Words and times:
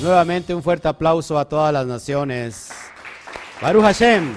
Nuevamente 0.00 0.54
un 0.54 0.62
fuerte 0.62 0.86
aplauso 0.86 1.36
a 1.36 1.48
todas 1.48 1.72
las 1.72 1.84
naciones. 1.84 2.70
Baruch 3.60 3.82
Hashem. 3.82 4.32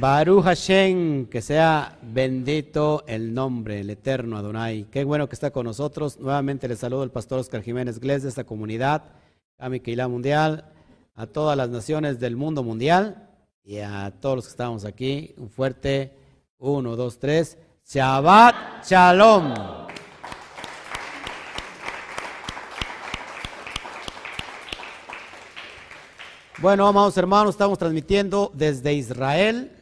Baruch 0.00 0.44
Hashem, 0.44 1.26
que 1.26 1.42
sea 1.42 1.98
bendito 2.00 3.04
el 3.06 3.34
nombre, 3.34 3.80
el 3.80 3.90
eterno 3.90 4.38
Adonai. 4.38 4.86
Qué 4.90 5.04
bueno 5.04 5.28
que 5.28 5.34
está 5.34 5.50
con 5.50 5.66
nosotros. 5.66 6.18
Nuevamente 6.18 6.68
les 6.68 6.78
saludo 6.78 7.04
el 7.04 7.10
pastor 7.10 7.40
Oscar 7.40 7.62
Jiménez 7.62 8.00
Gles 8.00 8.22
de 8.22 8.30
esta 8.30 8.44
comunidad, 8.44 9.02
a 9.58 9.68
mi 9.68 9.82
Mundial, 10.08 10.72
a 11.14 11.26
todas 11.26 11.54
las 11.54 11.68
naciones 11.68 12.18
del 12.18 12.34
mundo 12.34 12.62
mundial 12.62 13.26
y 13.66 13.80
a 13.80 14.12
todos 14.20 14.36
los 14.36 14.44
que 14.46 14.50
estamos 14.52 14.84
aquí. 14.84 15.34
Un 15.36 15.50
fuerte 15.50 16.16
uno, 16.58 16.94
dos, 16.94 17.18
tres. 17.18 17.58
Shabbat 17.84 18.86
Shalom. 18.86 19.54
Bueno, 26.58 26.86
amados 26.86 27.16
hermanos, 27.18 27.54
estamos 27.54 27.76
transmitiendo 27.76 28.50
desde 28.54 28.94
Israel. 28.94 29.72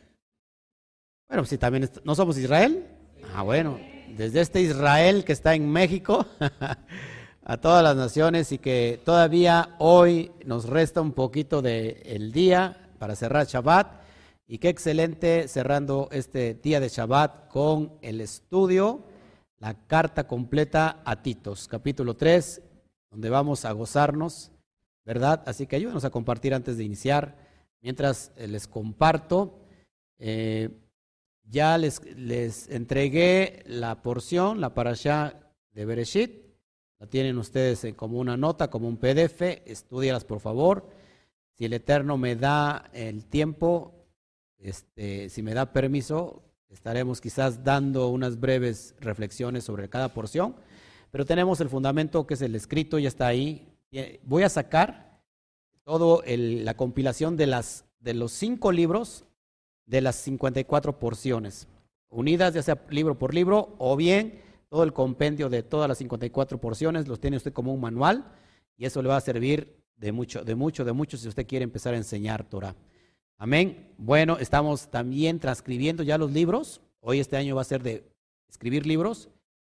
Bueno, 1.29 1.45
si 1.45 1.59
también 1.59 1.89
no 2.05 2.15
somos 2.15 2.39
Israel. 2.39 2.87
Ah, 3.35 3.43
bueno, 3.43 3.79
desde 4.17 4.41
este 4.41 4.63
Israel 4.63 5.25
que 5.25 5.33
está 5.33 5.55
en 5.55 5.71
México 5.71 6.27
a 7.45 7.57
todas 7.59 7.85
las 7.85 7.97
naciones 7.97 8.51
y 8.51 8.59
que 8.59 9.01
todavía 9.05 9.77
hoy 9.79 10.33
nos 10.45 10.67
resta 10.69 11.01
un 11.01 11.13
poquito 11.13 11.63
del 11.63 12.01
el 12.05 12.33
día 12.33 12.84
para 13.05 13.17
cerrar 13.17 13.47
Shabbat. 13.47 14.01
Y 14.47 14.57
qué 14.57 14.71
excelente 14.71 15.47
cerrando 15.47 16.09
este 16.11 16.55
día 16.55 16.81
de 16.81 16.89
Shabbat 16.89 17.49
con 17.49 17.99
el 18.01 18.23
estudio, 18.23 19.05
la 19.59 19.75
carta 19.87 20.27
completa 20.27 21.03
a 21.05 21.23
Titos, 21.23 21.69
capítulo 21.69 22.17
3, 22.17 22.63
donde 23.11 23.29
vamos 23.29 23.67
a 23.67 23.73
gozarnos, 23.73 24.53
¿verdad? 25.05 25.43
Así 25.45 25.67
que 25.67 25.77
ayúdenos 25.77 26.07
a 26.07 26.11
compartir 26.11 26.55
antes 26.55 26.79
de 26.79 26.85
iniciar. 26.85 27.37
Mientras 27.83 28.33
eh, 28.37 28.49
les 28.49 28.67
comparto, 28.67 29.59
eh, 30.19 30.71
ya 31.43 31.77
les, 31.77 32.03
les 32.17 32.71
entregué 32.71 33.65
la 33.67 34.01
porción, 34.01 34.63
la 34.63 34.73
parasha 34.73 35.53
de 35.73 35.85
Bereshit. 35.85 36.43
La 37.01 37.07
tienen 37.07 37.37
ustedes 37.37 37.87
como 37.97 38.19
una 38.19 38.39
nota, 38.39 38.71
como 38.71 38.89
un 38.89 38.97
PDF. 38.97 39.43
Estudialas, 39.67 40.25
por 40.25 40.41
favor. 40.41 41.04
Si 41.57 41.65
el 41.65 41.73
Eterno 41.73 42.19
me 42.19 42.37
da 42.37 42.91
el 42.93 43.27
tiempo, 43.27 43.95
este, 44.59 45.29
si 45.29 45.43
me 45.43 45.55
da 45.55 45.73
permiso, 45.73 46.43
estaremos 46.69 47.21
quizás 47.21 47.63
dando 47.63 48.09
unas 48.09 48.41
breves 48.41 48.95
reflexiones 49.01 49.65
sobre 49.65 49.89
cada 49.89 50.09
porción. 50.09 50.57
Pero 51.11 51.25
tenemos 51.25 51.61
el 51.61 51.69
fundamento 51.69 52.27
que 52.27 52.35
es 52.35 52.43
el 52.43 52.57
escrito, 52.57 52.99
ya 52.99 53.09
está 53.09 53.29
ahí. 53.29 53.69
Voy 54.25 54.43
a 54.43 54.49
sacar 54.49 55.23
todo 55.85 56.23
la 56.27 56.75
compilación 56.75 57.37
de, 57.37 57.63
de 58.01 58.15
los 58.15 58.33
cinco 58.33 58.73
libros 58.73 59.25
de 59.87 60.01
las 60.01 60.17
54 60.17 60.99
porciones, 60.99 61.69
unidas 62.09 62.55
ya 62.55 62.63
sea 62.63 62.83
libro 62.89 63.19
por 63.19 63.35
libro 63.35 63.75
o 63.79 63.97
bien 63.97 64.41
todo 64.71 64.83
el 64.83 64.93
compendio 64.93 65.49
de 65.51 65.63
todas 65.63 65.89
las 65.89 65.99
54 65.99 66.59
porciones, 66.59 67.07
los 67.07 67.21
tiene 67.21 67.37
usted 67.37 67.53
como 67.53 67.73
un 67.73 67.81
manual 67.81 68.25
y 68.77 68.87
eso 68.87 69.03
le 69.03 69.09
va 69.09 69.19
a 69.19 69.21
servir 69.21 69.84
de 69.97 70.13
mucho, 70.13 70.45
de 70.45 70.55
mucho, 70.55 70.85
de 70.85 70.93
mucho 70.93 71.17
si 71.17 71.29
usted 71.29 71.47
quiere 71.47 71.65
empezar 71.65 71.95
a 71.95 71.99
enseñar 71.99 72.45
Torah. 72.45 72.75
Amén. 73.39 73.93
Bueno, 73.99 74.39
estamos 74.39 74.91
también 74.91 75.39
transcribiendo 75.39 76.03
ya 76.03 76.19
los 76.19 76.33
libros. 76.33 76.81
Hoy 77.01 77.21
este 77.21 77.37
año 77.37 77.57
va 77.57 77.63
a 77.63 77.65
ser 77.65 77.83
de 77.83 78.05
escribir 78.49 78.87
libros. 78.87 79.29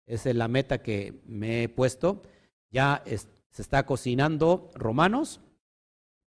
Esa 0.06 0.30
es 0.30 0.36
la 0.36 0.48
meta 0.48 0.82
que 0.82 1.20
me 1.26 1.64
he 1.64 1.68
puesto. 1.68 2.22
Ya 2.70 3.02
se 3.04 3.62
está 3.62 3.86
cocinando 3.86 4.70
Romanos 4.74 5.41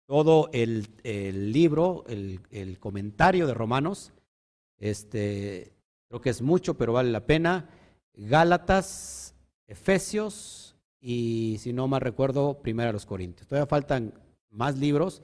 todo 0.10 0.50
el, 0.54 0.90
libro, 1.52 2.04
el, 2.08 2.80
comentario 2.80 3.46
de 3.46 3.54
Romanos. 3.54 4.12
Este, 4.80 5.72
creo 6.08 6.20
que 6.20 6.32
es 6.32 6.42
mucho, 6.42 6.74
pero 6.74 6.94
vale 6.94 7.12
la 7.12 7.28
pena. 7.28 7.70
Gálatas, 8.16 9.36
Efesios 9.68 10.69
y, 11.02 11.58
si 11.60 11.74
no 11.74 11.88
mal 11.88 12.02
recuerdo, 12.02 12.62
Primera 12.62 12.92
los 12.92 13.06
Corintios. 13.06 13.48
Todavía 13.48 13.68
faltan 13.68 14.14
más 14.50 14.78
libros 14.78 15.22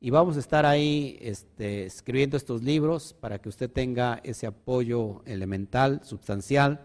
y 0.00 0.10
vamos 0.10 0.36
a 0.36 0.40
estar 0.40 0.66
ahí 0.66 1.18
este, 1.20 1.86
escribiendo 1.86 2.36
estos 2.36 2.62
libros 2.62 3.14
para 3.14 3.38
que 3.38 3.48
usted 3.48 3.70
tenga 3.70 4.20
ese 4.22 4.46
apoyo 4.46 5.22
elemental, 5.24 6.00
sustancial 6.04 6.80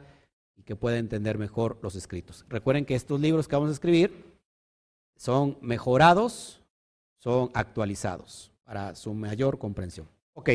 y 0.56 0.64
que 0.64 0.76
pueda 0.76 0.98
entender 0.98 1.38
mejor 1.38 1.80
los 1.82 1.96
escritos. 1.96 2.46
Recuerden 2.48 2.86
que 2.86 2.96
estos 2.96 3.20
libros 3.20 3.48
que 3.48 3.56
vamos 3.56 3.70
a 3.70 3.74
escribir 3.74 4.38
son 5.18 5.58
mejorados 5.62 6.62
son 7.18 7.52
actualizados 7.54 8.52
para 8.64 8.96
su 8.96 9.14
mayor 9.14 9.60
comprensión. 9.60 10.08
Ok, 10.34 10.50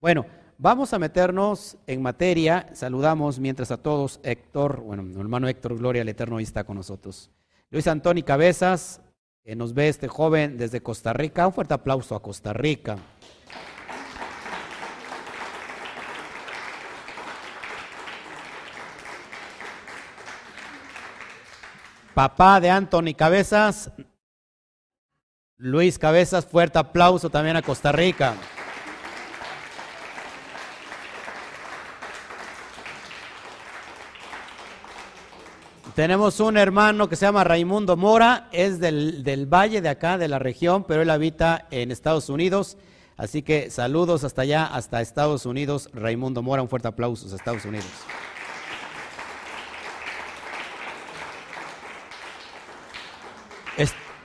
bueno, 0.00 0.26
vamos 0.58 0.92
a 0.92 0.98
meternos 0.98 1.76
en 1.86 2.02
materia. 2.02 2.68
Saludamos 2.72 3.38
mientras 3.38 3.70
a 3.70 3.76
todos, 3.76 4.20
Héctor, 4.22 4.80
bueno, 4.80 5.02
mi 5.02 5.18
hermano 5.20 5.48
Héctor, 5.48 5.76
Gloria 5.76 6.02
al 6.02 6.08
Eterno, 6.08 6.36
ahí 6.36 6.44
está 6.44 6.64
con 6.64 6.76
nosotros. 6.76 7.30
Luis 7.70 7.86
Antonio 7.86 8.24
Cabezas, 8.24 9.00
que 9.44 9.56
nos 9.56 9.74
ve 9.74 9.88
este 9.88 10.08
joven 10.08 10.56
desde 10.56 10.80
Costa 10.80 11.12
Rica. 11.12 11.46
Un 11.46 11.52
fuerte 11.52 11.74
aplauso 11.74 12.14
a 12.14 12.22
Costa 12.22 12.52
Rica. 12.52 12.98
Papá 22.14 22.60
de 22.60 22.70
Anthony 22.70 23.14
Cabezas, 23.14 23.90
Luis 25.58 25.98
Cabezas, 25.98 26.46
fuerte 26.46 26.78
aplauso 26.78 27.28
también 27.28 27.56
a 27.56 27.62
Costa 27.62 27.92
Rica. 27.92 28.34
Tenemos 35.96 36.40
un 36.40 36.58
hermano 36.58 37.08
que 37.08 37.16
se 37.16 37.24
llama 37.24 37.42
Raimundo 37.42 37.96
Mora, 37.96 38.48
es 38.52 38.80
del, 38.80 39.24
del, 39.24 39.46
valle 39.46 39.80
de 39.80 39.88
acá, 39.88 40.18
de 40.18 40.28
la 40.28 40.38
región, 40.38 40.84
pero 40.84 41.00
él 41.00 41.08
habita 41.08 41.66
en 41.70 41.90
Estados 41.90 42.28
Unidos. 42.28 42.76
Así 43.16 43.40
que 43.40 43.70
saludos 43.70 44.22
hasta 44.22 44.42
allá, 44.42 44.66
hasta 44.66 45.00
Estados 45.00 45.46
Unidos. 45.46 45.88
Raimundo 45.94 46.42
Mora, 46.42 46.60
un 46.60 46.68
fuerte 46.68 46.88
aplauso 46.88 47.26
a 47.32 47.34
Estados 47.34 47.64
Unidos. 47.64 47.88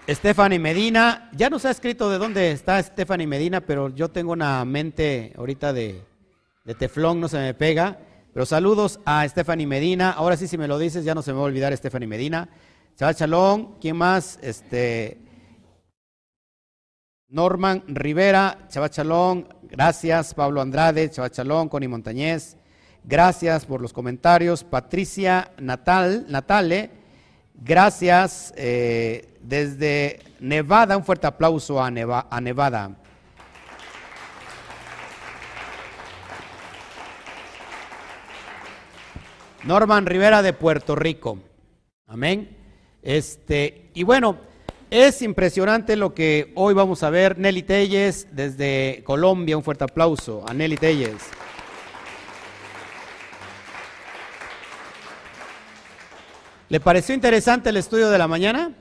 Stephanie 0.09 0.59
Medina, 0.59 1.29
ya 1.31 1.49
nos 1.49 1.63
ha 1.63 1.71
escrito 1.71 2.09
de 2.09 2.17
dónde 2.17 2.51
está 2.51 2.83
Stephanie 2.83 3.27
Medina, 3.27 3.61
pero 3.61 3.87
yo 3.87 4.09
tengo 4.09 4.33
una 4.33 4.65
mente 4.65 5.31
ahorita 5.37 5.71
de, 5.71 6.03
teflón, 6.77 7.21
no 7.21 7.29
se 7.29 7.37
me 7.37 7.53
pega. 7.53 7.97
Pero 8.33 8.45
saludos 8.45 8.99
a 9.05 9.27
Stephanie 9.27 9.67
Medina. 9.67 10.11
Ahora 10.11 10.37
sí, 10.37 10.47
si 10.47 10.57
me 10.57 10.67
lo 10.67 10.79
dices, 10.79 11.03
ya 11.03 11.13
no 11.13 11.21
se 11.21 11.31
me 11.31 11.37
va 11.37 11.43
a 11.43 11.47
olvidar 11.47 11.75
Stephanie 11.75 12.07
Medina. 12.07 12.47
Chaval 12.95 13.15
Chalón, 13.15 13.75
¿quién 13.81 13.97
más? 13.97 14.39
Este, 14.41 15.19
Norman 17.27 17.83
Rivera, 17.87 18.67
Chaval 18.69 18.89
Chalón, 18.89 19.47
gracias. 19.63 20.33
Pablo 20.33 20.61
Andrade, 20.61 21.09
Chaval 21.09 21.31
Chalón, 21.31 21.67
Connie 21.67 21.87
Montañez, 21.87 22.55
gracias 23.03 23.65
por 23.65 23.81
los 23.81 23.91
comentarios. 23.91 24.63
Patricia 24.63 25.51
Natal, 25.57 26.25
Natale, 26.29 26.89
gracias. 27.55 28.53
Eh, 28.55 29.27
desde 29.41 30.19
Nevada, 30.39 30.95
un 30.95 31.03
fuerte 31.03 31.27
aplauso 31.27 31.81
a, 31.81 31.89
Nevada. 31.89 32.97
Norman 39.63 40.05
Rivera 40.05 40.41
de 40.41 40.53
Puerto 40.53 40.95
Rico. 40.95 41.37
Amén. 42.07 42.57
Este, 43.01 43.91
y 43.93 44.03
bueno, 44.03 44.37
es 44.89 45.21
impresionante 45.21 45.95
lo 45.95 46.13
que 46.13 46.51
hoy 46.55 46.73
vamos 46.73 47.03
a 47.03 47.09
ver. 47.09 47.37
Nelly 47.37 47.63
Telles 47.63 48.27
desde 48.31 49.03
Colombia, 49.03 49.57
un 49.57 49.63
fuerte 49.63 49.83
aplauso 49.83 50.43
a 50.47 50.53
Nelly 50.53 50.77
Telles. 50.77 51.21
¿Le 56.69 56.79
pareció 56.79 57.13
interesante 57.13 57.69
el 57.69 57.77
estudio 57.77 58.09
de 58.09 58.17
la 58.17 58.27
mañana? 58.27 58.71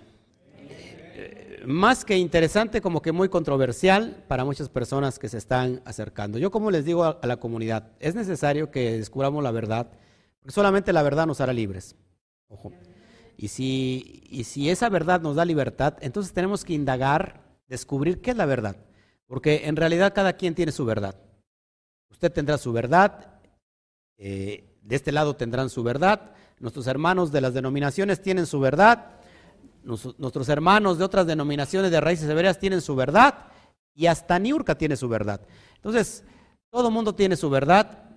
más 1.66 2.04
que 2.04 2.16
interesante, 2.16 2.80
como 2.80 3.02
que 3.02 3.12
muy 3.12 3.28
controversial 3.28 4.24
para 4.28 4.44
muchas 4.44 4.68
personas 4.68 5.18
que 5.18 5.28
se 5.28 5.38
están 5.38 5.82
acercando. 5.84 6.38
Yo 6.38 6.50
como 6.50 6.70
les 6.70 6.84
digo 6.84 7.04
a, 7.04 7.18
la 7.22 7.36
comunidad, 7.36 7.88
es 8.00 8.14
necesario 8.14 8.70
que 8.70 8.92
descubramos 8.92 9.42
la 9.42 9.50
verdad, 9.50 9.88
porque 10.40 10.52
solamente 10.52 10.92
la 10.92 11.02
verdad 11.02 11.26
nos 11.26 11.40
hará 11.40 11.52
libres. 11.52 11.96
Ojo. 12.48 12.72
Y 13.36 13.48
si, 13.48 14.24
y 14.28 14.44
si 14.44 14.68
esa 14.68 14.88
verdad 14.88 15.20
nos 15.20 15.36
da 15.36 15.44
libertad, 15.44 15.94
entonces 16.00 16.32
tenemos 16.32 16.64
que 16.64 16.74
indagar, 16.74 17.40
descubrir 17.68 18.20
qué 18.20 18.32
es 18.32 18.36
la 18.36 18.44
verdad, 18.44 18.76
porque 19.26 19.62
en 19.66 19.76
realidad 19.76 20.12
cada 20.14 20.34
quien 20.34 20.54
tiene 20.54 20.72
su 20.72 20.84
verdad. 20.84 21.14
Usted 22.10 22.30
tendrá 22.32 22.58
su 22.58 22.72
verdad, 22.72 23.40
eh, 24.18 24.76
de 24.82 24.96
este 24.96 25.12
lado 25.12 25.36
tendrán 25.36 25.70
su 25.70 25.82
verdad, 25.82 26.32
nuestros 26.58 26.86
hermanos 26.86 27.32
de 27.32 27.40
las 27.40 27.54
denominaciones 27.54 28.20
tienen 28.20 28.44
su 28.44 28.60
verdad, 28.60 29.12
nuestros 29.82 30.48
hermanos 30.50 30.98
de 30.98 31.04
otras 31.04 31.26
denominaciones 31.26 31.90
de 31.90 32.00
raíces 32.00 32.28
hebreas 32.28 32.58
tienen 32.58 32.82
su 32.82 32.94
verdad 32.94 33.46
y 33.94 34.06
hasta 34.06 34.38
Niurka 34.38 34.76
tiene 34.76 34.96
su 34.96 35.08
verdad. 35.08 35.40
Entonces, 35.76 36.24
todo 36.70 36.90
mundo 36.90 37.14
tiene 37.14 37.36
su 37.36 37.48
verdad 37.48 38.09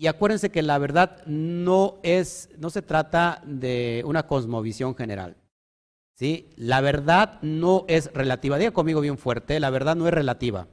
y 0.00 0.06
acuérdense 0.06 0.50
que 0.50 0.62
la 0.62 0.78
verdad 0.78 1.22
no 1.26 1.98
es, 2.02 2.48
no 2.56 2.70
se 2.70 2.80
trata 2.80 3.42
de 3.44 4.02
una 4.06 4.26
cosmovisión 4.26 4.96
general. 4.96 5.36
¿sí? 6.14 6.48
La 6.56 6.80
verdad 6.80 7.38
no 7.42 7.84
es 7.86 8.10
relativa. 8.14 8.56
Diga 8.56 8.70
conmigo 8.70 9.02
bien 9.02 9.18
fuerte, 9.18 9.60
la 9.60 9.68
verdad 9.68 9.96
no 9.96 10.08
es 10.08 10.14
relativa. 10.14 10.68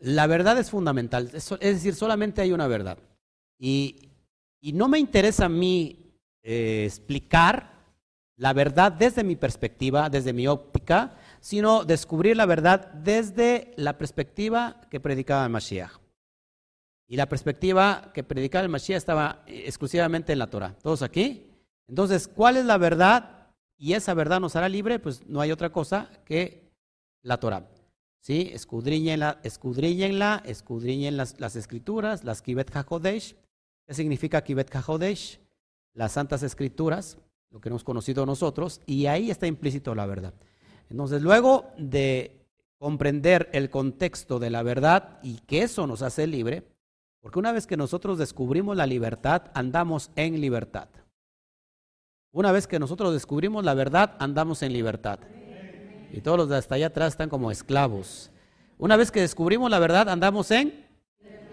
La 0.00 0.26
verdad 0.26 0.56
es 0.56 0.70
fundamental, 0.70 1.30
es, 1.34 1.50
decir, 1.60 1.94
solamente 1.94 2.40
hay 2.40 2.52
una 2.52 2.66
verdad. 2.66 2.96
Y, 3.58 4.08
no 4.72 4.88
me 4.88 4.98
interesa 4.98 5.44
a 5.44 5.50
mí 5.50 6.14
eh, 6.42 6.84
explicar 6.86 7.70
la 8.36 8.54
verdad 8.54 8.92
desde 8.92 9.24
mi 9.24 9.36
perspectiva, 9.36 10.08
desde 10.08 10.32
mi 10.32 10.46
óptica, 10.46 11.18
sino 11.40 11.84
descubrir 11.84 12.38
la 12.38 12.46
verdad 12.46 12.92
desde 12.94 13.74
la 13.76 13.98
perspectiva 13.98 14.80
que 14.90 15.00
predicaba 15.00 15.46
Mashiach. 15.50 16.07
Y 17.08 17.16
la 17.16 17.28
perspectiva 17.28 18.10
que 18.12 18.22
predicaba 18.22 18.62
el 18.62 18.68
Mashiach 18.68 18.98
estaba 18.98 19.42
exclusivamente 19.46 20.32
en 20.32 20.38
la 20.38 20.50
Torah. 20.50 20.76
¿Todos 20.82 21.00
aquí? 21.00 21.50
Entonces, 21.88 22.28
¿cuál 22.28 22.58
es 22.58 22.66
la 22.66 22.76
verdad? 22.76 23.48
Y 23.78 23.94
esa 23.94 24.12
verdad 24.12 24.40
nos 24.40 24.56
hará 24.56 24.68
libre, 24.68 24.98
pues 24.98 25.26
no 25.26 25.40
hay 25.40 25.50
otra 25.50 25.72
cosa 25.72 26.10
que 26.26 26.70
la 27.22 27.40
Torah. 27.40 27.66
¿Sí? 28.20 28.50
Escudriñenla, 28.52 29.40
escudriñenla, 29.42 30.42
escudriñen 30.44 31.16
las, 31.16 31.40
las 31.40 31.56
escrituras, 31.56 32.24
las 32.24 32.42
Kibet 32.42 32.76
HaKodesh. 32.76 33.36
¿Qué 33.86 33.94
significa 33.94 34.44
Kibet 34.44 34.74
HaKodesh? 34.74 35.40
Las 35.94 36.12
santas 36.12 36.42
escrituras, 36.42 37.16
lo 37.50 37.60
que 37.60 37.70
hemos 37.70 37.84
conocido 37.84 38.26
nosotros, 38.26 38.82
y 38.84 39.06
ahí 39.06 39.30
está 39.30 39.46
implícito 39.46 39.94
la 39.94 40.04
verdad. 40.04 40.34
Entonces, 40.90 41.22
luego 41.22 41.70
de 41.78 42.44
comprender 42.78 43.48
el 43.52 43.70
contexto 43.70 44.38
de 44.38 44.50
la 44.50 44.62
verdad 44.62 45.18
y 45.22 45.38
que 45.40 45.62
eso 45.62 45.86
nos 45.86 46.02
hace 46.02 46.26
libre, 46.26 46.64
porque 47.20 47.38
una 47.38 47.52
vez 47.52 47.66
que 47.66 47.76
nosotros 47.76 48.18
descubrimos 48.18 48.76
la 48.76 48.86
libertad, 48.86 49.50
andamos 49.54 50.10
en 50.16 50.40
libertad. 50.40 50.88
Una 52.32 52.52
vez 52.52 52.66
que 52.66 52.78
nosotros 52.78 53.12
descubrimos 53.12 53.64
la 53.64 53.74
verdad, 53.74 54.16
andamos 54.18 54.62
en 54.62 54.72
libertad. 54.72 55.18
Y 56.12 56.20
todos 56.20 56.38
los 56.38 56.48
de 56.48 56.56
hasta 56.56 56.76
allá 56.76 56.86
atrás 56.86 57.14
están 57.14 57.28
como 57.28 57.50
esclavos. 57.50 58.30
Una 58.78 58.96
vez 58.96 59.10
que 59.10 59.20
descubrimos 59.20 59.70
la 59.70 59.78
verdad, 59.78 60.08
andamos 60.08 60.50
en 60.50 60.86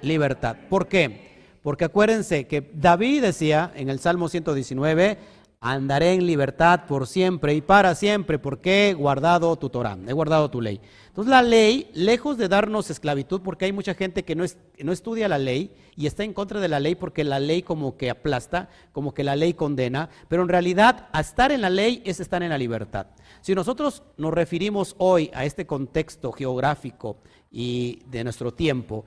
libertad. 0.02 0.58
¿Por 0.70 0.88
qué? 0.88 1.26
Porque 1.64 1.86
acuérdense 1.86 2.46
que 2.46 2.72
David 2.74 3.24
decía 3.24 3.72
en 3.76 3.90
el 3.90 4.00
Salmo 4.00 4.30
119, 4.30 5.18
andaré 5.60 6.14
en 6.14 6.28
libertad 6.28 6.86
por 6.88 7.08
siempre 7.08 7.54
y 7.54 7.62
para 7.62 7.96
siempre, 7.96 8.38
porque 8.40 8.90
he 8.90 8.94
guardado 8.94 9.56
tu 9.56 9.70
Torah, 9.70 9.98
he 10.08 10.14
guardado 10.14 10.50
tu 10.50 10.62
ley. 10.62 10.80
Entonces 11.08 11.30
la 11.30 11.42
ley, 11.42 11.90
lejos 11.94 12.38
de 12.38 12.48
darnos 12.48 12.90
esclavitud, 12.90 13.42
porque 13.42 13.66
hay 13.66 13.72
mucha 13.72 13.94
gente 13.94 14.24
que 14.24 14.36
no, 14.36 14.46
no 14.84 14.92
estudia 14.92 15.28
la 15.28 15.38
ley 15.38 15.72
y 15.96 16.08
está 16.08 16.24
en 16.24 16.34
contra 16.34 16.60
de 16.60 16.68
la 16.68 16.80
ley 16.80 16.96
porque 16.96 17.24
la 17.24 17.40
ley 17.40 17.62
como 17.62 17.98
que 17.98 18.10
aplasta, 18.10 18.70
como 18.92 19.14
que 19.14 19.24
la 19.24 19.36
ley 19.36 19.54
condena, 19.54 20.10
pero 20.28 20.44
en 20.44 20.50
realidad 20.50 21.08
estar 21.18 21.52
en 21.52 21.62
la 21.62 21.70
ley 21.70 22.02
es 22.06 22.20
estar 22.20 22.44
en 22.44 22.50
la 22.50 22.58
libertad. 22.58 23.08
Si 23.42 23.56
nosotros 23.56 24.04
nos 24.18 24.34
referimos 24.34 24.96
hoy 24.98 25.32
a 25.34 25.46
este 25.46 25.66
contexto 25.66 26.32
geográfico 26.32 27.18
y 27.52 28.02
de 28.08 28.24
nuestro 28.24 28.54
tiempo, 28.54 29.06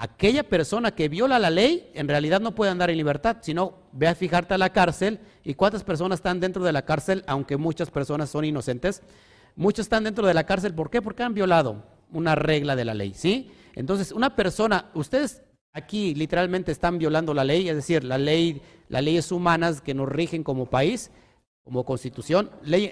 aquella 0.00 0.44
persona 0.44 0.92
que 0.92 1.10
viola 1.10 1.38
la 1.38 1.50
ley 1.50 1.90
en 1.92 2.08
realidad 2.08 2.40
no 2.40 2.54
puede 2.54 2.70
andar 2.70 2.88
en 2.88 2.96
libertad, 2.96 3.36
sino 3.42 3.74
ve 3.92 4.08
a 4.08 4.14
fijarte 4.14 4.54
a 4.54 4.58
la 4.58 4.72
cárcel 4.72 5.20
y 5.44 5.52
cuántas 5.52 5.84
personas 5.84 6.20
están 6.20 6.40
dentro 6.40 6.64
de 6.64 6.72
la 6.72 6.86
cárcel, 6.86 7.22
aunque 7.26 7.58
muchas 7.58 7.90
personas 7.90 8.30
son 8.30 8.46
inocentes. 8.46 9.02
Muchos 9.56 9.84
están 9.84 10.04
dentro 10.04 10.26
de 10.26 10.32
la 10.32 10.44
cárcel, 10.44 10.72
¿por 10.72 10.88
qué? 10.88 11.02
Porque 11.02 11.22
han 11.22 11.34
violado 11.34 11.84
una 12.12 12.34
regla 12.34 12.76
de 12.76 12.86
la 12.86 12.94
ley, 12.94 13.12
¿sí? 13.14 13.50
Entonces, 13.74 14.10
una 14.12 14.34
persona, 14.34 14.86
ustedes 14.94 15.42
aquí 15.74 16.14
literalmente 16.14 16.72
están 16.72 16.96
violando 16.96 17.34
la 17.34 17.44
ley, 17.44 17.68
es 17.68 17.76
decir, 17.76 18.02
la 18.02 18.16
ley, 18.16 18.62
las 18.88 19.04
leyes 19.04 19.30
humanas 19.30 19.82
que 19.82 19.92
nos 19.92 20.08
rigen 20.08 20.42
como 20.42 20.64
país, 20.64 21.10
como 21.62 21.84
constitución, 21.84 22.50
ley, 22.64 22.90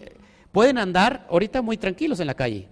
pueden 0.52 0.76
andar 0.76 1.26
ahorita 1.30 1.62
muy 1.62 1.78
tranquilos 1.78 2.20
en 2.20 2.26
la 2.26 2.34
calle. 2.34 2.68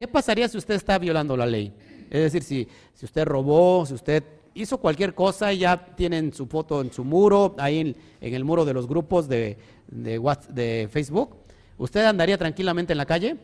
¿Qué 0.00 0.08
pasaría 0.08 0.48
si 0.48 0.56
usted 0.56 0.76
está 0.76 0.98
violando 0.98 1.36
la 1.36 1.44
ley? 1.44 1.74
Es 2.10 2.32
decir, 2.32 2.42
si, 2.42 2.68
si 2.94 3.04
usted 3.04 3.24
robó, 3.24 3.84
si 3.86 3.94
usted 3.94 4.24
hizo 4.54 4.78
cualquier 4.78 5.14
cosa, 5.14 5.52
ya 5.52 5.94
tienen 5.94 6.32
su 6.32 6.46
foto 6.46 6.80
en 6.80 6.92
su 6.92 7.04
muro, 7.04 7.54
ahí 7.58 7.78
en, 8.20 8.34
el 8.34 8.44
muro 8.44 8.64
de 8.64 8.74
los 8.74 8.86
grupos 8.88 9.28
de, 9.28 9.58
de, 9.88 10.20
de 10.48 10.88
Facebook, 10.90 11.36
¿usted 11.78 12.04
andaría 12.04 12.38
tranquilamente 12.38 12.92
en 12.92 12.98
la 12.98 13.06
calle? 13.06 13.36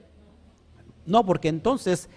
No, 1.05 1.25
porque 1.27 1.49
entonces 1.49 2.09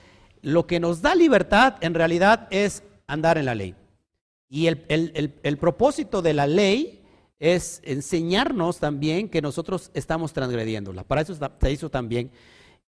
lo 0.41 0.67
que 0.67 0.79
nos 0.79 1.01
da 1.01 1.15
libertad 1.15 1.75
en 1.81 1.93
realidad 1.93 2.47
es 2.51 2.83
andar 3.07 3.37
en 3.37 3.45
la 3.45 3.55
ley. 3.55 3.75
Y 4.47 4.67
el, 4.67 4.85
el, 4.87 5.33
el, 5.41 5.57
propósito 5.57 6.21
de 6.21 6.33
la 6.33 6.47
ley 6.47 7.01
es 7.39 7.81
enseñarnos 7.83 8.79
también 8.79 9.27
que 9.27 9.41
nosotros 9.41 9.91
estamos 9.93 10.33
transgrediéndola. 10.33 11.03
Para 11.03 11.21
eso 11.21 11.35
se 11.35 11.71
hizo 11.71 11.89
también 11.89 12.31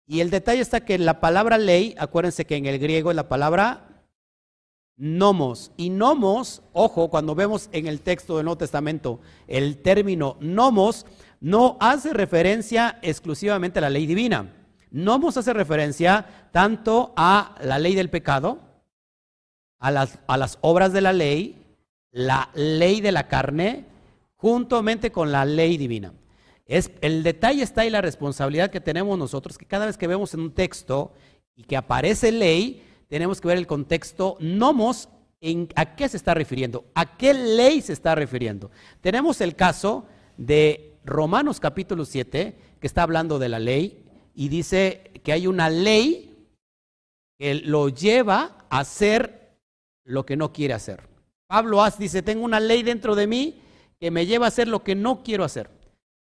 y 0.08 0.20
el 0.20 0.30
detalle 0.30 0.62
está 0.62 0.82
que 0.86 0.98
la 0.98 1.20
palabra 1.20 1.58
ley, 1.58 1.96
acuérdense 1.98 2.46
que 2.46 2.56
en 2.56 2.66
el 2.68 2.80
griego 2.80 3.10
es 3.10 3.16
la 3.16 3.28
palabra 3.28 3.96
nomos. 4.98 5.72
Y 5.78 5.90
nomos, 5.90 6.62
ojo, 6.74 7.10
cuando 7.10 7.36
vemos 7.36 7.70
en 7.72 7.88
el 7.88 8.02
texto 8.02 8.38
del 8.38 8.46
Nuevo 8.46 8.60
Testamento 8.60 9.20
el 9.48 9.78
término 9.82 10.38
nomos, 10.40 11.06
no 11.42 11.78
hace 11.80 12.14
referencia 12.14 13.00
exclusivamente 13.02 13.80
a 13.80 13.84
la 13.84 13.90
ley 13.90 14.06
divina. 14.06 14.54
Nomos 14.92 15.38
hace 15.38 15.54
referencia 15.54 16.50
tanto 16.52 17.14
a 17.18 17.56
la 17.62 17.80
ley 17.80 17.96
del 17.96 18.10
pecado, 18.10 18.60
a 19.80 19.92
las, 19.92 20.20
a 20.28 20.38
las 20.38 20.58
obras 20.62 20.94
de 20.94 21.02
la 21.02 21.14
ley, 21.14 21.62
la 22.12 22.50
ley 22.54 23.02
de 23.02 23.12
la 23.12 23.28
carne, 23.28 23.86
juntamente 24.36 25.12
con 25.12 25.32
la 25.32 25.44
ley 25.44 25.78
divina. 25.78 26.14
Es, 26.66 26.92
el 27.02 27.24
detalle 27.24 27.62
está 27.62 27.82
ahí 27.82 27.90
la 27.90 28.02
responsabilidad 28.02 28.72
que 28.72 28.82
tenemos 28.82 29.18
nosotros, 29.18 29.58
que 29.58 29.66
cada 29.66 29.86
vez 29.86 29.98
que 29.98 30.08
vemos 30.08 30.34
en 30.34 30.40
un 30.40 30.52
texto 30.52 31.14
y 31.56 31.64
que 31.64 31.78
aparece 31.78 32.32
ley, 32.32 32.84
tenemos 33.08 33.40
que 33.40 33.48
ver 33.48 33.58
el 33.58 33.68
contexto 33.68 34.38
nomos 34.40 35.10
en 35.42 35.70
a 35.76 35.96
qué 35.96 36.10
se 36.10 36.18
está 36.18 36.34
refiriendo, 36.34 36.86
a 36.96 37.18
qué 37.18 37.34
ley 37.34 37.82
se 37.82 37.94
está 37.94 38.16
refiriendo. 38.16 38.72
Tenemos 39.02 39.42
el 39.42 39.56
caso 39.56 40.06
de 40.38 40.98
Romanos 41.06 41.60
capítulo 41.60 42.04
7, 42.04 42.58
que 42.80 42.88
está 42.88 43.04
hablando 43.04 43.38
de 43.38 43.50
la 43.50 43.60
ley 43.60 44.04
y 44.34 44.50
dice 44.50 45.12
que 45.24 45.32
hay 45.32 45.46
una 45.46 45.70
ley 45.70 46.36
que 47.38 47.56
lo 47.56 47.90
lleva 47.90 48.66
a 48.70 48.80
hacer 48.80 49.58
lo 50.04 50.26
que 50.26 50.36
no 50.36 50.52
quiere 50.52 50.74
hacer. 50.74 51.08
Pablo 51.48 51.84
dice, 52.00 52.24
tengo 52.24 52.44
una 52.44 52.60
ley 52.60 52.82
dentro 52.82 53.16
de 53.16 53.28
mí 53.28 53.62
que 54.00 54.10
me 54.10 54.26
lleva 54.26 54.46
a 54.46 54.50
hacer 54.50 54.68
lo 54.68 54.84
que 54.84 54.96
no 54.96 55.24
quiero 55.24 55.44
hacer. 55.44 55.70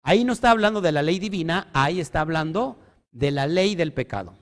Ahí 0.04 0.24
no 0.24 0.34
está 0.34 0.52
hablando 0.52 0.82
de 0.82 0.92
la 0.92 1.02
ley 1.02 1.20
divina, 1.20 1.68
ahí 1.74 2.00
está 2.00 2.22
hablando 2.22 2.78
de 3.12 3.32
la 3.32 3.48
ley 3.48 3.76
del 3.76 3.94
pecado. 3.94 4.34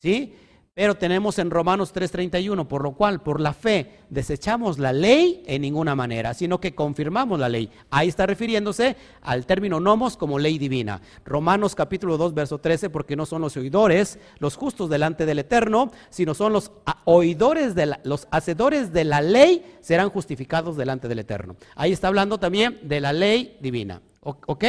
¿Sí? 0.00 0.34
Pero 0.74 0.96
tenemos 0.96 1.38
en 1.38 1.52
Romanos 1.52 1.92
3:31, 1.94 2.66
por 2.66 2.82
lo 2.82 2.92
cual, 2.94 3.22
por 3.22 3.40
la 3.40 3.52
fe, 3.52 4.00
desechamos 4.10 4.80
la 4.80 4.92
ley 4.92 5.44
en 5.46 5.62
ninguna 5.62 5.94
manera, 5.94 6.34
sino 6.34 6.60
que 6.60 6.74
confirmamos 6.74 7.38
la 7.38 7.48
ley. 7.48 7.70
Ahí 7.90 8.08
está 8.08 8.26
refiriéndose 8.26 8.96
al 9.22 9.46
término 9.46 9.78
nomos 9.78 10.16
como 10.16 10.36
ley 10.36 10.58
divina. 10.58 11.00
Romanos 11.24 11.76
capítulo 11.76 12.16
2, 12.16 12.34
verso 12.34 12.58
13, 12.58 12.90
porque 12.90 13.14
no 13.14 13.24
son 13.24 13.42
los 13.42 13.56
oidores 13.56 14.18
los 14.40 14.56
justos 14.56 14.90
delante 14.90 15.26
del 15.26 15.38
Eterno, 15.38 15.92
sino 16.10 16.34
son 16.34 16.52
los 16.52 16.72
oidores, 17.04 17.76
de 17.76 17.94
los 18.02 18.26
hacedores 18.32 18.92
de 18.92 19.04
la 19.04 19.20
ley, 19.20 19.64
serán 19.80 20.10
justificados 20.10 20.76
delante 20.76 21.06
del 21.06 21.20
Eterno. 21.20 21.54
Ahí 21.76 21.92
está 21.92 22.08
hablando 22.08 22.38
también 22.38 22.80
de 22.82 23.00
la 23.00 23.12
ley 23.12 23.58
divina. 23.60 24.02
¿Ok? 24.22 24.64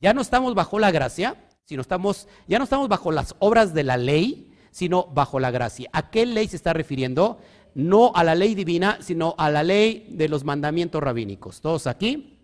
Ya 0.00 0.14
no 0.14 0.22
estamos 0.22 0.54
bajo 0.54 0.78
la 0.78 0.90
gracia, 0.90 1.36
sino 1.64 1.82
estamos, 1.82 2.26
ya 2.48 2.58
no 2.58 2.64
estamos 2.64 2.88
bajo 2.88 3.12
las 3.12 3.36
obras 3.38 3.74
de 3.74 3.84
la 3.84 3.96
ley, 3.96 4.52
sino 4.70 5.06
bajo 5.06 5.38
la 5.38 5.50
gracia. 5.50 5.90
¿A 5.92 6.10
qué 6.10 6.24
ley 6.26 6.48
se 6.48 6.56
está 6.56 6.72
refiriendo? 6.72 7.38
No 7.74 8.12
a 8.14 8.24
la 8.24 8.34
ley 8.34 8.54
divina, 8.54 8.98
sino 9.00 9.34
a 9.36 9.50
la 9.50 9.62
ley 9.62 10.06
de 10.10 10.28
los 10.28 10.44
mandamientos 10.44 11.02
rabínicos. 11.02 11.60
¿Todos 11.60 11.86
aquí? 11.86 12.38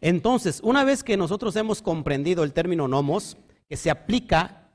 Entonces, 0.00 0.60
una 0.62 0.84
vez 0.84 1.02
que 1.02 1.16
nosotros 1.16 1.56
hemos 1.56 1.82
comprendido 1.82 2.44
el 2.44 2.52
término 2.52 2.88
nomos, 2.88 3.36
que 3.68 3.76
se 3.76 3.90
aplica 3.90 4.70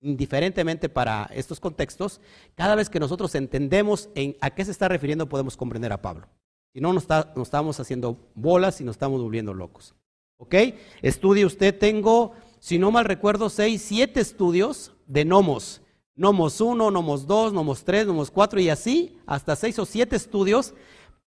indiferentemente 0.00 0.88
para 0.88 1.28
estos 1.34 1.60
contextos, 1.60 2.20
cada 2.54 2.74
vez 2.74 2.88
que 2.88 3.00
nosotros 3.00 3.34
entendemos 3.34 4.08
en 4.14 4.36
a 4.40 4.50
qué 4.50 4.64
se 4.64 4.70
está 4.70 4.88
refiriendo, 4.88 5.28
podemos 5.28 5.56
comprender 5.56 5.92
a 5.92 6.02
Pablo. 6.02 6.28
Si 6.72 6.80
no, 6.80 6.92
nos, 6.92 7.08
nos 7.08 7.48
estamos 7.48 7.80
haciendo 7.80 8.30
bolas 8.34 8.80
y 8.80 8.84
nos 8.84 8.94
estamos 8.94 9.20
volviendo 9.20 9.54
locos. 9.54 9.94
¿Ok? 10.38 10.54
Estudie 11.02 11.44
usted, 11.44 11.76
tengo, 11.78 12.32
si 12.58 12.78
no 12.78 12.90
mal 12.90 13.04
recuerdo, 13.04 13.50
seis, 13.50 13.82
siete 13.82 14.20
estudios 14.20 14.92
de 15.06 15.24
nomos. 15.24 15.82
Nomos 16.14 16.60
1, 16.60 16.90
Nomos 16.90 17.28
2, 17.28 17.52
Nomos 17.52 17.84
3, 17.84 18.08
Nomos 18.08 18.32
4 18.32 18.58
y 18.58 18.70
así 18.70 19.18
hasta 19.24 19.54
6 19.54 19.78
o 19.78 19.86
7 19.86 20.16
estudios 20.16 20.74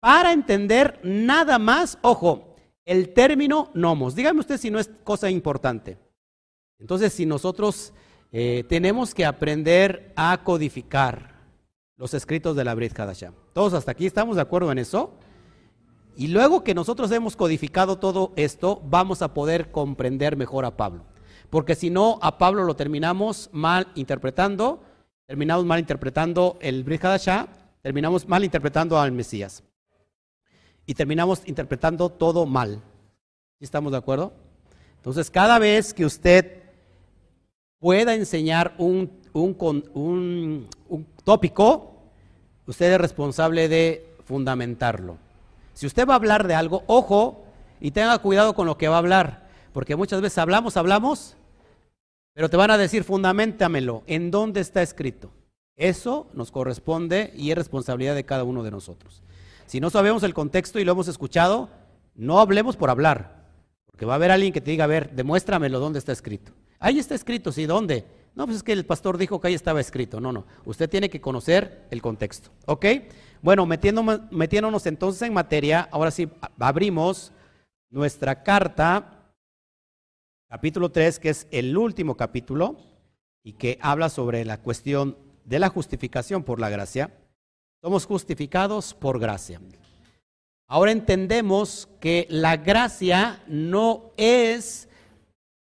para 0.00 0.32
entender 0.32 0.98
nada 1.04 1.60
más, 1.60 1.96
ojo, 2.02 2.56
el 2.84 3.12
término 3.12 3.70
nomos. 3.72 4.16
Dígame 4.16 4.40
usted 4.40 4.58
si 4.58 4.68
no 4.68 4.80
es 4.80 4.90
cosa 5.04 5.30
importante. 5.30 5.96
Entonces, 6.80 7.12
si 7.12 7.24
nosotros 7.24 7.92
eh, 8.32 8.64
tenemos 8.68 9.14
que 9.14 9.24
aprender 9.24 10.12
a 10.16 10.42
codificar 10.42 11.36
los 11.96 12.14
escritos 12.14 12.56
de 12.56 12.64
la 12.64 12.74
Brit 12.74 12.98
Hadashah. 12.98 13.32
Todos 13.52 13.74
hasta 13.74 13.92
aquí 13.92 14.06
estamos 14.06 14.36
de 14.36 14.42
acuerdo 14.42 14.72
en 14.72 14.78
eso. 14.78 15.12
Y 16.16 16.28
luego 16.28 16.64
que 16.64 16.74
nosotros 16.74 17.10
hemos 17.12 17.36
codificado 17.36 17.98
todo 17.98 18.32
esto, 18.36 18.82
vamos 18.84 19.22
a 19.22 19.32
poder 19.34 19.70
comprender 19.70 20.36
mejor 20.36 20.64
a 20.64 20.76
Pablo. 20.76 21.04
Porque 21.48 21.74
si 21.74 21.90
no, 21.90 22.18
a 22.22 22.38
Pablo 22.38 22.64
lo 22.64 22.76
terminamos 22.76 23.48
mal 23.52 23.88
interpretando, 23.94 24.82
terminamos 25.26 25.64
mal 25.64 25.80
interpretando 25.80 26.58
el 26.60 26.84
Brit 26.84 27.04
Hadashah, 27.04 27.48
terminamos 27.82 28.28
mal 28.28 28.44
interpretando 28.44 28.98
al 28.98 29.12
Mesías 29.12 29.62
y 30.86 30.94
terminamos 30.94 31.42
interpretando 31.46 32.08
todo 32.08 32.46
mal. 32.46 32.82
¿Estamos 33.60 33.92
de 33.92 33.98
acuerdo? 33.98 34.32
Entonces, 34.96 35.30
cada 35.30 35.58
vez 35.58 35.94
que 35.94 36.04
usted 36.04 36.62
pueda 37.78 38.14
enseñar 38.14 38.74
un, 38.78 39.10
un, 39.32 39.88
un, 39.94 41.06
tópico, 41.24 41.94
usted 42.66 42.92
es 42.92 43.00
responsable 43.00 43.68
de 43.68 44.14
fundamentarlo. 44.24 45.16
Si 45.74 45.86
usted 45.86 46.06
va 46.06 46.14
a 46.14 46.16
hablar 46.16 46.46
de 46.46 46.54
algo, 46.54 46.84
ojo 46.86 47.44
y 47.80 47.90
tenga 47.90 48.18
cuidado 48.18 48.54
con 48.54 48.66
lo 48.66 48.76
que 48.76 48.88
va 48.88 48.96
a 48.96 48.98
hablar, 48.98 49.48
porque 49.72 49.96
muchas 49.96 50.20
veces 50.20 50.38
hablamos, 50.38 50.76
hablamos, 50.76 51.36
pero 52.34 52.48
te 52.48 52.56
van 52.56 52.70
a 52.70 52.78
decir, 52.78 53.04
fundamentamelo, 53.04 54.02
¿en 54.06 54.30
dónde 54.30 54.60
está 54.60 54.82
escrito? 54.82 55.30
Eso 55.76 56.28
nos 56.34 56.50
corresponde 56.50 57.32
y 57.36 57.50
es 57.50 57.56
responsabilidad 57.56 58.14
de 58.14 58.24
cada 58.24 58.44
uno 58.44 58.62
de 58.62 58.70
nosotros. 58.70 59.22
Si 59.66 59.80
no 59.80 59.90
sabemos 59.90 60.22
el 60.22 60.34
contexto 60.34 60.78
y 60.78 60.84
lo 60.84 60.92
hemos 60.92 61.08
escuchado, 61.08 61.70
no 62.14 62.40
hablemos 62.40 62.76
por 62.76 62.90
hablar, 62.90 63.46
porque 63.86 64.04
va 64.04 64.14
a 64.14 64.16
haber 64.16 64.30
alguien 64.30 64.52
que 64.52 64.60
te 64.60 64.70
diga, 64.70 64.84
a 64.84 64.88
ver, 64.88 65.12
demuéstramelo 65.12 65.80
dónde 65.80 65.98
está 65.98 66.12
escrito. 66.12 66.52
Ahí 66.78 66.98
está 66.98 67.14
escrito, 67.14 67.52
¿sí? 67.52 67.66
¿Dónde? 67.66 68.04
No, 68.34 68.46
pues 68.46 68.58
es 68.58 68.62
que 68.62 68.72
el 68.72 68.86
pastor 68.86 69.18
dijo 69.18 69.40
que 69.40 69.48
ahí 69.48 69.54
estaba 69.54 69.80
escrito. 69.80 70.20
No, 70.20 70.32
no. 70.32 70.46
Usted 70.64 70.88
tiene 70.88 71.10
que 71.10 71.20
conocer 71.20 71.86
el 71.90 72.00
contexto. 72.00 72.50
¿Ok? 72.66 72.86
Bueno, 73.42 73.66
metiéndonos, 73.66 74.20
metiéndonos 74.30 74.86
entonces 74.86 75.22
en 75.22 75.32
materia, 75.32 75.88
ahora 75.90 76.10
sí 76.10 76.28
abrimos 76.58 77.32
nuestra 77.90 78.42
carta, 78.42 79.32
capítulo 80.48 80.90
3, 80.90 81.18
que 81.18 81.30
es 81.30 81.46
el 81.50 81.76
último 81.76 82.16
capítulo 82.16 82.76
y 83.42 83.54
que 83.54 83.78
habla 83.80 84.08
sobre 84.08 84.44
la 84.44 84.58
cuestión 84.58 85.16
de 85.44 85.58
la 85.58 85.68
justificación 85.68 86.44
por 86.44 86.60
la 86.60 86.68
gracia. 86.68 87.12
Somos 87.82 88.06
justificados 88.06 88.94
por 88.94 89.18
gracia. 89.18 89.60
Ahora 90.66 90.92
entendemos 90.92 91.88
que 91.98 92.26
la 92.30 92.58
gracia 92.58 93.42
no 93.48 94.12
es 94.16 94.88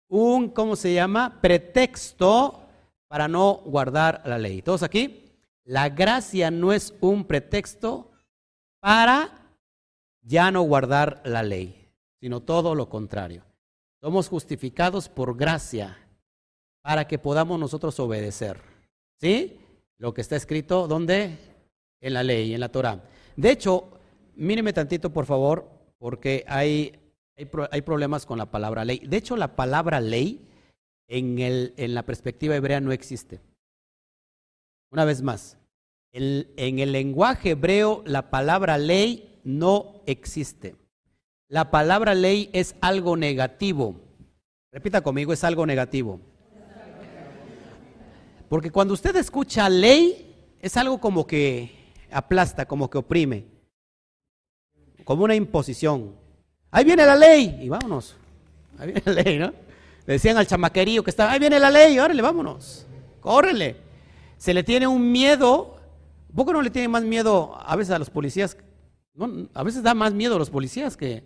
un, 0.07 0.49
¿cómo 0.49 0.75
se 0.75 0.93
llama? 0.93 1.39
Pretexto 1.41 2.61
para 3.07 3.27
no 3.27 3.61
guardar 3.65 4.21
la 4.25 4.37
ley. 4.37 4.61
¿Todos 4.61 4.83
aquí? 4.83 5.33
La 5.63 5.89
gracia 5.89 6.51
no 6.51 6.73
es 6.73 6.93
un 7.01 7.25
pretexto 7.25 8.11
para 8.79 9.29
ya 10.21 10.51
no 10.51 10.61
guardar 10.61 11.21
la 11.25 11.43
ley, 11.43 11.89
sino 12.19 12.41
todo 12.41 12.75
lo 12.75 12.89
contrario. 12.89 13.43
Somos 14.01 14.29
justificados 14.29 15.09
por 15.09 15.35
gracia 15.35 15.97
para 16.81 17.07
que 17.07 17.19
podamos 17.19 17.59
nosotros 17.59 17.99
obedecer. 17.99 18.61
¿Sí? 19.19 19.59
Lo 19.97 20.13
que 20.13 20.21
está 20.21 20.35
escrito, 20.35 20.87
¿dónde? 20.87 21.37
en 22.01 22.13
la 22.13 22.23
ley, 22.23 22.53
en 22.53 22.59
la 22.59 22.69
Torah. 22.69 23.01
De 23.35 23.51
hecho, 23.51 23.89
míreme 24.35 24.73
tantito, 24.73 25.11
por 25.11 25.25
favor, 25.25 25.69
porque 25.97 26.43
hay, 26.47 27.06
hay, 27.37 27.81
problemas 27.81 28.25
con 28.25 28.37
la 28.37 28.47
palabra 28.47 28.83
ley. 28.83 28.99
De 28.99 29.17
hecho, 29.17 29.37
la 29.37 29.55
palabra 29.55 30.01
ley 30.01 30.47
en, 31.07 31.39
el, 31.39 31.73
en 31.77 31.93
la 31.93 32.03
perspectiva 32.03 32.55
hebrea 32.55 32.81
no 32.81 32.91
existe. 32.91 33.39
Una 34.91 35.05
vez 35.05 35.21
más, 35.21 35.57
en 36.11 36.79
el 36.79 36.91
lenguaje 36.91 37.51
hebreo 37.51 38.01
la 38.05 38.29
palabra 38.31 38.77
ley 38.77 39.39
no 39.43 40.01
existe. 40.05 40.75
La 41.47 41.69
palabra 41.69 42.15
ley 42.15 42.49
es 42.53 42.75
algo 42.81 43.15
negativo. 43.15 43.95
Repita 44.71 45.01
conmigo, 45.01 45.31
es 45.31 45.43
algo 45.43 45.65
negativo. 45.65 46.19
Porque 48.49 48.71
cuando 48.71 48.93
usted 48.93 49.15
escucha 49.15 49.69
ley, 49.69 50.35
es 50.61 50.75
algo 50.77 50.99
como 50.99 51.27
que 51.27 51.71
aplasta, 52.11 52.65
como 52.65 52.89
que 52.89 52.97
oprime, 52.97 53.45
como 55.03 55.23
una 55.25 55.35
imposición. 55.35 56.26
Ahí 56.71 56.85
viene 56.85 57.05
la 57.05 57.15
ley 57.15 57.59
y 57.61 57.69
vámonos. 57.69 58.15
Ahí 58.77 58.91
viene 58.91 59.01
la 59.05 59.13
ley, 59.13 59.39
¿no? 59.39 59.53
Le 60.05 60.13
decían 60.13 60.37
al 60.37 60.47
chamaquerío 60.47 61.03
que 61.03 61.09
estaba, 61.09 61.31
ahí 61.31 61.39
viene 61.39 61.59
la 61.59 61.69
ley, 61.69 61.99
órale, 61.99 62.21
vámonos, 62.21 62.85
córrele. 63.19 63.75
Se 64.37 64.53
le 64.53 64.63
tiene 64.63 64.87
un 64.87 65.11
miedo, 65.11 65.77
poco 66.33 66.53
no 66.53 66.61
le 66.61 66.69
tiene 66.69 66.87
más 66.87 67.03
miedo 67.03 67.57
a 67.59 67.75
veces 67.75 67.93
a 67.93 67.99
los 67.99 68.09
policías? 68.09 68.55
No, 69.13 69.47
a 69.53 69.63
veces 69.63 69.83
da 69.83 69.93
más 69.93 70.13
miedo 70.13 70.35
a 70.35 70.39
los 70.39 70.49
policías 70.49 70.95
que, 70.95 71.23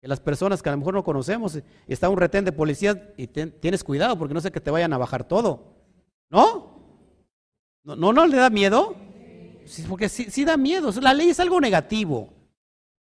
que 0.00 0.08
las 0.08 0.20
personas 0.20 0.62
que 0.62 0.68
a 0.68 0.72
lo 0.72 0.78
mejor 0.78 0.94
no 0.94 1.02
conocemos. 1.02 1.56
Y 1.56 1.92
está 1.92 2.08
un 2.08 2.16
retén 2.16 2.44
de 2.44 2.52
policías 2.52 2.96
y 3.16 3.26
tienes 3.26 3.82
cuidado 3.82 4.18
porque 4.18 4.34
no 4.34 4.40
sé 4.40 4.52
que 4.52 4.60
te 4.60 4.70
vayan 4.70 4.92
a 4.92 4.98
bajar 4.98 5.24
todo. 5.24 5.74
¿No? 6.30 6.74
¿No, 7.84 8.12
no, 8.12 8.26
le 8.26 8.36
da 8.36 8.50
miedo? 8.50 8.96
porque 9.88 10.08
sí, 10.08 10.44
da 10.44 10.56
miedo. 10.56 10.90
La 11.00 11.14
ley 11.14 11.30
es 11.30 11.40
algo 11.40 11.60
negativo. 11.60 12.32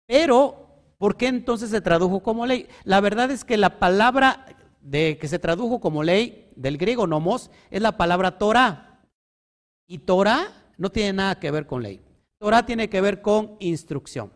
Pero, 0.07 0.62
¿por 1.03 1.17
qué 1.17 1.27
entonces 1.27 1.71
se 1.71 1.81
tradujo 1.81 2.23
como 2.23 2.47
ley? 2.47 2.69
La 2.85 3.01
verdad 3.01 3.29
es 3.33 3.45
que 3.45 3.57
la 3.57 3.81
palabra 3.81 4.47
de 4.81 5.19
que 5.19 5.27
se 5.27 5.41
tradujo 5.41 5.81
como 5.81 6.05
ley 6.05 6.49
del 6.55 6.79
griego 6.79 7.09
nomos 7.09 7.51
es 7.73 7.83
la 7.83 7.97
palabra 7.97 8.39
Torah. 8.39 9.03
Y 9.89 9.99
Torah 9.99 10.71
no 10.79 10.93
tiene 10.93 11.15
nada 11.15 11.41
que 11.41 11.51
ver 11.51 11.67
con 11.67 11.83
ley. 11.83 12.01
Torah 12.39 12.65
tiene 12.65 12.89
que 12.89 13.01
ver 13.01 13.21
con 13.21 13.57
instrucción. 13.59 14.33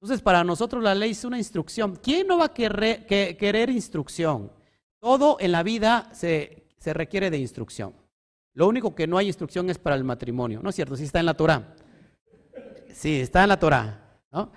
Entonces, 0.00 0.20
para 0.20 0.42
nosotros 0.42 0.82
la 0.82 0.96
ley 0.96 1.12
es 1.12 1.24
una 1.24 1.38
instrucción. 1.38 1.94
¿Quién 1.94 2.26
no 2.26 2.38
va 2.38 2.46
a 2.46 2.52
querer, 2.52 3.06
querer 3.06 3.70
instrucción? 3.70 4.50
Todo 4.98 5.36
en 5.38 5.52
la 5.52 5.62
vida 5.62 6.10
se, 6.12 6.66
se 6.76 6.92
requiere 6.92 7.30
de 7.30 7.38
instrucción. 7.38 7.94
Lo 8.52 8.66
único 8.66 8.96
que 8.96 9.06
no 9.06 9.16
hay 9.16 9.28
instrucción 9.28 9.70
es 9.70 9.78
para 9.78 9.94
el 9.94 10.02
matrimonio. 10.02 10.58
¿No 10.60 10.70
es 10.70 10.74
cierto? 10.74 10.96
Sí 10.96 11.04
está 11.04 11.20
en 11.20 11.26
la 11.26 11.34
Torah. 11.34 11.76
Sí, 12.92 13.20
está 13.20 13.44
en 13.44 13.50
la 13.50 13.60
Torah. 13.60 14.00
¿no? 14.32 14.50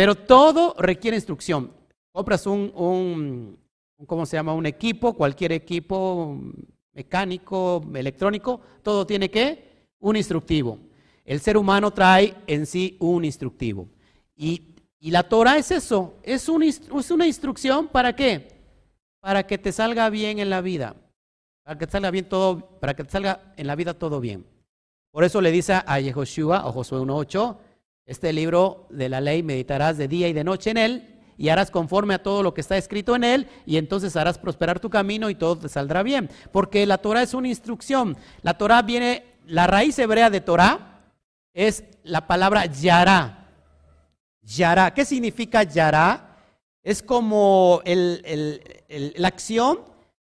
Pero 0.00 0.14
todo 0.14 0.74
requiere 0.78 1.18
instrucción. 1.18 1.74
Compras 2.10 2.46
un, 2.46 2.72
un, 2.74 3.58
¿cómo 4.06 4.24
se 4.24 4.34
llama? 4.34 4.54
Un 4.54 4.64
equipo, 4.64 5.12
cualquier 5.12 5.52
equipo 5.52 6.40
mecánico, 6.94 7.84
electrónico, 7.94 8.62
todo 8.82 9.06
tiene 9.06 9.30
que 9.30 9.90
un 9.98 10.16
instructivo. 10.16 10.78
El 11.22 11.40
ser 11.40 11.58
humano 11.58 11.90
trae 11.90 12.34
en 12.46 12.64
sí 12.64 12.96
un 12.98 13.26
instructivo. 13.26 13.90
Y, 14.34 14.74
y 14.98 15.10
la 15.10 15.22
Torah 15.22 15.58
es 15.58 15.70
eso, 15.70 16.14
es, 16.22 16.48
un, 16.48 16.62
es 16.62 17.10
una 17.10 17.26
instrucción 17.26 17.86
para 17.86 18.16
qué? 18.16 18.56
Para 19.20 19.46
que 19.46 19.58
te 19.58 19.70
salga 19.70 20.08
bien 20.08 20.38
en 20.38 20.48
la 20.48 20.62
vida 20.62 20.96
para 21.62 21.76
que 21.78 21.86
te 21.86 21.92
salga 21.92 22.10
bien 22.10 22.26
todo, 22.26 22.58
para 22.80 22.94
que 22.94 23.04
te 23.04 23.10
salga 23.10 23.52
en 23.54 23.66
la 23.66 23.76
vida 23.76 23.92
todo 23.92 24.18
bien. 24.18 24.46
Por 25.10 25.24
eso 25.24 25.42
le 25.42 25.50
dice 25.50 25.74
a 25.74 26.00
Yehoshua, 26.00 26.66
o 26.66 26.72
Josué 26.72 27.00
1.8, 27.00 27.56
este 28.10 28.32
libro 28.32 28.88
de 28.90 29.08
la 29.08 29.20
ley 29.20 29.44
meditarás 29.44 29.96
de 29.96 30.08
día 30.08 30.26
y 30.26 30.32
de 30.32 30.42
noche 30.42 30.70
en 30.70 30.78
él, 30.78 31.16
y 31.38 31.48
harás 31.48 31.70
conforme 31.70 32.14
a 32.14 32.22
todo 32.22 32.42
lo 32.42 32.52
que 32.52 32.60
está 32.60 32.76
escrito 32.76 33.14
en 33.14 33.22
él, 33.22 33.46
y 33.66 33.76
entonces 33.76 34.16
harás 34.16 34.36
prosperar 34.36 34.80
tu 34.80 34.90
camino 34.90 35.30
y 35.30 35.36
todo 35.36 35.56
te 35.56 35.68
saldrá 35.68 36.02
bien. 36.02 36.28
Porque 36.50 36.84
la 36.86 36.98
Torah 36.98 37.22
es 37.22 37.34
una 37.34 37.46
instrucción. 37.46 38.16
La 38.42 38.58
Torah 38.58 38.82
viene, 38.82 39.36
la 39.46 39.68
raíz 39.68 39.96
hebrea 40.00 40.28
de 40.28 40.40
Torah 40.40 41.02
es 41.54 41.84
la 42.02 42.26
palabra 42.26 42.66
yará. 42.66 43.46
Yará. 44.42 44.92
¿Qué 44.92 45.04
significa 45.04 45.62
yará? 45.62 46.36
Es 46.82 47.04
como 47.04 47.80
la 47.86 49.28
acción 49.28 49.78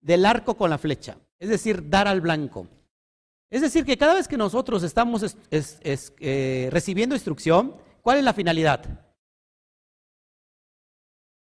del 0.00 0.26
arco 0.26 0.56
con 0.56 0.68
la 0.68 0.78
flecha, 0.78 1.16
es 1.38 1.48
decir, 1.48 1.88
dar 1.88 2.08
al 2.08 2.20
blanco. 2.20 2.66
Es 3.50 3.62
decir, 3.62 3.84
que 3.84 3.96
cada 3.96 4.14
vez 4.14 4.28
que 4.28 4.36
nosotros 4.36 4.82
estamos 4.82 5.36
eh, 5.50 6.68
recibiendo 6.70 7.14
instrucción, 7.14 7.74
¿cuál 8.02 8.18
es 8.18 8.24
la 8.24 8.34
finalidad? 8.34 8.84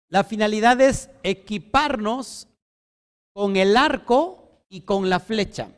La 0.09 0.23
finalidad 0.23 0.81
es 0.81 1.11
equiparnos 1.25 2.49
con 3.33 3.57
el 3.57 3.77
arco 3.77 4.63
y 4.69 4.83
con 4.83 5.11
la 5.11 5.19
flecha. 5.19 5.69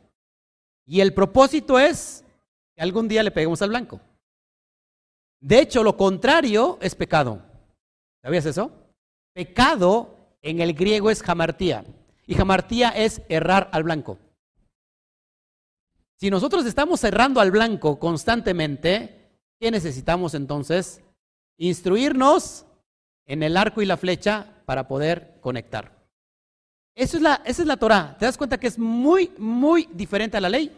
Y 0.85 1.01
el 1.01 1.13
propósito 1.13 1.79
es 1.79 2.23
que 2.75 2.83
algún 2.83 3.07
día 3.07 3.23
le 3.23 3.31
peguemos 3.31 3.61
al 3.61 3.69
blanco. 3.69 3.99
De 5.39 5.59
hecho, 5.59 5.83
lo 5.83 5.97
contrario 5.97 6.77
es 6.81 6.95
pecado. 6.95 7.41
¿Sabías 8.21 8.45
eso? 8.45 8.71
Pecado 9.33 10.15
en 10.41 10.61
el 10.61 10.73
griego 10.73 11.09
es 11.09 11.23
jamartía. 11.23 11.85
Y 12.27 12.35
jamartía 12.35 12.89
es 12.89 13.21
errar 13.29 13.69
al 13.71 13.83
blanco. 13.83 14.19
Si 16.19 16.29
nosotros 16.29 16.65
estamos 16.65 16.99
cerrando 16.99 17.39
al 17.39 17.49
blanco 17.49 17.97
constantemente, 17.97 19.37
¿qué 19.57 19.71
necesitamos 19.71 20.33
entonces? 20.33 21.01
Instruirnos 21.57 22.65
en 23.25 23.41
el 23.41 23.55
arco 23.55 23.81
y 23.81 23.85
la 23.85 23.95
flecha 23.95 24.61
para 24.65 24.85
poder 24.85 25.37
conectar. 25.39 25.97
Es 26.93 27.13
la, 27.21 27.41
esa 27.45 27.61
es 27.61 27.67
la 27.69 27.77
Torah. 27.77 28.17
¿Te 28.19 28.25
das 28.25 28.37
cuenta 28.37 28.59
que 28.59 28.67
es 28.67 28.77
muy, 28.77 29.31
muy 29.37 29.87
diferente 29.93 30.35
a 30.35 30.41
la 30.41 30.49
ley? 30.49 30.75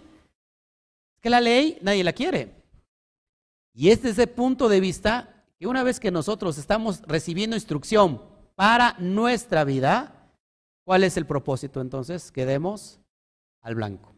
Que 1.20 1.32
la 1.32 1.42
ley 1.42 1.80
nadie 1.82 2.04
la 2.04 2.14
quiere. 2.14 2.52
Y 3.74 3.90
es 3.90 4.04
desde 4.04 4.24
ese 4.24 4.28
punto 4.28 4.70
de 4.70 4.80
vista 4.80 5.44
que 5.58 5.66
una 5.66 5.82
vez 5.82 6.00
que 6.00 6.12
nosotros 6.12 6.60
estamos 6.60 7.02
recibiendo 7.08 7.56
instrucción 7.56 8.22
para 8.54 8.96
nuestra 9.00 9.64
vida, 9.64 10.30
¿cuál 10.84 11.04
es 11.04 11.18
el 11.18 11.26
propósito 11.26 11.82
entonces? 11.82 12.32
Que 12.32 12.46
demos 12.46 13.00
al 13.62 13.74
blanco. 13.74 14.11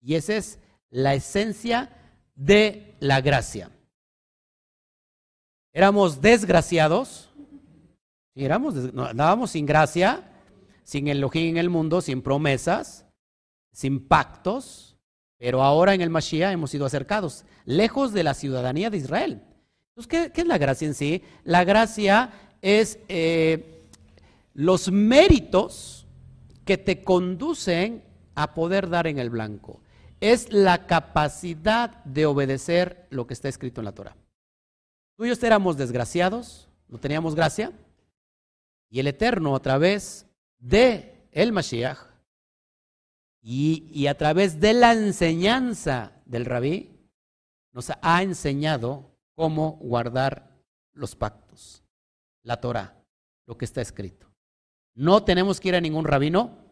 Y 0.00 0.14
esa 0.14 0.36
es 0.36 0.58
la 0.90 1.14
esencia 1.14 1.90
de 2.34 2.96
la 3.00 3.20
gracia. 3.20 3.70
Éramos 5.72 6.20
desgraciados, 6.20 7.30
éramos, 8.34 8.74
andábamos 8.96 9.50
sin 9.50 9.66
gracia, 9.66 10.32
sin 10.84 11.08
Elohim 11.08 11.50
en 11.50 11.56
el 11.58 11.68
mundo, 11.68 12.00
sin 12.00 12.22
promesas, 12.22 13.06
sin 13.72 14.06
pactos, 14.06 14.96
pero 15.38 15.62
ahora 15.62 15.92
en 15.94 16.00
el 16.00 16.10
Mashiach 16.10 16.52
hemos 16.52 16.70
sido 16.70 16.86
acercados, 16.86 17.44
lejos 17.64 18.12
de 18.12 18.22
la 18.22 18.34
ciudadanía 18.34 18.88
de 18.88 18.96
Israel. 18.98 19.42
Entonces, 19.94 20.30
¿qué, 20.32 20.40
es 20.40 20.46
la 20.46 20.58
gracia 20.58 20.86
en 20.86 20.94
sí? 20.94 21.22
La 21.44 21.64
gracia 21.64 22.30
es 22.62 22.98
eh, 23.08 23.88
los 24.54 24.90
méritos 24.90 26.06
que 26.64 26.78
te 26.78 27.02
conducen 27.02 28.02
a 28.34 28.54
poder 28.54 28.88
dar 28.88 29.06
en 29.06 29.18
el 29.18 29.30
blanco. 29.30 29.82
Es 30.32 30.52
la 30.52 30.88
capacidad 30.88 32.02
de 32.04 32.26
obedecer 32.26 33.06
lo 33.10 33.28
que 33.28 33.34
está 33.34 33.48
escrito 33.48 33.80
en 33.80 33.84
la 33.84 33.92
Torah. 33.92 34.16
Tú 35.16 35.24
y 35.24 35.28
yo 35.28 35.46
éramos 35.46 35.76
desgraciados, 35.76 36.68
no 36.88 36.98
teníamos 36.98 37.36
gracia, 37.36 37.70
y 38.90 38.98
el 38.98 39.06
Eterno 39.06 39.54
a 39.54 39.60
través 39.60 40.26
de 40.58 41.28
el 41.30 41.52
Mashiach 41.52 41.98
y, 43.40 43.88
y 43.92 44.08
a 44.08 44.16
través 44.16 44.58
de 44.58 44.74
la 44.74 44.94
enseñanza 44.94 46.10
del 46.24 46.44
rabí 46.44 47.08
nos 47.72 47.92
ha 48.02 48.22
enseñado 48.24 49.16
cómo 49.36 49.78
guardar 49.80 50.58
los 50.92 51.14
pactos, 51.14 51.84
la 52.42 52.60
Torah, 52.60 53.00
lo 53.46 53.56
que 53.56 53.64
está 53.64 53.80
escrito. 53.80 54.26
No 54.96 55.22
tenemos 55.22 55.60
que 55.60 55.68
ir 55.68 55.76
a 55.76 55.80
ningún 55.80 56.04
rabino, 56.04 56.65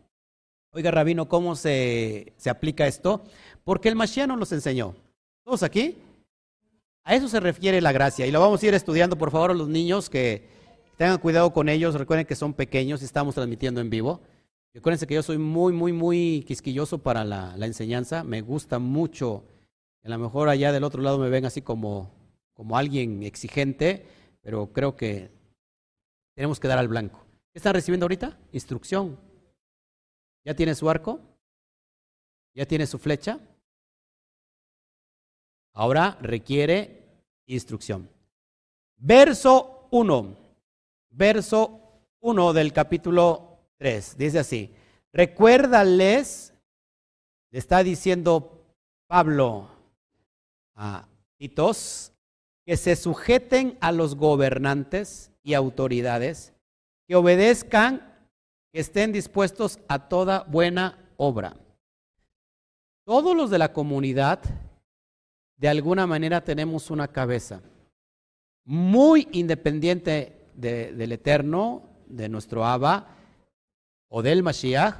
Oiga, 0.77 0.91
Rabino, 0.91 1.29
¿cómo 1.29 1.55
se, 1.55 2.33
se 2.37 2.51
aplica 2.51 2.89
esto? 2.89 3.23
Porque 3.63 3.89
el 3.89 3.95
Mashiach 3.95 4.27
nos 4.27 4.41
los 4.41 4.51
enseñó. 4.51 4.97
¿Todos 5.45 5.63
aquí? 5.63 5.99
A 7.05 7.15
eso 7.15 7.29
se 7.29 7.39
refiere 7.39 7.81
la 7.81 7.93
gracia. 7.93 8.27
Y 8.27 8.33
lo 8.33 8.41
vamos 8.41 8.61
a 8.61 8.67
ir 8.67 8.75
estudiando, 8.75 9.17
por 9.17 9.31
favor, 9.31 9.53
a 9.53 9.55
los 9.55 9.69
niños 9.69 10.11
que 10.11 10.49
tengan 10.97 11.19
cuidado 11.19 11.53
con 11.53 11.69
ellos. 11.69 11.95
Recuerden 11.95 12.27
que 12.27 12.35
son 12.35 12.55
pequeños 12.55 13.03
y 13.03 13.05
estamos 13.05 13.37
transmitiendo 13.37 13.81
en 13.81 13.89
vivo. 13.89 14.21
Recuerden 14.73 15.07
que 15.07 15.15
yo 15.15 15.23
soy 15.23 15.39
muy, 15.39 15.73
muy, 15.73 15.93
muy 15.93 16.45
quisquilloso 16.45 16.99
para 16.99 17.25
la, 17.25 17.57
la, 17.57 17.67
enseñanza. 17.67 18.25
Me 18.25 18.41
gusta 18.41 18.81
mucho. 18.81 19.45
A 20.03 20.09
lo 20.09 20.19
mejor 20.19 20.49
allá 20.49 20.73
del 20.73 20.83
otro 20.83 21.03
lado 21.03 21.19
me 21.19 21.31
ven 21.31 21.45
así 21.45 21.63
como, 21.63 22.11
como 22.53 22.77
alguien 22.77 23.23
exigente, 23.23 24.07
pero 24.43 24.73
creo 24.73 24.97
que 24.97 25.31
tenemos 26.35 26.59
que 26.59 26.67
dar 26.67 26.79
al 26.79 26.89
blanco. 26.89 27.25
¿Qué 27.53 27.61
están 27.61 27.75
recibiendo 27.75 28.07
ahorita? 28.07 28.37
Instrucción, 28.51 29.17
¿Ya 30.45 30.55
tiene 30.55 30.75
su 30.75 30.89
arco? 30.91 31.21
¿Ya 32.55 32.67
tiene 32.67 32.87
su 32.87 32.99
flecha? 32.99 33.41
Ahora 35.73 36.19
requiere 36.21 37.05
instrucción. 37.47 38.09
Verso 38.97 39.89
1. 39.91 40.37
Verso 41.11 41.81
1 42.21 42.53
del 42.53 42.73
capítulo 42.73 43.59
3. 43.79 44.17
Dice 44.17 44.39
así. 44.39 44.75
Recuérdales, 45.13 46.53
le 47.51 47.59
está 47.59 47.83
diciendo 47.83 48.65
Pablo 49.07 49.69
a 50.75 51.09
Titos, 51.37 52.13
que 52.65 52.77
se 52.77 52.97
sujeten 52.97 53.79
a 53.81 53.93
los 53.93 54.17
gobernantes 54.17 55.33
y 55.43 55.55
autoridades, 55.55 56.55
que 57.07 57.15
obedezcan 57.15 58.14
que 58.75 58.81
estén 58.81 59.13
dispuestos 59.13 59.79
a 59.87 60.09
toda 60.09 60.43
buena 60.49 60.99
obra. 61.17 61.55
Todos 63.07 63.37
los 63.37 63.49
de 63.49 63.59
la 63.59 63.73
comunidad, 63.73 64.41
de 65.57 65.69
alguna 65.69 66.09
manera, 66.09 66.43
tenemos 66.43 66.91
una 66.91 67.07
cabeza 67.07 67.61
muy 68.65 69.29
independiente 69.31 70.51
del 70.57 71.13
Eterno, 71.13 71.85
de 72.07 72.29
nuestro 72.29 72.65
Abba 72.67 73.07
o 74.09 74.23
del 74.23 74.43
Mashiach. 74.43 74.97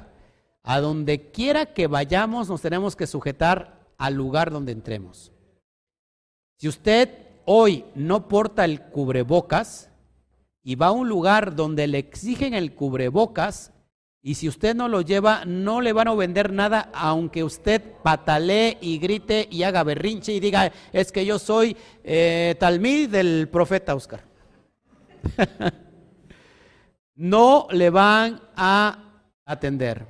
A 0.63 0.79
donde 0.79 1.31
quiera 1.31 1.73
que 1.73 1.87
vayamos, 1.87 2.47
nos 2.47 2.61
tenemos 2.61 2.95
que 2.95 3.07
sujetar 3.07 3.77
al 3.97 4.13
lugar 4.13 4.51
donde 4.51 4.71
entremos. 4.71 5.33
Si 6.59 6.69
usted 6.69 7.09
hoy 7.43 7.83
no 7.93 8.29
porta 8.29 8.63
el 8.63 8.83
cubrebocas, 8.83 9.91
y 10.65 10.75
va 10.75 10.87
a 10.87 10.91
un 10.91 11.07
lugar 11.07 11.55
donde 11.55 11.85
le 11.85 11.99
exigen 11.99 12.55
el 12.55 12.73
cubrebocas 12.73 13.71
y 14.23 14.33
si 14.33 14.49
usted 14.49 14.75
no 14.75 14.87
lo 14.87 15.01
lleva, 15.01 15.45
no 15.45 15.79
le 15.79 15.93
van 15.93 16.07
a 16.07 16.15
vender 16.15 16.51
nada, 16.51 16.89
aunque 16.95 17.43
usted 17.43 17.79
patalee 18.01 18.79
y 18.81 18.97
grite 18.97 19.47
y 19.51 19.61
haga 19.61 19.83
berrinche 19.83 20.33
y 20.33 20.39
diga, 20.39 20.71
es 20.91 21.11
que 21.11 21.23
yo 21.23 21.37
soy 21.37 21.77
eh, 22.03 22.55
talmid 22.59 23.11
del 23.11 23.47
profeta 23.47 23.93
Oscar. 23.93 24.23
no 27.15 27.67
le 27.69 27.91
van 27.91 28.41
a 28.55 28.97
atender. 29.45 30.07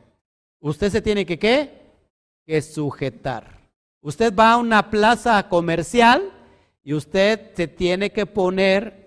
Usted 0.62 0.90
se 0.90 1.02
tiene 1.02 1.26
que 1.26 1.38
qué? 1.38 1.82
Que 2.46 2.62
sujetar. 2.62 3.60
Usted 4.00 4.34
va 4.34 4.54
a 4.54 4.58
una 4.58 4.90
plaza 4.90 5.50
comercial 5.50 6.32
y 6.86 6.94
usted 6.94 7.54
se 7.54 7.68
tiene 7.68 8.12
que 8.12 8.26
poner 8.26 9.05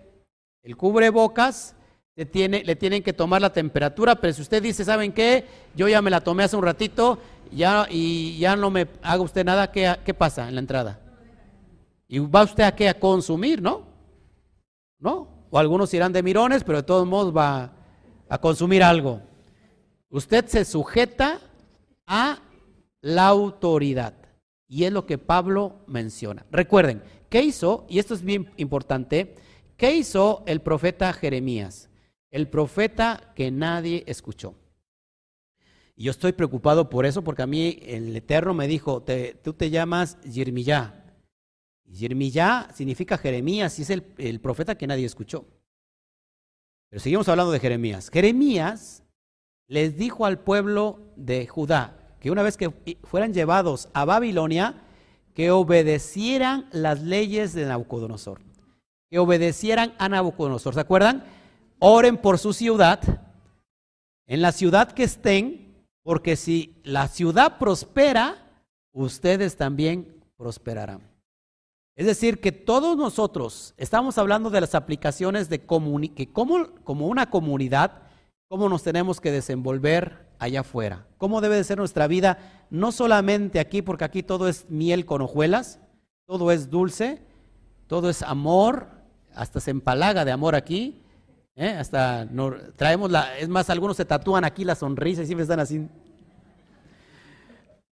el 0.68 0.76
cubrebocas 0.76 1.74
le, 2.14 2.26
tiene, 2.26 2.62
le 2.62 2.76
tienen 2.76 3.02
que 3.02 3.14
tomar 3.14 3.40
la 3.40 3.50
temperatura, 3.50 4.16
pero 4.16 4.34
si 4.34 4.42
usted 4.42 4.62
dice, 4.62 4.84
¿saben 4.84 5.12
qué? 5.12 5.46
Yo 5.74 5.88
ya 5.88 6.02
me 6.02 6.10
la 6.10 6.20
tomé 6.20 6.44
hace 6.44 6.56
un 6.56 6.62
ratito 6.62 7.18
ya, 7.50 7.86
y 7.88 8.36
ya 8.38 8.54
no 8.54 8.68
me 8.68 8.86
haga 9.02 9.22
usted 9.22 9.46
nada, 9.46 9.72
¿qué, 9.72 9.96
qué 10.04 10.12
pasa 10.12 10.46
en 10.46 10.56
la 10.56 10.60
entrada? 10.60 11.00
Y 12.06 12.18
va 12.18 12.42
usted 12.42 12.64
a 12.64 12.74
qué? 12.74 12.86
A 12.90 13.00
consumir, 13.00 13.62
¿no? 13.62 13.86
¿No? 14.98 15.46
O 15.48 15.58
algunos 15.58 15.94
irán 15.94 16.12
de 16.12 16.22
mirones, 16.22 16.64
pero 16.64 16.78
de 16.78 16.84
todos 16.84 17.06
modos 17.06 17.34
va 17.34 17.72
a 18.28 18.38
consumir 18.38 18.82
algo. 18.82 19.22
Usted 20.10 20.44
se 20.48 20.66
sujeta 20.66 21.40
a 22.06 22.40
la 23.00 23.26
autoridad. 23.26 24.12
Y 24.66 24.84
es 24.84 24.92
lo 24.92 25.06
que 25.06 25.16
Pablo 25.16 25.76
menciona. 25.86 26.44
Recuerden, 26.50 27.02
¿qué 27.30 27.40
hizo? 27.40 27.86
Y 27.88 28.00
esto 28.00 28.12
es 28.12 28.20
bien 28.22 28.52
importante 28.58 29.34
¿Qué 29.78 29.94
hizo 29.94 30.42
el 30.48 30.60
profeta 30.60 31.12
Jeremías? 31.12 31.88
El 32.32 32.48
profeta 32.48 33.32
que 33.36 33.52
nadie 33.52 34.02
escuchó. 34.08 34.56
Y 35.94 36.02
yo 36.02 36.10
estoy 36.10 36.32
preocupado 36.32 36.90
por 36.90 37.06
eso 37.06 37.22
porque 37.22 37.42
a 37.42 37.46
mí 37.46 37.78
el 37.82 38.14
Eterno 38.14 38.54
me 38.54 38.66
dijo, 38.66 39.04
tú 39.42 39.52
te 39.52 39.70
llamas 39.70 40.18
Jeremías. 40.28 40.92
Jeremías 41.94 42.74
significa 42.74 43.16
Jeremías 43.18 43.78
y 43.78 43.82
es 43.82 43.90
el, 43.90 44.04
el 44.18 44.40
profeta 44.40 44.76
que 44.76 44.88
nadie 44.88 45.06
escuchó. 45.06 45.46
Pero 46.90 46.98
seguimos 46.98 47.28
hablando 47.28 47.52
de 47.52 47.60
Jeremías. 47.60 48.10
Jeremías 48.12 49.04
les 49.68 49.96
dijo 49.96 50.26
al 50.26 50.40
pueblo 50.40 51.12
de 51.14 51.46
Judá 51.46 52.16
que 52.18 52.32
una 52.32 52.42
vez 52.42 52.56
que 52.56 52.72
fueran 53.04 53.32
llevados 53.32 53.90
a 53.92 54.04
Babilonia, 54.04 54.82
que 55.34 55.52
obedecieran 55.52 56.68
las 56.72 57.00
leyes 57.00 57.52
de 57.52 57.64
Nabucodonosor 57.66 58.47
que 59.10 59.18
obedecieran 59.18 59.94
a 59.98 60.08
Nabucodonosor. 60.08 60.74
¿Se 60.74 60.80
acuerdan? 60.80 61.24
Oren 61.78 62.16
por 62.16 62.38
su 62.38 62.52
ciudad, 62.52 63.00
en 64.26 64.42
la 64.42 64.52
ciudad 64.52 64.92
que 64.92 65.04
estén, 65.04 65.86
porque 66.02 66.36
si 66.36 66.76
la 66.82 67.08
ciudad 67.08 67.58
prospera, 67.58 68.62
ustedes 68.92 69.56
también 69.56 70.22
prosperarán. 70.36 71.02
Es 71.96 72.06
decir, 72.06 72.40
que 72.40 72.52
todos 72.52 72.96
nosotros 72.96 73.74
estamos 73.76 74.18
hablando 74.18 74.50
de 74.50 74.60
las 74.60 74.74
aplicaciones 74.74 75.48
de 75.48 75.60
que 75.60 76.32
como, 76.32 76.74
como 76.84 77.08
una 77.08 77.28
comunidad, 77.28 78.02
cómo 78.48 78.68
nos 78.68 78.82
tenemos 78.82 79.20
que 79.20 79.32
desenvolver 79.32 80.28
allá 80.38 80.60
afuera. 80.60 81.06
Cómo 81.18 81.40
debe 81.40 81.56
de 81.56 81.64
ser 81.64 81.78
nuestra 81.78 82.06
vida, 82.06 82.66
no 82.70 82.92
solamente 82.92 83.58
aquí, 83.58 83.82
porque 83.82 84.04
aquí 84.04 84.22
todo 84.22 84.48
es 84.48 84.70
miel 84.70 85.06
con 85.06 85.22
hojuelas, 85.22 85.80
todo 86.26 86.52
es 86.52 86.70
dulce, 86.70 87.20
todo 87.88 88.08
es 88.10 88.22
amor, 88.22 88.97
hasta 89.38 89.60
se 89.60 89.70
empalaga 89.70 90.24
de 90.24 90.32
amor 90.32 90.54
aquí, 90.54 91.00
¿eh? 91.56 91.70
hasta 91.70 92.28
traemos 92.76 93.10
la, 93.10 93.38
es 93.38 93.48
más, 93.48 93.70
algunos 93.70 93.96
se 93.96 94.04
tatúan 94.04 94.44
aquí 94.44 94.64
la 94.64 94.74
sonrisa 94.74 95.22
y 95.22 95.26
siempre 95.26 95.42
están 95.42 95.60
así. 95.60 95.88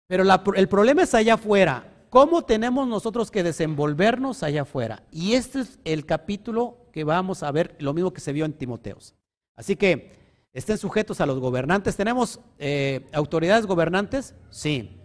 Pero 0.08 0.24
el 0.56 0.68
problema 0.68 1.04
es 1.04 1.14
allá 1.14 1.36
afuera. 1.36 1.92
¿Cómo 2.10 2.44
tenemos 2.44 2.88
nosotros 2.88 3.32
que 3.32 3.44
desenvolvernos 3.44 4.44
allá 4.44 4.62
afuera? 4.62 5.04
Y 5.12 5.34
este 5.34 5.62
es 5.62 5.80
el 5.84 6.06
capítulo 6.06 6.78
que 6.92 7.04
vamos 7.04 7.44
a 7.44 7.52
ver, 7.52 7.76
lo 7.80 7.94
mismo 7.94 8.14
que 8.14 8.22
se 8.22 8.32
vio 8.32 8.46
en 8.46 8.54
Timoteos. 8.54 9.16
Así 9.56 9.76
que 9.76 10.16
estén 10.54 10.78
sujetos 10.78 11.20
a 11.20 11.26
los 11.26 11.40
gobernantes. 11.40 11.96
¿Tenemos 11.96 12.40
eh, 12.58 13.06
autoridades 13.12 13.66
gobernantes? 13.66 14.34
Sí. 14.50 15.02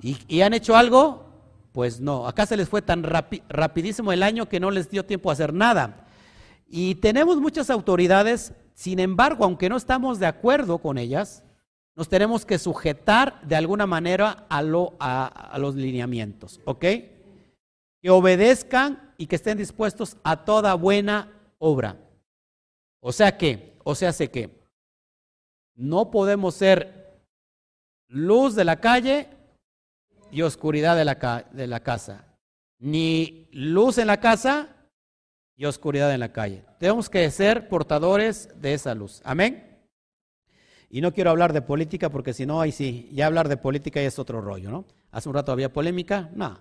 ¿Y, 0.00 0.40
han 0.40 0.54
hecho 0.54 0.76
algo? 0.76 1.25
Pues 1.76 2.00
no. 2.00 2.26
Acá 2.26 2.46
se 2.46 2.56
les 2.56 2.70
fue 2.70 2.80
tan 2.80 3.02
rapidísimo 3.02 4.10
el 4.10 4.22
año 4.22 4.48
que 4.48 4.60
no 4.60 4.70
les 4.70 4.88
dio 4.88 5.04
tiempo 5.04 5.28
a 5.28 5.34
hacer 5.34 5.52
nada. 5.52 6.06
Y 6.66 6.94
tenemos 6.94 7.36
muchas 7.36 7.68
autoridades, 7.68 8.54
sin 8.72 8.98
embargo, 8.98 9.44
aunque 9.44 9.68
no 9.68 9.76
estamos 9.76 10.18
de 10.18 10.24
acuerdo 10.24 10.78
con 10.78 10.96
ellas, 10.96 11.44
nos 11.94 12.08
tenemos 12.08 12.46
que 12.46 12.58
sujetar 12.58 13.42
de 13.42 13.56
alguna 13.56 13.86
manera 13.86 14.46
a, 14.48 14.60
a, 15.52 15.58
los 15.58 15.74
lineamientos, 15.74 16.62
¿ok? 16.64 16.80
Que 16.80 18.08
obedezcan 18.08 19.12
y 19.18 19.26
que 19.26 19.36
estén 19.36 19.58
dispuestos 19.58 20.16
a 20.24 20.46
toda 20.46 20.72
buena 20.76 21.30
obra. 21.58 21.98
O 23.00 23.12
sea 23.12 23.36
que, 23.36 23.74
o 23.84 23.94
sea, 23.94 24.14
sé 24.14 24.30
que 24.30 24.48
no 25.74 26.10
podemos 26.10 26.54
ser 26.54 27.20
luz 28.08 28.54
de 28.54 28.64
la 28.64 28.80
calle 28.80 29.28
y 30.36 30.42
oscuridad 30.42 30.96
de 30.96 31.06
la, 31.06 31.46
de 31.50 31.66
la 31.66 31.80
casa, 31.80 32.26
ni 32.78 33.48
luz 33.52 33.96
en 33.96 34.06
la 34.06 34.20
casa 34.20 34.68
y 35.56 35.64
oscuridad 35.64 36.12
en 36.12 36.20
la 36.20 36.30
calle. 36.30 36.62
Tenemos 36.78 37.08
que 37.08 37.30
ser 37.30 37.70
portadores 37.70 38.50
de 38.60 38.74
esa 38.74 38.94
luz. 38.94 39.22
Amén. 39.24 39.78
Y 40.90 41.00
no 41.00 41.14
quiero 41.14 41.30
hablar 41.30 41.54
de 41.54 41.62
política 41.62 42.10
porque 42.10 42.34
si 42.34 42.44
no, 42.44 42.60
ahí 42.60 42.70
sí, 42.70 43.08
ya 43.12 43.24
hablar 43.24 43.48
de 43.48 43.56
política 43.56 43.98
ya 43.98 44.08
es 44.08 44.18
otro 44.18 44.42
rollo, 44.42 44.70
¿no? 44.70 44.84
Hace 45.10 45.30
un 45.30 45.34
rato 45.34 45.52
había 45.52 45.72
polémica, 45.72 46.28
no. 46.34 46.60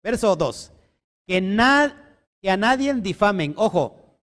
Verso 0.00 0.36
2. 0.36 0.72
Que, 1.26 1.40
que 2.40 2.50
a 2.50 2.56
nadie 2.56 2.94
difamen, 2.94 3.52
ojo, 3.56 4.20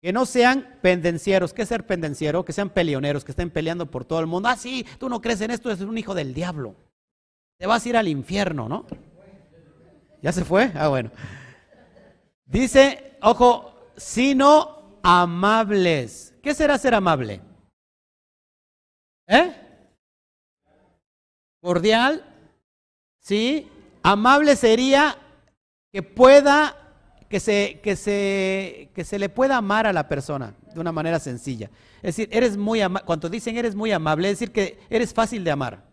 que 0.00 0.12
no 0.12 0.24
sean 0.24 0.78
pendencieros. 0.80 1.52
¿Qué 1.52 1.62
es 1.62 1.68
ser 1.68 1.84
pendenciero? 1.84 2.44
Que 2.44 2.52
sean 2.52 2.70
peleoneros, 2.70 3.24
que 3.24 3.32
estén 3.32 3.50
peleando 3.50 3.90
por 3.90 4.04
todo 4.04 4.20
el 4.20 4.28
mundo. 4.28 4.48
Ah, 4.48 4.54
sí, 4.54 4.86
tú 5.00 5.08
no 5.08 5.20
crees 5.20 5.40
en 5.40 5.50
esto, 5.50 5.68
eres 5.68 5.82
un 5.82 5.98
hijo 5.98 6.14
del 6.14 6.32
diablo. 6.32 6.76
Te 7.60 7.66
vas 7.66 7.84
a 7.84 7.88
ir 7.90 7.96
al 7.98 8.08
infierno, 8.08 8.70
¿no? 8.70 8.86
¿Ya 10.22 10.32
se 10.32 10.46
fue? 10.46 10.72
Ah, 10.74 10.88
bueno. 10.88 11.10
Dice, 12.46 13.18
ojo, 13.20 13.74
sino 13.98 14.98
amables. 15.02 16.32
¿Qué 16.42 16.54
será 16.54 16.78
ser 16.78 16.94
amable? 16.94 17.42
¿Eh? 19.26 19.54
Cordial, 21.60 22.24
¿sí? 23.18 23.68
Amable 24.02 24.56
sería 24.56 25.18
que 25.92 26.02
pueda, 26.02 26.74
que 27.28 27.40
se, 27.40 27.78
que 27.82 27.94
se, 27.94 28.88
que 28.94 29.04
se 29.04 29.18
le 29.18 29.28
pueda 29.28 29.58
amar 29.58 29.86
a 29.86 29.92
la 29.92 30.08
persona 30.08 30.54
de 30.72 30.80
una 30.80 30.92
manera 30.92 31.18
sencilla. 31.18 31.68
Es 31.96 32.16
decir, 32.16 32.30
eres 32.32 32.56
muy 32.56 32.80
amable, 32.80 33.04
cuando 33.04 33.28
dicen 33.28 33.58
eres 33.58 33.74
muy 33.74 33.92
amable, 33.92 34.30
es 34.30 34.38
decir 34.38 34.50
que 34.50 34.78
eres 34.88 35.12
fácil 35.12 35.44
de 35.44 35.50
amar. 35.50 35.89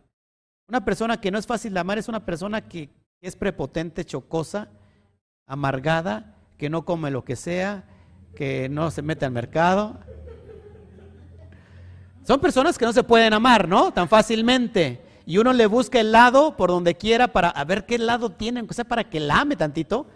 Una 0.68 0.84
persona 0.84 1.20
que 1.20 1.32
no 1.32 1.38
es 1.38 1.46
fácil 1.48 1.74
de 1.74 1.80
amar 1.80 1.98
es 1.98 2.10
una 2.10 2.26
persona 2.26 2.62
que 2.62 2.90
es 3.22 3.36
prepotente, 3.36 4.06
chocosa, 4.06 4.70
amargada, 5.46 6.36
que 6.58 6.70
no 6.70 6.84
come 6.84 7.10
lo 7.10 7.24
que 7.24 7.36
sea, 7.36 7.86
que 8.36 8.68
no 8.70 8.92
se 8.92 9.02
mete 9.02 9.26
al 9.26 9.32
mercado, 9.32 9.98
son 12.28 12.42
personas 12.42 12.78
que 12.78 12.84
no 12.84 12.92
se 12.92 13.04
pueden 13.04 13.32
amar, 13.32 13.70
¿no? 13.70 13.94
Tan 13.94 14.10
fácilmente. 14.10 15.00
Y 15.26 15.38
uno 15.38 15.54
le 15.54 15.66
busca 15.66 16.02
el 16.02 16.12
lado 16.12 16.58
por 16.58 16.70
donde 16.70 16.96
quiera 16.96 17.30
para 17.30 17.54
ver 17.64 17.86
qué 17.86 17.98
lado 17.98 18.32
tiene, 18.34 18.60
aunque 18.60 18.74
sea 18.74 18.84
para 18.84 19.06
que 19.10 19.22
la 19.22 19.40
ame 19.40 19.56
tantito. 19.56 20.08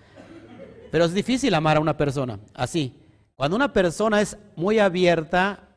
Pero 0.91 1.05
es 1.05 1.13
difícil 1.13 1.53
amar 1.53 1.77
a 1.77 1.79
una 1.79 1.95
persona 1.95 2.37
así. 2.53 2.99
Cuando 3.33 3.55
una 3.55 3.71
persona 3.71 4.19
es 4.19 4.37
muy 4.57 4.77
abierta, 4.77 5.69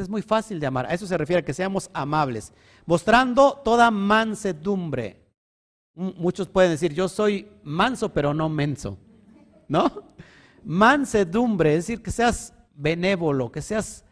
es 0.00 0.08
muy 0.08 0.22
fácil 0.22 0.58
de 0.58 0.66
amar. 0.66 0.86
A 0.86 0.94
eso 0.94 1.06
se 1.06 1.18
refiere 1.18 1.44
que 1.44 1.52
seamos 1.52 1.90
amables, 1.92 2.52
mostrando 2.86 3.60
toda 3.64 3.90
mansedumbre. 3.90 5.20
Muchos 5.94 6.48
pueden 6.48 6.70
decir, 6.70 6.94
yo 6.94 7.08
soy 7.08 7.48
manso, 7.62 8.08
pero 8.08 8.32
no 8.32 8.48
menso. 8.48 8.96
¿No? 9.68 10.12
Mansedumbre, 10.64 11.74
es 11.74 11.86
decir, 11.86 12.02
que 12.02 12.10
seas 12.10 12.54
benévolo, 12.74 13.52
que 13.52 13.60
seas 13.60 14.04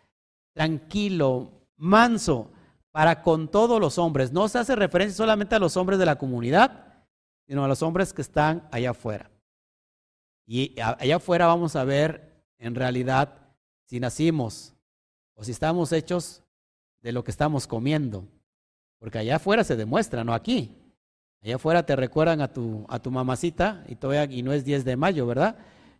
tranquilo, 0.52 1.50
manso 1.76 2.50
para 2.90 3.22
con 3.22 3.48
todos 3.48 3.80
los 3.80 3.98
hombres. 3.98 4.32
No 4.32 4.48
se 4.48 4.58
hace 4.58 4.76
referencia 4.76 5.16
solamente 5.16 5.54
a 5.54 5.58
los 5.58 5.76
hombres 5.76 5.98
de 5.98 6.06
la 6.06 6.18
comunidad, 6.18 7.04
sino 7.46 7.64
a 7.64 7.68
los 7.68 7.82
hombres 7.82 8.12
que 8.12 8.22
están 8.22 8.68
allá 8.70 8.90
afuera. 8.90 9.30
Y 10.46 10.78
allá 10.80 11.16
afuera 11.16 11.46
vamos 11.46 11.76
a 11.76 11.84
ver 11.84 12.44
en 12.58 12.74
realidad 12.74 13.34
si 13.86 14.00
nacimos 14.00 14.74
o 15.40 15.44
si 15.44 15.52
estamos 15.52 15.90
hechos 15.92 16.42
de 17.00 17.12
lo 17.12 17.24
que 17.24 17.30
estamos 17.30 17.66
comiendo. 17.66 18.28
Porque 18.98 19.16
allá 19.16 19.36
afuera 19.36 19.64
se 19.64 19.74
demuestra, 19.74 20.22
no 20.22 20.34
aquí. 20.34 20.76
Allá 21.42 21.56
afuera 21.56 21.86
te 21.86 21.96
recuerdan 21.96 22.42
a 22.42 22.52
tu, 22.52 22.84
a 22.90 22.98
tu 22.98 23.10
mamacita 23.10 23.82
y, 23.88 23.94
todavía, 23.94 24.24
y 24.36 24.42
no 24.42 24.52
es 24.52 24.66
10 24.66 24.84
de 24.84 24.96
mayo, 24.98 25.26
¿verdad? 25.26 25.56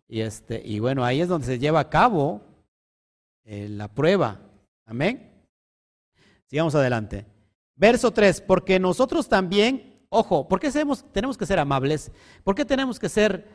Y, 0.07 0.21
este, 0.21 0.61
y 0.63 0.79
bueno, 0.79 1.07
ahí 1.07 1.23
es 1.23 1.29
donde 1.29 1.47
se 1.47 1.59
lleva 1.59 1.81
a 1.81 1.89
cabo 1.89 2.43
eh, 3.45 3.67
la 3.71 3.89
prueba. 3.89 4.39
Amén. 4.85 5.33
Sigamos 6.45 6.75
adelante. 6.75 7.25
Verso 7.77 8.11
3, 8.11 8.43
porque 8.43 8.79
nosotros 8.79 9.27
también, 9.27 10.05
ojo, 10.11 10.49
¿por 10.49 10.61
qué 10.61 10.71
tenemos 11.13 11.39
que 11.39 11.47
ser 11.47 11.59
amables? 11.59 12.13
¿Por 12.45 12.55
qué 12.55 12.67
tenemos 12.67 12.99
que 12.99 13.09
ser 13.09 13.49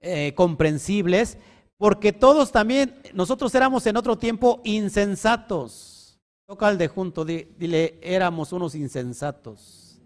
eh, 0.00 0.32
comprensibles? 0.34 1.36
Porque 1.78 2.12
todos 2.12 2.52
también, 2.52 3.00
nosotros 3.14 3.54
éramos 3.54 3.86
en 3.86 3.96
otro 3.96 4.18
tiempo 4.18 4.60
insensatos. 4.64 6.20
Toca 6.46 6.66
al 6.66 6.76
de 6.76 6.88
junto, 6.88 7.24
dile, 7.24 7.98
éramos 8.02 8.52
unos 8.52 8.74
insensatos. 8.74 10.00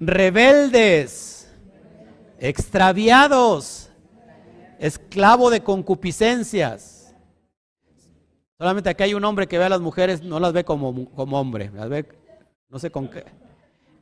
Rebeldes, 0.00 1.50
extraviados, 2.38 3.88
esclavo 4.78 5.48
de 5.48 5.62
concupiscencias 5.62 7.02
Solamente 8.62 8.90
aquí 8.90 9.02
hay 9.02 9.14
un 9.14 9.24
hombre 9.24 9.48
que 9.48 9.58
ve 9.58 9.64
a 9.64 9.68
las 9.68 9.80
mujeres, 9.80 10.22
no 10.22 10.38
las 10.38 10.52
ve 10.52 10.62
como, 10.62 11.10
como 11.16 11.40
hombre, 11.40 11.72
las 11.74 11.88
ve, 11.88 12.06
no 12.68 12.78
sé 12.78 12.92
con 12.92 13.08
qué. 13.08 13.24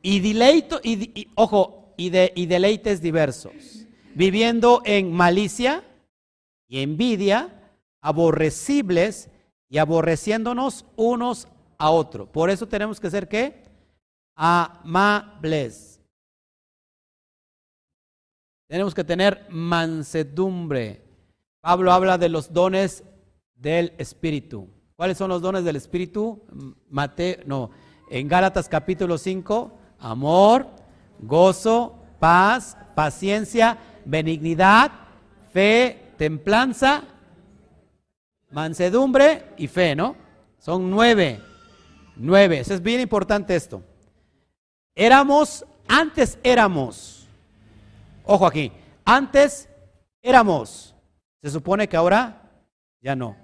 Y 0.03 0.19
deleito, 0.19 0.79
y, 0.83 1.27
ojo, 1.33 1.95
y, 1.97 2.11
de, 2.11 2.31
y 2.35 2.45
deleites 2.45 3.01
diversos, 3.01 3.80
viviendo 4.15 4.81
en 4.85 5.11
malicia 5.11 5.83
y 6.67 6.81
envidia, 6.81 7.73
aborrecibles 8.01 9.29
y 9.69 9.77
aborreciéndonos 9.77 10.85
unos 10.95 11.47
a 11.77 11.89
otros. 11.89 12.29
Por 12.29 12.49
eso 12.49 12.67
tenemos 12.67 12.99
que 12.99 13.09
ser 13.09 13.27
qué? 13.27 13.63
Amables. 14.35 15.99
Tenemos 18.67 18.93
que 18.93 19.03
tener 19.03 19.45
mansedumbre. 19.49 21.01
Pablo 21.61 21.91
habla 21.91 22.17
de 22.17 22.29
los 22.29 22.53
dones 22.53 23.03
del 23.55 23.93
Espíritu. 23.97 24.67
¿Cuáles 24.95 25.17
son 25.17 25.29
los 25.29 25.41
dones 25.41 25.63
del 25.63 25.75
Espíritu? 25.75 26.43
Mateo, 26.89 27.37
no, 27.45 27.71
en 28.09 28.27
Gálatas 28.27 28.69
capítulo 28.69 29.17
5, 29.17 29.77
amor, 29.99 30.67
gozo, 31.19 31.97
paz, 32.19 32.77
paciencia, 32.95 33.77
benignidad, 34.05 34.91
fe, 35.53 36.13
templanza, 36.17 37.03
mansedumbre 38.51 39.45
y 39.57 39.67
fe, 39.67 39.95
¿no? 39.95 40.15
Son 40.59 40.89
nueve, 40.89 41.41
nueve. 42.15 42.59
Eso 42.59 42.73
es 42.73 42.81
bien 42.81 42.99
importante 43.01 43.55
esto. 43.55 43.83
Éramos, 44.95 45.65
antes 45.87 46.37
éramos, 46.43 47.27
ojo 48.25 48.45
aquí, 48.45 48.71
antes 49.05 49.67
éramos. 50.21 50.95
Se 51.41 51.49
supone 51.49 51.87
que 51.89 51.97
ahora 51.97 52.41
ya 53.01 53.15
no. 53.15 53.35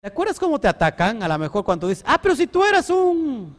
¿Te 0.00 0.08
acuerdas 0.08 0.38
cómo 0.38 0.58
te 0.58 0.68
atacan? 0.68 1.22
A 1.22 1.28
lo 1.28 1.38
mejor 1.38 1.64
cuando 1.64 1.88
dices, 1.88 2.04
ah, 2.06 2.18
pero 2.20 2.34
si 2.34 2.46
tú 2.46 2.64
eras 2.64 2.88
un... 2.90 3.56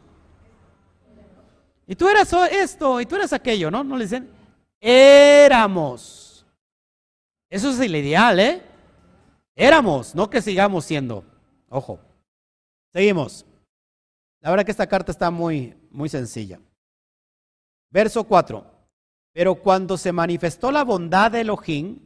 Y 1.89 1.95
tú 1.95 2.07
eras 2.07 2.31
esto, 2.51 3.01
y 3.01 3.07
tú 3.07 3.15
eras 3.15 3.33
aquello, 3.33 3.71
¿no? 3.71 3.83
No 3.83 3.97
le 3.97 4.03
dicen, 4.03 4.29
éramos. 4.79 6.45
Eso 7.49 7.71
es 7.71 7.79
el 7.79 7.95
ideal, 7.95 8.39
¿eh? 8.39 8.61
Éramos, 9.55 10.13
no 10.13 10.29
que 10.29 10.39
sigamos 10.39 10.85
siendo. 10.85 11.23
Ojo. 11.67 11.99
Seguimos. 12.93 13.43
La 14.39 14.51
verdad 14.51 14.65
que 14.65 14.71
esta 14.71 14.85
carta 14.85 15.11
está 15.11 15.31
muy, 15.31 15.75
muy 15.89 16.09
sencilla. 16.09 16.59
Verso 17.89 18.23
4. 18.23 18.63
Pero 19.33 19.55
cuando 19.55 19.97
se 19.97 20.11
manifestó 20.11 20.71
la 20.71 20.83
bondad 20.83 21.31
de 21.31 21.41
Elohim, 21.41 22.01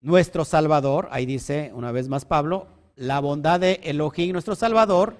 nuestro 0.00 0.44
Salvador, 0.44 1.06
ahí 1.12 1.26
dice 1.26 1.70
una 1.76 1.92
vez 1.92 2.08
más 2.08 2.24
Pablo, 2.24 2.66
la 2.96 3.20
bondad 3.20 3.60
de 3.60 3.74
Elohim, 3.84 4.32
nuestro 4.32 4.56
Salvador, 4.56 5.16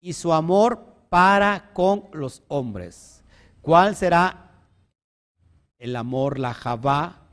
y 0.00 0.12
su 0.12 0.32
amor 0.32 0.91
para 1.12 1.74
con 1.74 2.08
los 2.14 2.42
hombres. 2.48 3.22
¿Cuál 3.60 3.94
será 3.94 4.64
el 5.76 5.94
amor, 5.94 6.38
la 6.38 6.54
Javá, 6.54 7.28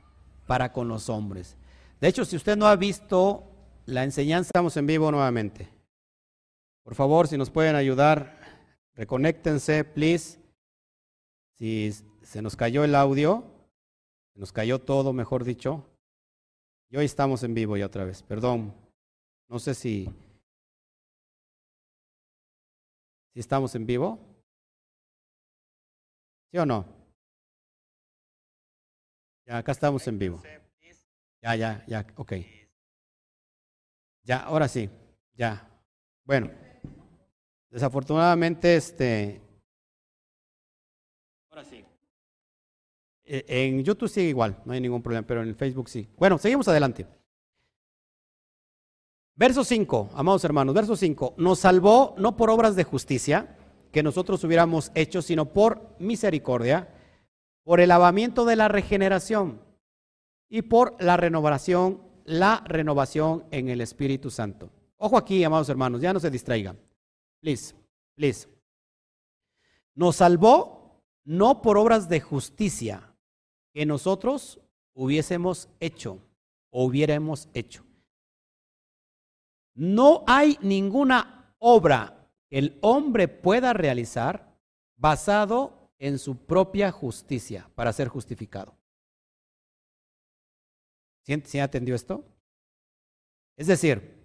para 0.48 0.74
con 0.74 0.90
los 0.90 1.08
hombres? 1.08 1.56
De 2.02 2.10
hecho, 2.10 2.26
si 2.26 2.36
usted 2.36 2.58
no 2.58 2.68
ha 2.68 2.76
visto 2.76 3.50
la 3.86 4.04
enseñanza, 4.04 4.50
estamos 4.50 4.76
en 4.76 4.86
vivo 4.86 5.10
nuevamente. 5.14 5.70
Por 6.84 6.94
favor, 6.94 7.30
si 7.30 7.38
nos 7.38 7.50
pueden 7.50 7.78
ayudar, 7.78 8.38
reconéctense, 8.96 9.86
please. 9.86 10.42
Si 11.58 11.94
se 12.22 12.42
nos 12.42 12.58
cayó 12.58 12.84
el 12.84 12.96
audio, 12.96 13.46
se 14.34 14.42
nos 14.42 14.52
cayó 14.52 14.80
todo, 14.80 15.14
mejor 15.14 15.46
dicho. 15.46 15.86
Y 16.90 16.98
hoy 16.98 17.06
estamos 17.06 17.44
en 17.44 17.54
vivo 17.54 17.78
ya 17.78 17.86
otra 17.86 18.04
vez, 18.04 18.24
perdón. 18.24 18.74
No 19.48 19.58
sé 19.58 19.74
si, 19.74 20.10
si 23.34 23.40
estamos 23.40 23.76
en 23.76 23.86
vivo. 23.86 24.20
¿Sí 26.52 26.58
o 26.58 26.66
no? 26.66 26.86
Ya, 29.46 29.58
acá 29.58 29.72
estamos 29.72 30.08
en 30.08 30.20
vivo. 30.20 30.42
Ya, 31.42 31.56
ya, 31.56 31.84
ya, 31.88 32.06
ok. 32.16 32.34
Ya, 34.24 34.38
ahora 34.44 34.68
sí, 34.68 34.90
ya. 35.34 35.68
Bueno, 36.24 36.52
desafortunadamente, 37.70 38.76
este. 38.76 39.42
Ahora 41.50 41.64
sí. 41.64 41.86
E, 43.24 43.46
en 43.48 43.84
YouTube 43.84 44.10
sigue 44.10 44.30
igual, 44.30 44.62
no 44.66 44.74
hay 44.74 44.82
ningún 44.82 45.02
problema, 45.02 45.26
pero 45.26 45.44
en 45.44 45.56
Facebook 45.56 45.90
sí. 45.90 46.08
Bueno, 46.18 46.38
seguimos 46.38 46.68
adelante. 46.68 47.08
Verso 49.40 49.64
5, 49.64 50.10
amados 50.16 50.44
hermanos, 50.44 50.76
verso 50.76 50.98
5. 50.98 51.36
Nos 51.38 51.60
salvó 51.60 52.14
no 52.18 52.36
por 52.36 52.50
obras 52.50 52.76
de 52.76 52.84
justicia 52.84 53.56
que 53.90 54.04
nosotros 54.04 54.44
hubiéramos 54.44 54.92
hecho, 54.96 55.22
sino 55.22 55.54
por 55.54 55.96
misericordia, 55.98 56.94
por 57.64 57.80
el 57.80 57.88
lavamiento 57.88 58.44
de 58.44 58.58
la 58.58 58.68
regeneración 58.68 59.62
y 60.50 60.64
por 60.64 61.02
la 61.02 61.16
renovación, 61.16 62.02
la 62.26 62.66
renovación 62.68 63.46
en 63.52 63.70
el 63.70 63.80
Espíritu 63.80 64.30
Santo. 64.30 64.72
Ojo 64.98 65.16
aquí, 65.16 65.42
amados 65.42 65.70
hermanos, 65.70 66.02
ya 66.02 66.12
no 66.12 66.20
se 66.20 66.30
distraigan. 66.30 66.78
Please, 67.40 67.74
please. 68.16 68.50
Nos 69.96 70.18
salvó 70.18 71.02
no 71.24 71.62
por 71.62 71.78
obras 71.78 72.10
de 72.10 72.20
justicia 72.20 73.16
que 73.72 73.86
nosotros 73.86 74.60
hubiésemos 74.94 75.70
hecho 75.80 76.20
o 76.72 76.84
hubiéramos 76.84 77.48
hecho. 77.54 77.86
No 79.80 80.26
hay 80.28 80.58
ninguna 80.62 81.56
obra 81.58 82.28
que 82.50 82.58
el 82.58 82.78
hombre 82.82 83.30
pueda 83.30 83.72
realizar 83.72 84.54
basado 84.98 85.90
en 86.00 86.20
su 86.20 86.36
propia 86.36 86.92
justicia 86.92 87.70
para 87.76 87.94
ser 87.94 88.10
justificado. 88.10 88.76
¿Sí, 91.24 91.60
atendió 91.62 91.96
esto? 91.96 92.26
Es 93.56 93.68
decir, 93.68 94.18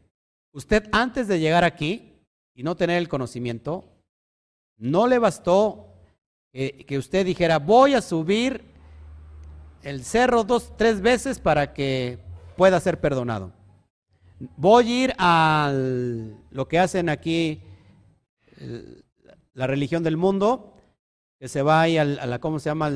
usted 0.53 0.89
antes 0.91 1.29
de 1.29 1.39
llegar 1.39 1.63
aquí 1.63 2.19
y 2.53 2.65
no 2.65 2.75
tener 2.75 2.99
el 2.99 3.09
conocimiento, 3.09 3.85
no 4.77 5.07
le 5.07 5.21
bastó 5.21 5.95
que 6.53 6.99
usted 6.99 7.25
dijera, 7.25 7.61
voy 7.61 7.95
a 7.95 8.03
subir 8.03 8.65
el 9.83 10.05
cerro 10.05 10.43
dos, 10.43 10.77
tres 10.77 11.01
veces 11.01 11.39
para 11.39 11.73
que 11.73 12.19
pueda 12.57 12.81
ser 12.81 13.01
perdonado. 13.01 13.53
Voy 14.57 14.85
a 14.85 15.05
ir 15.05 15.15
a 15.19 15.73
lo 16.51 16.69
que 16.69 16.79
hacen 16.79 17.09
aquí 17.09 17.61
la 19.53 19.67
religión 19.67 20.03
del 20.03 20.17
mundo, 20.17 20.75
que 21.39 21.49
se 21.49 21.63
va 21.63 21.83
ahí 21.83 21.99
a 21.99 22.05
la, 22.05 22.39
¿cómo 22.39 22.59
se 22.59 22.71
llama? 22.71 22.91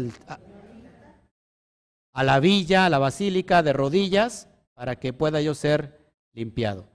a 2.12 2.24
la 2.24 2.40
villa, 2.40 2.86
a 2.86 2.90
la 2.90 2.98
basílica 2.98 3.62
de 3.62 3.72
rodillas, 3.72 4.48
para 4.74 4.96
que 4.96 5.12
pueda 5.12 5.40
yo 5.40 5.54
ser 5.54 5.98
limpiado. 6.32 6.88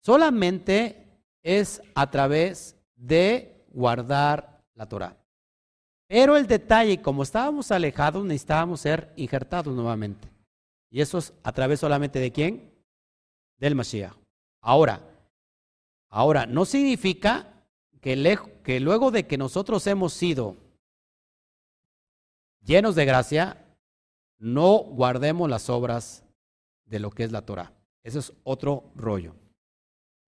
Solamente 0.00 1.06
es 1.42 1.82
a 1.94 2.10
través 2.10 2.76
de 2.96 3.64
guardar 3.70 4.60
la 4.74 4.86
Torah. 4.86 5.16
Pero 6.06 6.36
el 6.36 6.46
detalle, 6.46 7.02
como 7.02 7.22
estábamos 7.22 7.70
alejados, 7.70 8.24
necesitábamos 8.24 8.80
ser 8.80 9.12
injertados 9.16 9.74
nuevamente. 9.74 10.28
Y 10.90 11.00
eso 11.00 11.18
es 11.18 11.34
a 11.42 11.52
través 11.52 11.80
solamente 11.80 12.18
de 12.18 12.32
quién? 12.32 12.72
Del 13.58 13.74
Mashiach. 13.74 14.14
Ahora, 14.60 15.00
ahora, 16.08 16.46
no 16.46 16.64
significa 16.64 17.46
que, 18.00 18.16
luego 18.80 19.10
de 19.10 19.26
que 19.26 19.38
nosotros 19.38 19.86
hemos 19.86 20.12
sido 20.12 20.56
llenos 22.64 22.94
de 22.94 23.04
gracia, 23.04 23.64
no 24.38 24.78
guardemos 24.78 25.48
las 25.48 25.68
obras 25.68 26.24
de 26.86 27.00
lo 27.00 27.10
que 27.10 27.24
es 27.24 27.32
la 27.32 27.42
Torah. 27.42 27.72
Eso 28.02 28.18
es 28.18 28.32
otro 28.44 28.84
rollo. 28.94 29.34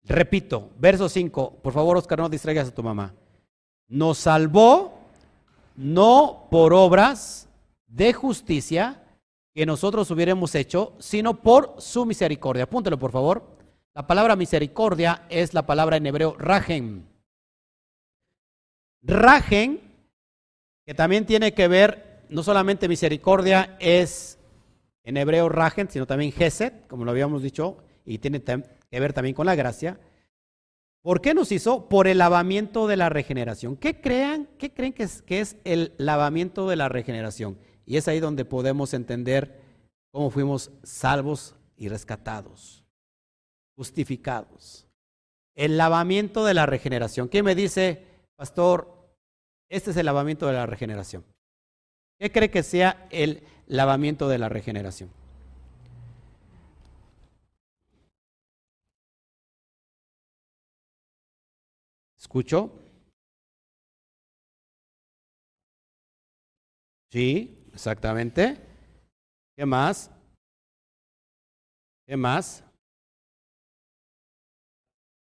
Repito, 0.05 0.71
verso 0.79 1.09
5. 1.09 1.61
Por 1.62 1.73
favor, 1.73 1.97
Oscar, 1.97 2.19
no 2.19 2.29
distraigas 2.29 2.69
a 2.69 2.75
tu 2.75 2.83
mamá. 2.83 3.14
Nos 3.88 4.19
salvó 4.19 4.99
no 5.77 6.49
por 6.51 6.73
obras 6.73 7.49
de 7.87 8.12
justicia 8.12 9.03
que 9.55 9.67
nosotros 9.67 10.11
hubiéramos 10.11 10.55
hecho, 10.55 10.95
sino 10.99 11.41
por 11.41 11.75
su 11.79 12.07
misericordia. 12.07 12.65
Apúntelo, 12.65 12.99
por 12.99 13.13
favor. 13.13 13.57
La 13.95 14.07
palabra 14.07 14.37
misericordia 14.37 15.27
es 15.29 15.53
la 15.53 15.67
palabra 15.67 15.97
en 15.97 16.07
hebreo 16.07 16.37
rajen. 16.39 17.07
Rajen, 19.03 19.81
que 20.87 20.95
también 20.95 21.27
tiene 21.27 21.55
que 21.55 21.67
ver, 21.67 22.25
no 22.29 22.43
solamente 22.43 22.89
misericordia 22.89 23.77
es 23.81 24.39
en 25.03 25.17
hebreo 25.17 25.49
rajen, 25.49 25.91
sino 25.91 26.07
también 26.07 26.33
geset, 26.33 26.87
como 26.87 27.05
lo 27.05 27.11
habíamos 27.11 27.43
dicho, 27.43 27.79
y 28.05 28.19
tiene 28.19 28.41
que 28.43 29.01
ver 29.01 29.13
también 29.13 29.35
con 29.35 29.47
la 29.47 29.57
gracia. 29.57 29.99
¿Por 31.03 31.21
qué 31.21 31.35
nos 31.35 31.51
hizo? 31.51 31.89
Por 31.89 32.07
el 32.07 32.19
lavamiento 32.19 32.87
de 32.87 32.97
la 32.97 33.09
regeneración. 33.09 33.77
¿Qué, 33.77 34.01
crean, 34.01 34.49
qué 34.59 34.73
creen 34.73 34.93
que 34.93 35.05
es, 35.05 35.23
que 35.23 35.41
es 35.41 35.57
el 35.65 35.95
lavamiento 35.97 36.69
de 36.69 36.77
la 36.77 36.89
regeneración? 36.89 37.59
Y 37.90 37.96
es 37.96 38.07
ahí 38.07 38.20
donde 38.20 38.44
podemos 38.44 38.94
entender 38.94 39.61
cómo 40.12 40.31
fuimos 40.31 40.70
salvos 40.85 41.57
y 41.76 41.88
rescatados, 41.88 42.85
justificados. 43.76 44.87
El 45.57 45.76
lavamiento 45.76 46.44
de 46.44 46.55
la 46.55 46.66
regeneración. 46.66 47.26
¿Quién 47.26 47.44
me 47.44 47.57
dice, 47.57 48.07
pastor, 48.37 49.12
este 49.68 49.90
es 49.90 49.96
el 49.96 50.07
lavamiento 50.07 50.46
de 50.46 50.53
la 50.53 50.66
regeneración? 50.66 51.24
¿Qué 52.20 52.31
cree 52.31 52.48
que 52.48 52.62
sea 52.62 53.09
el 53.11 53.42
lavamiento 53.66 54.29
de 54.29 54.38
la 54.38 54.48
regeneración? 54.48 55.11
¿Escucho? 62.16 62.70
Sí, 67.11 67.60
Exactamente. 67.72 68.56
¿Qué 69.56 69.66
más? 69.66 70.11
¿Qué 72.06 72.16
más? 72.16 72.64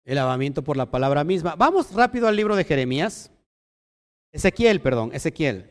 El 0.04 0.16
lavamiento 0.16 0.64
por 0.64 0.78
la 0.78 0.90
palabra 0.90 1.24
misma. 1.24 1.56
Vamos 1.56 1.94
rápido 1.94 2.28
al 2.28 2.36
libro 2.36 2.56
de 2.56 2.64
Jeremías. 2.64 3.32
Ezequiel, 4.32 4.82
perdón, 4.82 5.12
Ezequiel. 5.14 5.70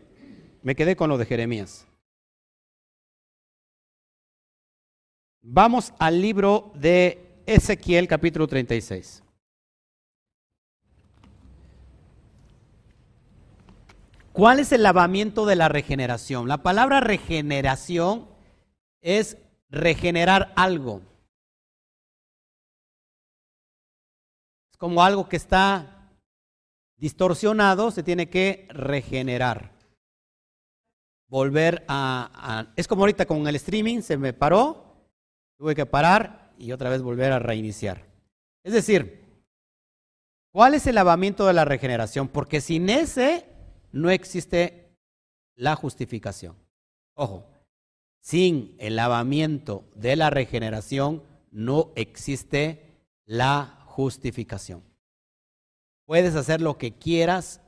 Me 0.62 0.74
quedé 0.74 0.96
con 0.96 1.10
lo 1.10 1.18
de 1.18 1.26
Jeremías. 1.26 1.86
Vamos 5.42 5.92
al 5.98 6.22
libro 6.22 6.72
de 6.74 7.42
Ezequiel 7.44 8.08
capítulo 8.08 8.46
36. 8.46 9.23
¿Cuál 14.34 14.58
es 14.58 14.72
el 14.72 14.82
lavamiento 14.82 15.46
de 15.46 15.54
la 15.54 15.68
regeneración? 15.68 16.48
La 16.48 16.64
palabra 16.64 16.98
regeneración 16.98 18.26
es 19.00 19.36
regenerar 19.70 20.52
algo. 20.56 21.02
Es 24.72 24.76
como 24.76 25.04
algo 25.04 25.28
que 25.28 25.36
está 25.36 26.10
distorsionado, 26.96 27.92
se 27.92 28.02
tiene 28.02 28.28
que 28.28 28.66
regenerar. 28.70 29.70
Volver 31.28 31.84
a, 31.86 32.72
Es 32.74 32.88
como 32.88 33.02
ahorita 33.02 33.26
con 33.26 33.46
el 33.46 33.54
streaming, 33.54 34.00
se 34.00 34.16
me 34.16 34.32
paró, 34.32 34.96
tuve 35.56 35.76
que 35.76 35.86
parar 35.86 36.52
y 36.58 36.72
otra 36.72 36.90
vez 36.90 37.02
volver 37.02 37.30
a 37.30 37.38
reiniciar. 37.38 38.04
Es 38.64 38.72
decir, 38.72 39.44
¿cuál 40.50 40.74
es 40.74 40.88
el 40.88 40.96
lavamiento 40.96 41.46
de 41.46 41.52
la 41.52 41.64
regeneración? 41.64 42.26
Porque 42.26 42.60
sin 42.60 42.90
ese 42.90 43.53
no 43.94 44.10
existe 44.10 44.98
la 45.54 45.76
justificación. 45.76 46.56
Ojo, 47.14 47.46
sin 48.20 48.74
el 48.80 48.96
lavamiento 48.96 49.84
de 49.94 50.16
la 50.16 50.30
regeneración 50.30 51.22
no 51.52 51.92
existe 51.94 52.98
la 53.24 53.84
justificación. 53.86 54.82
Puedes 56.06 56.34
hacer 56.34 56.60
lo 56.60 56.76
que 56.76 56.98
quieras, 56.98 57.60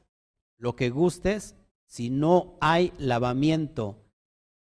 lo 0.59 0.75
que 0.75 0.91
gustes, 0.91 1.55
si 1.87 2.11
no 2.11 2.59
hay 2.61 2.93
lavamiento 2.99 4.03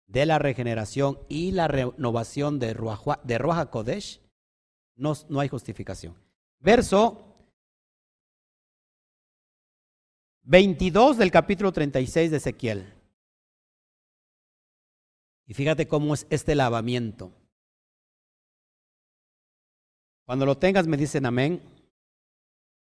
de 0.07 0.25
la 0.25 0.39
regeneración 0.39 1.19
y 1.29 1.51
la 1.51 1.67
renovación 1.67 2.57
de 2.57 2.73
Ruach, 2.73 3.21
de 3.23 3.67
Kodesh, 3.69 4.21
no, 4.95 5.13
no 5.29 5.39
hay 5.39 5.49
justificación. 5.49 6.15
Verso 6.59 7.32
22 10.43 11.17
del 11.17 11.31
capítulo 11.31 11.71
36 11.71 12.31
de 12.31 12.37
Ezequiel. 12.37 12.93
Y 15.45 15.53
fíjate 15.53 15.87
cómo 15.87 16.13
es 16.13 16.27
este 16.29 16.55
lavamiento. 16.55 17.31
Cuando 20.25 20.45
lo 20.45 20.57
tengas 20.57 20.87
me 20.87 20.97
dicen 20.97 21.25
amén. 21.25 21.61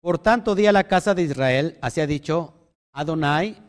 Por 0.02 0.19
tanto, 0.19 0.56
di 0.56 0.65
a 0.65 0.72
la 0.72 0.86
casa 0.86 1.13
de 1.13 1.24
Israel, 1.24 1.78
así 1.82 2.00
ha 2.00 2.08
dicho 2.08 2.54
Adonai, 2.93 3.62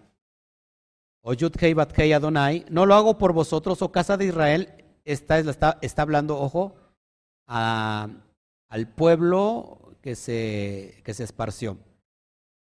o 1.22 1.34
Yudhei 1.34 1.74
Bathei 1.74 2.12
Adonai, 2.12 2.64
no 2.70 2.86
lo 2.86 2.94
hago 2.94 3.18
por 3.18 3.32
vosotros, 3.32 3.82
oh 3.82 3.90
casa 3.90 4.16
de 4.16 4.26
Israel, 4.26 4.84
está, 5.04 5.40
está, 5.40 5.78
está 5.82 6.02
hablando, 6.02 6.38
ojo, 6.38 6.76
al 7.46 8.22
pueblo 8.94 9.96
que 10.02 10.14
se, 10.14 11.02
que 11.04 11.14
se 11.14 11.24
esparció, 11.24 11.78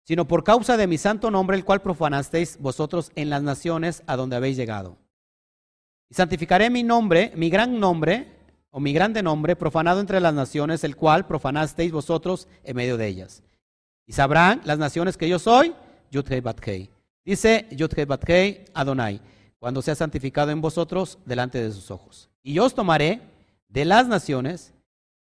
sino 0.03 0.27
por 0.27 0.43
causa 0.43 0.77
de 0.77 0.87
mi 0.87 0.97
santo 0.97 1.31
nombre, 1.31 1.57
el 1.57 1.65
cual 1.65 1.81
profanasteis 1.81 2.57
vosotros 2.59 3.11
en 3.15 3.29
las 3.29 3.43
naciones 3.43 4.03
a 4.07 4.15
donde 4.15 4.35
habéis 4.35 4.57
llegado. 4.57 4.97
Y 6.09 6.15
santificaré 6.15 6.69
mi 6.69 6.83
nombre, 6.83 7.31
mi 7.35 7.49
gran 7.49 7.79
nombre, 7.79 8.27
o 8.69 8.79
mi 8.79 8.91
grande 8.91 9.21
nombre, 9.21 9.55
profanado 9.55 9.99
entre 9.99 10.19
las 10.19 10.33
naciones, 10.33 10.83
el 10.83 10.95
cual 10.95 11.27
profanasteis 11.27 11.91
vosotros 11.91 12.47
en 12.63 12.75
medio 12.75 12.97
de 12.97 13.07
ellas. 13.07 13.43
Y 14.07 14.13
sabrán 14.13 14.61
las 14.65 14.79
naciones 14.79 15.15
que 15.15 15.29
yo 15.29 15.39
soy, 15.39 15.73
Yudhei 16.11 16.41
Batkei. 16.41 16.89
Dice 17.23 17.67
Yudhei 17.71 18.05
Batkei 18.05 18.65
Adonai, 18.73 19.21
cuando 19.59 19.81
sea 19.81 19.95
santificado 19.95 20.51
en 20.51 20.59
vosotros 20.59 21.19
delante 21.23 21.61
de 21.61 21.71
sus 21.71 21.91
ojos. 21.91 22.29
Y 22.41 22.53
yo 22.53 22.65
os 22.65 22.73
tomaré 22.73 23.21
de 23.69 23.85
las 23.85 24.07
naciones, 24.07 24.72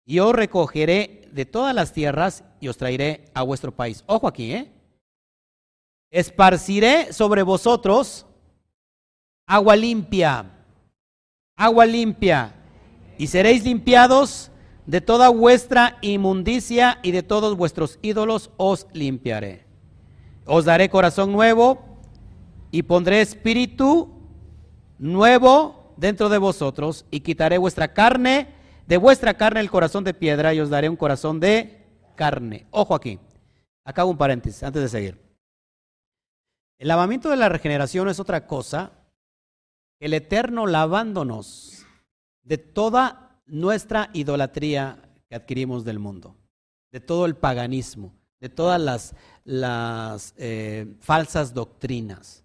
y 0.08 0.18
os 0.18 0.34
recogeré 0.34 1.30
de 1.32 1.46
todas 1.46 1.76
las 1.76 1.94
tierras, 1.94 2.44
y 2.60 2.68
os 2.68 2.78
traeré 2.78 3.26
a 3.36 3.44
vuestro 3.44 3.72
país. 3.72 4.04
Ojo 4.08 4.28
aquí, 4.28 4.54
¿eh? 4.54 4.72
Esparciré 6.10 7.14
sobre 7.14 7.44
vosotros 7.44 8.26
agua 9.46 9.76
limpia 9.76 10.58
agua 11.58 11.88
limpia, 11.88 12.54
y 13.18 13.28
seréis 13.28 13.64
limpiados 13.66 14.52
de 14.86 15.02
toda 15.02 15.30
vuestra 15.30 15.98
inmundicia 16.02 17.00
y 17.02 17.12
de 17.12 17.24
todos 17.24 17.58
vuestros 17.58 17.98
ídolos 18.04 18.52
os 18.58 18.86
limpiaré. 18.94 19.66
Os 20.46 20.66
daré 20.66 20.88
corazón 20.90 21.34
nuevo 21.34 21.80
y 22.70 22.84
pondré 22.84 23.22
espíritu 23.22 24.14
nuevo 25.00 25.94
dentro 25.98 26.30
de 26.30 26.38
vosotros 26.38 27.06
y 27.10 27.22
quitaré 27.22 27.58
vuestra 27.58 27.92
carne, 27.92 28.54
de 28.88 28.98
vuestra 28.98 29.36
carne 29.36 29.60
el 29.60 29.70
corazón 29.70 30.04
de 30.04 30.14
piedra 30.14 30.54
y 30.54 30.60
os 30.60 30.70
daré 30.70 30.90
un 30.90 30.96
corazón 30.96 31.40
de 31.40 31.86
carne. 32.16 32.68
Ojo 32.72 32.96
aquí, 32.96 33.20
acabo 33.84 34.12
un 34.12 34.18
paréntesis 34.18 34.64
antes 34.64 34.82
de 34.82 34.90
seguir. 34.90 35.22
El 36.80 36.88
lavamiento 36.88 37.30
de 37.30 37.38
la 37.38 37.50
regeneración 37.50 38.08
es 38.10 38.20
otra 38.20 38.48
cosa 38.48 38.92
el 40.00 40.14
Eterno 40.14 40.68
lavándonos 40.68 41.86
de 42.44 42.58
toda 42.58 43.42
nuestra 43.46 44.10
idolatría 44.14 45.10
que 45.28 45.36
adquirimos 45.36 45.84
del 45.84 46.00
mundo, 46.00 46.36
de 46.92 47.00
todo 47.00 47.26
el 47.26 47.36
paganismo, 47.36 48.14
de 48.40 48.50
todas 48.50 49.14
las, 49.44 50.34
eh, 50.38 50.96
falsas 51.00 51.54
doctrinas, 51.54 52.44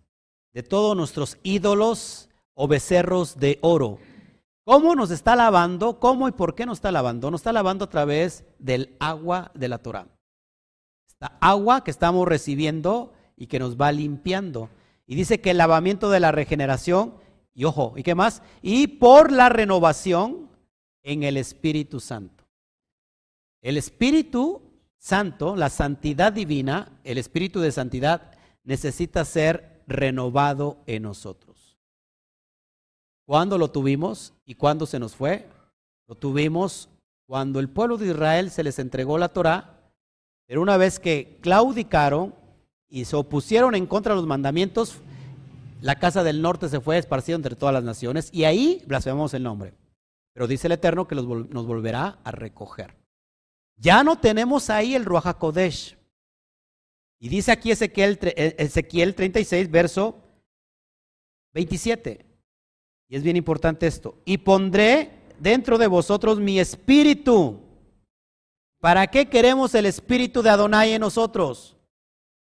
de 0.55 0.63
todos 0.63 0.97
nuestros 0.97 1.39
ídolos 1.43 2.31
o 2.55 2.67
becerros 2.67 3.39
de 3.39 3.59
oro. 3.61 3.99
¿Cómo 4.65 4.95
nos 4.95 5.11
está 5.11 5.35
lavando? 5.35 5.99
¿Cómo 5.99 6.29
y 6.29 6.33
por 6.33 6.55
qué 6.55 6.67
nos 6.67 6.79
está 6.79 6.93
lavando? 6.93 7.31
Nos 7.31 7.41
está 7.41 7.53
lavando 7.53 7.85
a 7.85 7.91
través 7.91 8.45
del 8.59 8.97
agua 9.01 9.51
de 9.55 9.69
la 9.69 9.79
Torah. 9.79 10.07
Esta 11.09 11.37
agua 11.41 11.83
que 11.83 11.91
estamos 11.91 12.27
recibiendo 12.29 13.13
y 13.37 13.47
que 13.47 13.59
nos 13.59 13.77
va 13.77 13.91
limpiando. 13.91 14.69
Y 15.07 15.17
dice 15.17 15.41
que 15.41 15.51
el 15.51 15.59
lavamiento 15.59 16.11
de 16.11 16.21
la 16.21 16.31
regeneración 16.31 17.15
y 17.55 17.65
ojo, 17.65 17.95
¿y 17.97 18.03
qué 18.03 18.15
más? 18.15 18.43
Y 18.63 18.87
por 18.87 19.31
la 19.31 19.49
renovación 19.49 20.49
en 21.03 21.23
el 21.23 21.37
Espíritu 21.37 22.01
Santo. 22.01 22.45
El 23.61 23.77
Espíritu 23.77 24.63
Santo, 24.97 25.57
la 25.57 25.69
santidad 25.69 26.33
divina, 26.33 27.01
el 27.05 27.19
Espíritu 27.19 27.61
de 27.61 27.73
santidad, 27.73 28.33
necesita 28.65 29.25
ser 29.25 29.83
renovado 29.87 30.83
en 30.87 31.03
nosotros. 31.03 31.52
¿Cuándo 33.33 33.57
lo 33.57 33.71
tuvimos 33.71 34.35
y 34.45 34.57
cuándo 34.57 34.85
se 34.85 34.99
nos 34.99 35.17
fue? 35.17 35.49
Lo 36.07 36.15
tuvimos 36.15 36.91
cuando 37.27 37.61
el 37.61 37.71
pueblo 37.71 37.97
de 37.97 38.09
Israel 38.09 38.51
se 38.51 38.63
les 38.63 38.79
entregó 38.79 39.17
la 39.17 39.31
Torah, 39.31 39.91
pero 40.47 40.61
una 40.61 40.77
vez 40.77 40.99
que 40.99 41.39
claudicaron 41.41 42.35
y 42.91 43.07
se 43.07 43.17
opusieron 43.17 43.75
en 43.75 43.87
contra 43.87 44.13
de 44.13 44.21
los 44.21 44.29
mandamientos, 44.29 44.99
la 45.81 45.99
casa 45.99 46.23
del 46.23 46.43
norte 46.43 46.69
se 46.69 46.83
fue 46.83 46.99
esparcida 46.99 47.37
entre 47.37 47.57
todas 47.57 47.73
las 47.73 47.85
naciones 47.85 48.29
y 48.35 48.45
ahí 48.45 48.83
blasfemamos 48.87 49.33
el 49.33 49.45
nombre. 49.45 49.73
Pero 50.35 50.47
dice 50.47 50.67
el 50.67 50.75
Eterno 50.75 51.09
que 51.09 51.15
nos 51.15 51.67
volverá 51.67 52.19
a 52.25 52.33
recoger. 52.33 52.95
Ya 53.79 54.05
no 54.05 54.19
tenemos 54.19 54.69
ahí 54.69 54.95
el 54.95 55.07
Ruach 55.07 55.25
HaKodesh. 55.25 55.97
Y 57.19 57.31
dice 57.31 57.51
aquí 57.51 57.71
Ezequiel, 57.71 58.19
eh, 58.21 58.57
Ezequiel 58.59 59.15
36, 59.15 59.71
verso 59.71 60.19
27. 61.55 62.32
Y 63.13 63.17
es 63.17 63.23
bien 63.23 63.37
importante 63.37 63.87
esto. 63.87 64.15
Y 64.25 64.39
pondré 64.39 65.11
dentro 65.39 65.77
de 65.77 65.87
vosotros 65.87 66.41
mi 66.41 66.59
espíritu. 66.59 67.61
¿Para 68.81 69.07
qué 69.07 69.29
queremos 69.29 69.75
el 69.75 69.85
espíritu 69.85 70.41
de 70.43 70.49
Adonai 70.49 70.95
en 70.95 71.03
nosotros? 71.03 71.77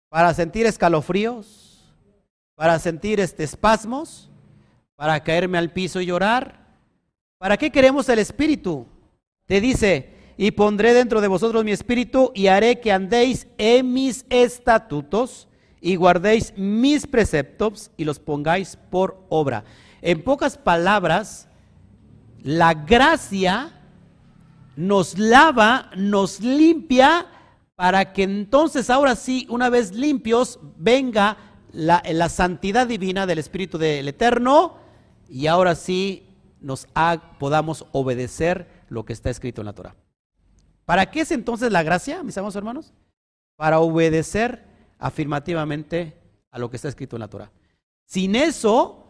¿Para 0.09 0.33
sentir 0.33 0.65
escalofríos? 0.65 1.67
para 2.57 2.79
sentir 2.79 3.19
este 3.19 3.43
espasmos, 3.43 4.31
para 4.95 5.23
caerme 5.23 5.59
al 5.59 5.71
piso 5.71 6.01
y 6.01 6.07
llorar. 6.07 6.65
¿Para 7.37 7.55
qué 7.55 7.71
queremos 7.71 8.09
el 8.09 8.17
espíritu? 8.17 8.87
Te 9.45 9.61
dice, 9.61 10.09
y 10.37 10.49
pondré 10.49 10.95
dentro 10.95 11.21
de 11.21 11.27
vosotros 11.27 11.63
mi 11.63 11.71
espíritu 11.71 12.31
y 12.33 12.47
haré 12.47 12.79
que 12.79 12.91
andéis 12.91 13.45
en 13.59 13.93
mis 13.93 14.25
estatutos 14.31 15.47
y 15.79 15.97
guardéis 15.97 16.51
mis 16.57 17.05
preceptos 17.05 17.91
y 17.95 18.05
los 18.05 18.17
pongáis 18.17 18.75
por 18.89 19.23
obra. 19.29 19.63
En 20.01 20.23
pocas 20.23 20.57
palabras, 20.57 21.47
la 22.43 22.73
gracia 22.73 23.73
nos 24.75 25.17
lava, 25.17 25.89
nos 25.95 26.39
limpia, 26.39 27.27
para 27.75 28.13
que 28.13 28.23
entonces 28.23 28.89
ahora 28.89 29.15
sí, 29.15 29.45
una 29.49 29.69
vez 29.69 29.91
limpios, 29.91 30.59
venga 30.77 31.37
la, 31.71 32.29
santidad 32.29 32.87
divina 32.87 33.25
del 33.25 33.39
Espíritu 33.39 33.77
del 33.77 34.07
Eterno 34.07 34.77
y 35.29 35.47
ahora 35.47 35.75
sí 35.75 36.27
nos 36.59 36.87
podamos 37.37 37.85
obedecer 37.91 38.67
lo 38.89 39.05
que 39.05 39.13
está 39.13 39.29
escrito 39.29 39.61
en 39.61 39.65
la 39.65 39.73
Torah. 39.73 39.95
¿Para 40.85 41.11
qué 41.11 41.21
es 41.21 41.31
entonces 41.31 41.71
la 41.71 41.83
gracia, 41.83 42.23
mis 42.23 42.37
amados 42.37 42.55
hermanos? 42.55 42.93
Para 43.57 43.79
obedecer 43.79 44.65
afirmativamente 44.97 46.17
a 46.49 46.59
lo 46.59 46.69
que 46.69 46.77
está 46.77 46.87
escrito 46.87 47.15
en 47.15 47.19
la 47.19 47.27
Torah. 47.27 47.51
Sin 48.05 48.35
eso 48.35 49.06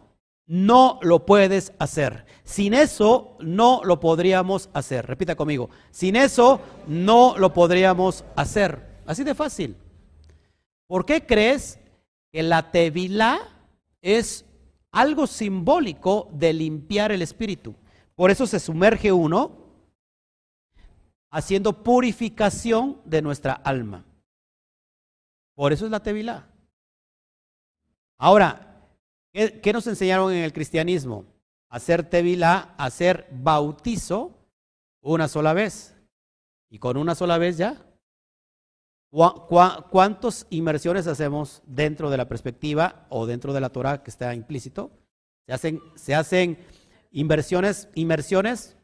no 0.48 0.98
lo 1.02 1.24
puedes 1.24 1.72
hacer. 1.78 2.26
Sin 2.42 2.74
eso 2.74 3.36
no 3.38 3.82
lo 3.84 4.00
podríamos 4.00 4.68
hacer. 4.72 5.06
Repita 5.06 5.36
conmigo. 5.36 5.70
Sin 5.92 6.16
eso 6.16 6.60
no 6.88 7.36
lo 7.38 7.54
podríamos 7.54 8.24
hacer. 8.34 8.84
Así 9.06 9.22
de 9.22 9.36
fácil. 9.36 9.76
¿Por 10.88 11.06
qué 11.06 11.24
crees 11.24 11.78
que 12.32 12.42
la 12.42 12.72
tevilá 12.72 13.38
es 14.02 14.44
algo 14.90 15.26
simbólico 15.26 16.28
de 16.32 16.52
limpiar 16.52 17.12
el 17.12 17.22
espíritu. 17.22 17.74
Por 18.14 18.30
eso 18.30 18.46
se 18.46 18.58
sumerge 18.60 19.12
uno 19.12 19.52
haciendo 21.30 21.82
purificación 21.82 23.00
de 23.04 23.22
nuestra 23.22 23.52
alma. 23.52 24.04
Por 25.54 25.72
eso 25.72 25.84
es 25.84 25.90
la 25.90 26.02
tevilá. 26.02 26.48
Ahora, 28.18 28.67
¿qué, 29.62 29.72
nos 29.72 29.86
enseñaron 29.86 30.32
en 30.32 30.44
el 30.44 30.52
cristianismo? 30.52 31.24
Hacer 31.70 32.08
tevilá, 32.08 32.74
hacer 32.78 33.26
bautizo 33.30 34.32
una 35.00 35.28
sola 35.28 35.52
vez. 35.52 35.94
Y 36.70 36.78
con 36.78 36.96
una 36.96 37.14
sola 37.14 37.38
vez 37.38 37.56
ya 37.56 37.88
¿Cuántas 39.10 40.46
inmersiones 40.50 41.06
hacemos 41.06 41.62
dentro 41.66 42.10
de 42.10 42.18
la 42.18 42.28
perspectiva 42.28 43.06
o 43.08 43.26
dentro 43.26 43.54
de 43.54 43.60
la 43.60 43.70
Torah 43.70 44.02
que 44.02 44.10
está 44.10 44.34
implícito? 44.34 44.90
Se 45.46 45.52
hacen, 45.54 45.80
se 45.94 46.14
hacen 46.14 46.58
inversiones, 47.10 47.88
inmersiones, 47.94 48.76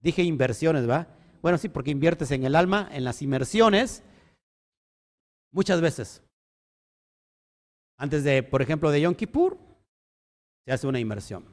dije 0.00 0.22
inversiones, 0.24 0.88
¿va? 0.88 1.06
Bueno, 1.42 1.58
sí, 1.58 1.68
porque 1.68 1.92
inviertes 1.92 2.32
en 2.32 2.44
el 2.44 2.56
alma, 2.56 2.88
en 2.92 3.04
las 3.04 3.22
inmersiones, 3.22 4.02
muchas 5.52 5.80
veces. 5.80 6.22
Antes 7.96 8.24
de, 8.24 8.42
por 8.42 8.62
ejemplo, 8.62 8.90
de 8.90 9.02
Yom 9.02 9.14
Kippur, 9.14 9.58
se 10.64 10.72
hace 10.72 10.86
una 10.86 11.00
inmersión. 11.00 11.44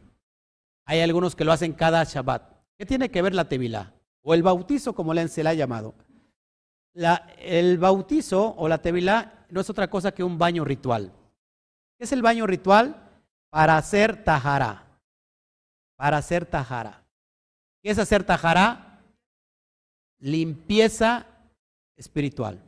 Hay 0.86 1.02
algunos 1.02 1.36
que 1.36 1.46
lo 1.46 1.52
hacen 1.52 1.74
cada 1.74 2.04
Shabbat. 2.04 2.56
¿Qué 2.78 2.86
tiene 2.86 3.10
que 3.10 3.22
ver 3.22 3.34
la 3.34 3.50
Tevilá? 3.50 3.94
O 4.22 4.34
el 4.34 4.44
bautizo, 4.44 4.94
como 4.94 5.14
se 5.28 5.44
le 5.44 5.50
ha 5.50 5.54
llamado. 5.54 5.96
el 7.38 7.78
bautizo 7.78 8.56
o 8.58 8.68
la 8.68 8.82
Tevilá 8.82 9.46
no 9.50 9.62
es 9.62 9.70
otra 9.70 9.90
cosa 9.90 10.12
que 10.12 10.24
un 10.24 10.38
baño 10.38 10.64
ritual. 10.64 11.12
¿Qué 11.98 12.06
es 12.06 12.12
el 12.12 12.22
baño 12.22 12.46
ritual? 12.46 13.02
Para 13.50 13.78
hacer 13.78 14.24
tajara. 14.24 15.00
Para 15.96 16.18
hacer 16.18 16.46
tajara. 16.46 17.04
¿Qué 17.82 17.92
es 17.92 18.00
hacer 18.00 18.24
tajara? 18.24 19.02
Limpieza 20.20 21.28
espiritual. 21.96 22.62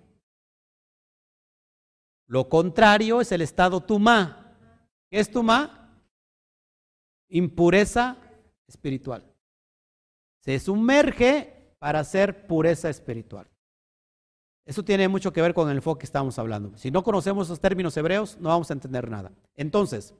Lo 2.27 2.49
contrario 2.49 3.21
es 3.21 3.31
el 3.31 3.41
estado 3.41 3.81
tumá. 3.81 4.53
¿Qué 5.09 5.19
es 5.19 5.31
tumá? 5.31 5.86
Impureza 7.29 8.17
espiritual. 8.67 9.23
Se 10.39 10.59
sumerge 10.59 11.75
para 11.79 11.99
hacer 11.99 12.47
pureza 12.47 12.89
espiritual. 12.89 13.47
Eso 14.65 14.83
tiene 14.83 15.07
mucho 15.07 15.31
que 15.31 15.41
ver 15.41 15.53
con 15.53 15.69
el 15.69 15.77
enfoque 15.77 16.01
que 16.01 16.05
estamos 16.05 16.37
hablando. 16.39 16.77
Si 16.77 16.91
no 16.91 17.03
conocemos 17.03 17.47
esos 17.47 17.59
términos 17.59 17.95
hebreos, 17.95 18.37
no 18.39 18.49
vamos 18.49 18.69
a 18.69 18.73
entender 18.73 19.09
nada. 19.09 19.31
Entonces, 19.55 20.13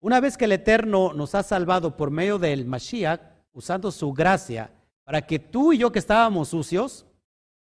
una 0.00 0.20
vez 0.20 0.36
que 0.36 0.46
el 0.46 0.52
Eterno 0.52 1.12
nos 1.12 1.34
ha 1.34 1.42
salvado 1.42 1.96
por 1.96 2.10
medio 2.10 2.38
del 2.38 2.64
Mashiach, 2.64 3.20
usando 3.52 3.90
su 3.90 4.12
gracia, 4.12 4.72
para 5.04 5.22
que 5.26 5.38
tú 5.38 5.72
y 5.72 5.78
yo 5.78 5.92
que 5.92 5.98
estábamos 5.98 6.48
sucios, 6.48 7.04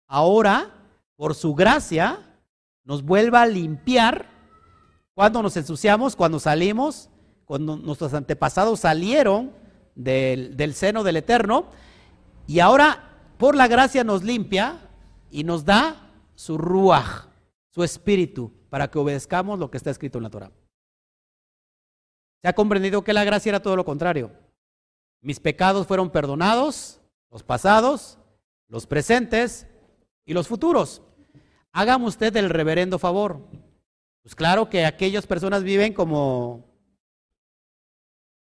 ahora, 0.07 0.73
por 1.15 1.35
su 1.35 1.53
gracia, 1.53 2.39
nos 2.83 3.03
vuelva 3.03 3.43
a 3.43 3.47
limpiar 3.47 4.29
cuando 5.13 5.43
nos 5.43 5.55
ensuciamos, 5.57 6.15
cuando 6.15 6.39
salimos, 6.39 7.09
cuando 7.47 7.75
nuestros 7.75 8.13
antepasados 8.13 8.81
salieron 8.81 9.51
del, 9.95 10.55
del 10.55 10.75
seno 10.75 11.03
del 11.03 11.17
Eterno, 11.17 11.71
y 12.45 12.59
ahora 12.59 13.17
por 13.39 13.55
la 13.55 13.67
gracia 13.67 14.03
nos 14.03 14.23
limpia 14.23 14.77
y 15.31 15.43
nos 15.43 15.65
da 15.65 16.11
su 16.35 16.59
ruach, 16.59 17.25
su 17.73 17.83
espíritu, 17.83 18.53
para 18.69 18.91
que 18.91 18.99
obedezcamos 18.99 19.57
lo 19.57 19.71
que 19.71 19.77
está 19.77 19.89
escrito 19.89 20.19
en 20.19 20.25
la 20.25 20.29
Torah. 20.29 20.51
Se 22.43 22.47
ha 22.47 22.53
comprendido 22.53 23.03
que 23.03 23.13
la 23.13 23.23
gracia 23.23 23.49
era 23.49 23.63
todo 23.63 23.75
lo 23.75 23.83
contrario. 23.83 24.29
Mis 25.21 25.39
pecados 25.39 25.87
fueron 25.87 26.11
perdonados, 26.11 27.01
los 27.31 27.41
pasados, 27.41 28.19
los 28.67 28.85
presentes 28.85 29.65
y 30.23 30.35
los 30.35 30.47
futuros 30.47 31.01
hágame 31.77 32.05
usted 32.05 32.35
el 32.35 32.49
reverendo 32.49 32.97
favor. 32.97 33.39
Pues 34.23 34.33
claro 34.33 34.67
que 34.67 34.85
aquellas 34.85 35.27
personas 35.27 35.63
viven 35.63 35.93
como, 35.93 36.65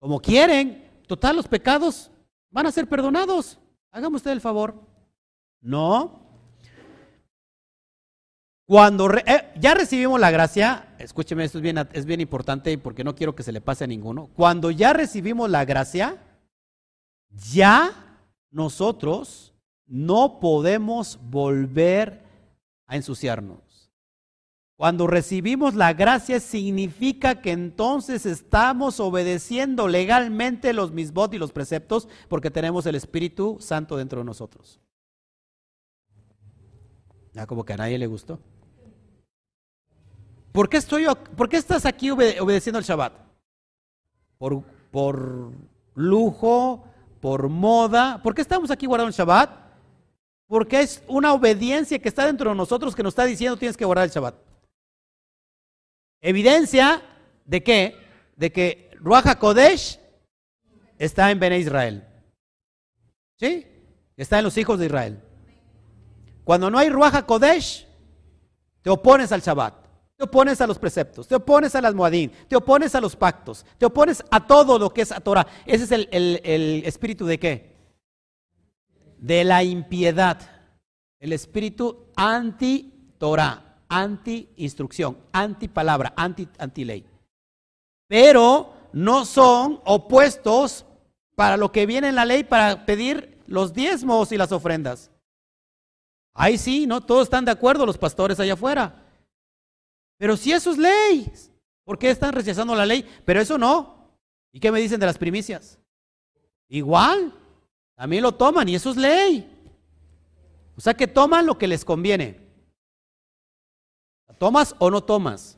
como 0.02 0.20
quieren. 0.20 0.84
Total, 1.08 1.36
los 1.36 1.48
pecados 1.48 2.10
van 2.50 2.66
a 2.66 2.72
ser 2.72 2.90
perdonados. 2.90 3.60
Hágame 3.92 4.16
usted 4.18 4.32
el 4.32 4.42
favor. 4.42 4.74
No. 5.62 6.20
Cuando 8.66 9.14
eh, 9.14 9.52
ya 9.60 9.76
recibimos 9.76 10.20
la 10.20 10.32
gracia, 10.32 10.96
escúcheme, 10.98 11.44
esto 11.44 11.60
es 11.60 11.62
bien, 11.62 11.78
es 11.94 12.06
bien 12.06 12.20
importante 12.20 12.76
porque 12.78 13.04
no 13.04 13.16
quiero 13.16 13.36
que 13.36 13.44
se 13.44 13.52
le 13.52 13.62
pase 13.62 13.84
a 13.84 13.88
ninguno. 13.88 14.30
Cuando 14.36 14.72
ya 14.72 14.92
recibimos 14.94 15.50
la 15.50 15.66
gracia, 15.66 16.18
ya 17.52 17.92
nosotros 18.50 19.54
no 19.86 20.40
podemos 20.40 21.20
volver 21.30 22.24
a 22.88 22.96
ensuciarnos. 22.96 23.71
Cuando 24.82 25.06
recibimos 25.06 25.76
la 25.76 25.94
gracia 25.94 26.40
significa 26.40 27.40
que 27.40 27.52
entonces 27.52 28.26
estamos 28.26 29.00
obedeciendo 29.00 29.88
legalmente 29.88 30.74
los 30.74 30.92
misbot 30.92 31.32
y 31.36 31.38
los 31.38 31.52
preceptos 31.52 32.08
porque 32.28 32.50
tenemos 32.50 32.88
el 32.88 32.96
Espíritu 32.96 33.58
Santo 33.60 33.96
dentro 33.96 34.22
de 34.22 34.26
nosotros. 34.26 34.80
Ya 37.34 37.46
como 37.46 37.64
que 37.64 37.74
a 37.74 37.78
nadie 37.78 38.00
le 38.00 38.08
gustó. 38.08 38.40
¿Por 40.52 40.68
qué, 40.68 40.78
estoy, 40.78 41.06
por 41.38 41.48
qué 41.48 41.58
estás 41.58 41.86
aquí 41.86 42.10
obedeciendo 42.10 42.80
el 42.80 42.86
Shabbat? 42.86 43.14
Por, 44.40 44.64
por 44.90 45.52
lujo, 45.94 46.84
por 47.20 47.50
moda. 47.50 48.20
¿Por 48.24 48.34
qué 48.34 48.42
estamos 48.42 48.72
aquí 48.72 48.88
guardando 48.88 49.10
el 49.10 49.14
Shabbat? 49.14 49.52
Porque 50.48 50.82
es 50.82 51.04
una 51.08 51.34
obediencia 51.34 52.00
que 52.00 52.10
está 52.10 52.26
dentro 52.26 52.50
de 52.50 52.56
nosotros 52.56 52.96
que 52.96 53.04
nos 53.04 53.12
está 53.12 53.26
diciendo 53.26 53.58
tienes 53.58 53.78
que 53.78 53.86
guardar 53.86 54.06
el 54.06 54.12
Shabbat. 54.12 54.50
Evidencia 56.22 57.02
de 57.46 57.64
qué? 57.64 57.98
De 58.36 58.52
que 58.52 58.92
Ruach 58.96 59.38
Kodesh 59.38 60.00
está 60.98 61.32
en 61.32 61.40
Bene 61.40 61.60
Israel. 61.60 62.08
¿Sí? 63.38 63.68
Está 64.16 64.38
en 64.38 64.46
los 64.46 64.58
hijos 64.58 64.80
de 64.80 64.86
Israel. 64.86 65.20
Cuando 66.44 66.70
no 66.70 66.78
hay 66.78 66.90
Ruach 66.90 67.26
Kodesh, 67.26 67.88
te 68.82 68.90
opones 68.90 69.32
al 69.32 69.42
Shabbat. 69.42 69.82
Te 70.16 70.26
opones 70.26 70.62
a 70.62 70.68
los 70.68 70.78
preceptos, 70.78 71.28
te 71.28 71.34
opones 71.34 71.74
a 71.74 71.82
las 71.82 71.96
Moadín, 71.96 72.32
te 72.48 72.56
opones 72.56 72.94
a 72.94 73.02
los 73.02 73.16
pactos, 73.16 73.66
te 73.80 73.88
opones 73.88 74.24
a 74.30 74.46
todo 74.46 74.78
lo 74.78 74.94
que 74.94 75.02
es 75.02 75.12
a 75.12 75.20
Torah. 75.20 75.48
Ese 75.66 75.86
es 75.86 75.92
el, 75.92 76.08
el 76.12 76.84
espíritu 76.86 77.26
de 77.26 77.40
qué? 77.40 77.72
de 79.22 79.44
la 79.44 79.64
impiedad, 79.64 80.40
el 81.20 81.32
espíritu 81.32 82.08
anti-Torah, 82.16 83.71
anti-instrucción, 83.92 85.18
anti-palabra, 85.34 86.14
anti-ley. 86.16 87.06
Pero 88.08 88.74
no 88.94 89.26
son 89.26 89.82
opuestos 89.86 90.86
para 91.36 91.58
lo 91.58 91.72
que 91.72 91.86
viene 91.86 92.08
en 92.08 92.16
la 92.16 92.26
ley 92.26 92.46
para 92.46 92.86
pedir 92.86 93.38
los 93.48 93.74
diezmos 93.74 94.32
y 94.32 94.38
las 94.38 94.54
ofrendas. 94.54 95.12
Ahí 96.34 96.58
sí, 96.58 96.88
no 96.88 97.02
todos 97.02 97.24
están 97.24 97.44
de 97.44 97.52
acuerdo 97.52 97.86
los 97.86 97.98
pastores 97.98 98.40
allá 98.40 98.54
afuera. 98.54 98.96
Pero 100.18 100.38
si 100.38 100.54
eso 100.54 100.72
es 100.72 100.78
ley, 100.78 101.30
¿por 101.84 102.00
qué 102.00 102.10
están 102.10 102.32
rechazando 102.34 102.74
la 102.74 102.86
ley? 102.86 103.06
Pero 103.26 103.42
eso 103.42 103.58
no. 103.58 104.10
¿Y 104.54 104.60
qué 104.60 104.72
me 104.72 104.80
dicen 104.80 105.00
de 105.00 105.06
las 105.06 105.18
primicias? 105.18 105.78
Igual, 106.70 107.34
a 107.98 108.08
mí 108.08 108.22
lo 108.22 108.32
toman 108.32 108.70
y 108.70 108.76
eso 108.76 108.92
es 108.92 108.98
ley. 108.98 109.50
O 110.78 110.82
sea 110.82 110.94
que 110.94 111.08
toman 111.08 111.46
lo 111.46 111.58
que 111.58 111.68
les 111.68 111.84
conviene. 111.84 112.41
¿Tomas 114.42 114.74
o 114.80 114.90
no 114.90 115.04
tomas? 115.04 115.56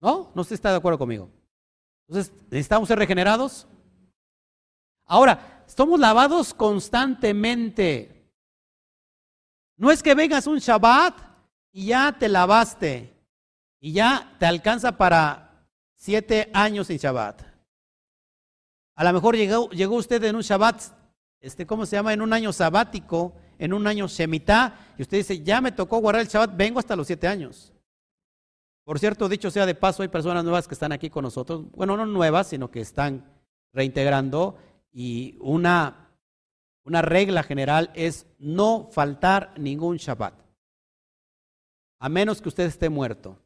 ¿No? 0.00 0.32
No 0.34 0.42
se 0.42 0.54
está 0.54 0.70
de 0.70 0.78
acuerdo 0.78 0.98
conmigo. 0.98 1.28
Entonces, 2.06 2.32
¿necesitamos 2.44 2.88
ser 2.88 2.98
regenerados? 2.98 3.66
Ahora, 5.04 5.64
estamos 5.66 6.00
lavados 6.00 6.54
constantemente. 6.54 8.32
No 9.76 9.90
es 9.90 10.02
que 10.02 10.14
vengas 10.14 10.46
un 10.46 10.60
Shabbat 10.60 11.14
y 11.70 11.88
ya 11.88 12.16
te 12.18 12.30
lavaste 12.30 13.14
y 13.80 13.92
ya 13.92 14.34
te 14.38 14.46
alcanza 14.46 14.96
para 14.96 15.68
siete 15.94 16.50
años 16.54 16.86
sin 16.86 16.96
Shabbat. 16.96 17.42
A 18.94 19.04
lo 19.04 19.12
mejor 19.12 19.36
llegó, 19.36 19.68
llegó 19.68 19.96
usted 19.96 20.24
en 20.24 20.36
un 20.36 20.42
Shabbat 20.42 20.84
este, 21.40 21.66
¿cómo 21.66 21.84
se 21.84 21.96
llama? 21.96 22.14
En 22.14 22.22
un 22.22 22.32
año 22.32 22.50
sabático, 22.50 23.34
en 23.58 23.72
un 23.72 23.86
año 23.86 24.06
Shemitah, 24.06 24.94
y 24.96 25.02
usted 25.02 25.18
dice, 25.18 25.42
ya 25.42 25.60
me 25.60 25.72
tocó 25.72 25.98
guardar 25.98 26.22
el 26.22 26.28
Shabbat, 26.28 26.56
vengo 26.56 26.78
hasta 26.78 26.96
los 26.96 27.06
siete 27.06 27.26
años. 27.26 27.72
Por 28.84 28.98
cierto, 28.98 29.28
dicho 29.28 29.50
sea 29.50 29.66
de 29.66 29.74
paso, 29.74 30.02
hay 30.02 30.08
personas 30.08 30.44
nuevas 30.44 30.66
que 30.66 30.74
están 30.74 30.92
aquí 30.92 31.10
con 31.10 31.24
nosotros, 31.24 31.70
bueno, 31.72 31.96
no 31.96 32.06
nuevas, 32.06 32.48
sino 32.48 32.70
que 32.70 32.80
están 32.80 33.24
reintegrando, 33.72 34.56
y 34.92 35.36
una, 35.40 36.10
una 36.84 37.02
regla 37.02 37.42
general 37.42 37.90
es 37.94 38.26
no 38.38 38.88
faltar 38.92 39.52
ningún 39.58 39.96
Shabbat, 39.96 40.34
a 41.98 42.08
menos 42.08 42.40
que 42.40 42.48
usted 42.48 42.64
esté 42.64 42.88
muerto. 42.88 43.38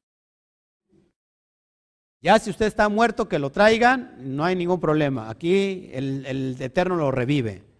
Ya 2.20 2.38
si 2.38 2.50
usted 2.50 2.66
está 2.66 2.88
muerto, 2.88 3.28
que 3.28 3.40
lo 3.40 3.50
traigan, 3.50 4.14
no 4.36 4.44
hay 4.44 4.54
ningún 4.54 4.78
problema. 4.78 5.28
Aquí 5.28 5.90
el, 5.92 6.24
el 6.24 6.56
Eterno 6.60 6.94
lo 6.94 7.10
revive 7.10 7.71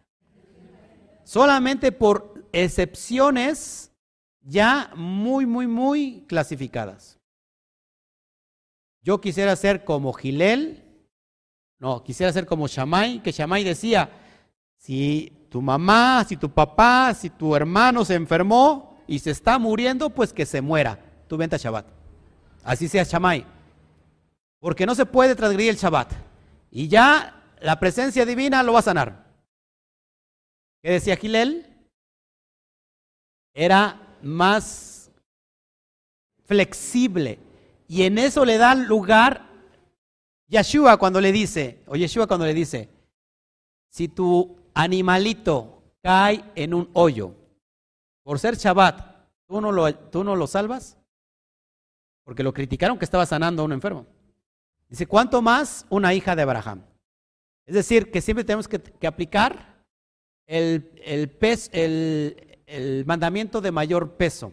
solamente 1.25 1.93
por 1.93 2.45
excepciones 2.53 3.93
ya 4.43 4.91
muy, 4.97 5.47
muy, 5.47 5.67
muy 5.67 6.25
clasificadas. 6.29 7.19
Yo 9.03 9.21
quisiera 9.21 9.57
ser 9.57 9.85
como 9.85 10.13
Gilel, 10.13 10.85
no, 11.79 12.05
quisiera 12.05 12.33
ser 12.33 12.47
como 12.47 12.69
Shamay, 12.69 13.21
que 13.23 13.33
Shamay 13.33 13.65
decía, 13.65 14.11
si 14.77 15.33
tu 15.49 15.61
mamá, 15.61 16.25
si 16.29 16.37
tu 16.37 16.51
papá, 16.51 17.13
si 17.15 17.29
tu 17.29 17.57
hermano 17.57 18.05
se 18.05 18.15
enfermó 18.15 18.97
y 19.07 19.19
se 19.19 19.33
está 19.33 19.59
muriendo, 19.59 20.11
pues 20.11 20.33
que 20.33 20.47
se 20.47 20.61
muera. 20.61 20.99
Tú 21.27 21.37
vente 21.37 21.57
a 21.57 21.59
Shabbat. 21.59 21.87
Así 22.63 22.89
sea 22.89 23.03
Shamay. 23.03 23.45
Porque 24.61 24.87
no 24.87 24.95
se 24.95 25.07
puede 25.07 25.35
transgredir 25.35 25.71
el 25.71 25.77
Shabbat. 25.77 26.13
Y 26.71 26.87
ya 26.87 27.43
la 27.61 27.79
presencia 27.81 28.25
divina 28.25 28.63
lo 28.63 28.73
va 28.73 28.79
a 28.79 28.83
sanar. 28.83 29.22
¿Qué 30.83 30.91
decía 30.91 31.17
Gilel? 31.17 31.67
Era 33.55 34.17
más 34.23 35.11
flexible. 36.45 37.39
Y 37.89 38.03
en 38.03 38.19
eso 38.19 38.45
le 38.45 38.59
da 38.59 38.75
lugar 38.75 39.49
Yeshua 40.49 40.99
cuando 40.99 41.21
le 41.21 41.33
dice, 41.33 41.83
o 41.87 41.97
Yeshua 41.97 42.27
cuando 42.27 42.47
le 42.47 42.55
dice, 42.55 42.89
si 43.89 44.09
tu 44.09 44.57
animalito 44.75 45.83
cae 46.03 46.45
en 46.55 46.75
un 46.75 46.91
hoyo 46.93 47.35
por 48.23 48.39
ser 48.39 48.57
Shabbat, 48.57 49.29
¿tú 49.47 49.61
no 49.61 49.73
lo, 49.73 49.95
tú 49.95 50.25
no 50.25 50.37
lo 50.37 50.47
salvas? 50.47 50.99
Porque 52.25 52.43
lo 52.43 52.53
criticaron 52.53 52.99
que 52.99 53.05
estaba 53.05 53.27
sanando 53.27 53.63
a 53.63 53.65
un 53.65 53.73
enfermo. 53.73 54.07
Dice, 54.89 55.07
¿cuánto 55.07 55.41
más 55.41 55.87
una 55.89 56.13
hija 56.13 56.37
de 56.37 56.43
Abraham? 56.43 56.83
Es 57.67 57.75
decir, 57.75 58.11
que 58.11 58.21
siempre 58.21 58.45
tenemos 58.45 58.69
que, 58.69 59.07
aplicar 59.07 59.72
el, 60.47 60.91
el, 61.05 62.53
el 62.67 63.05
mandamiento 63.07 63.61
de 63.61 63.73
mayor 63.73 64.13
peso. 64.17 64.53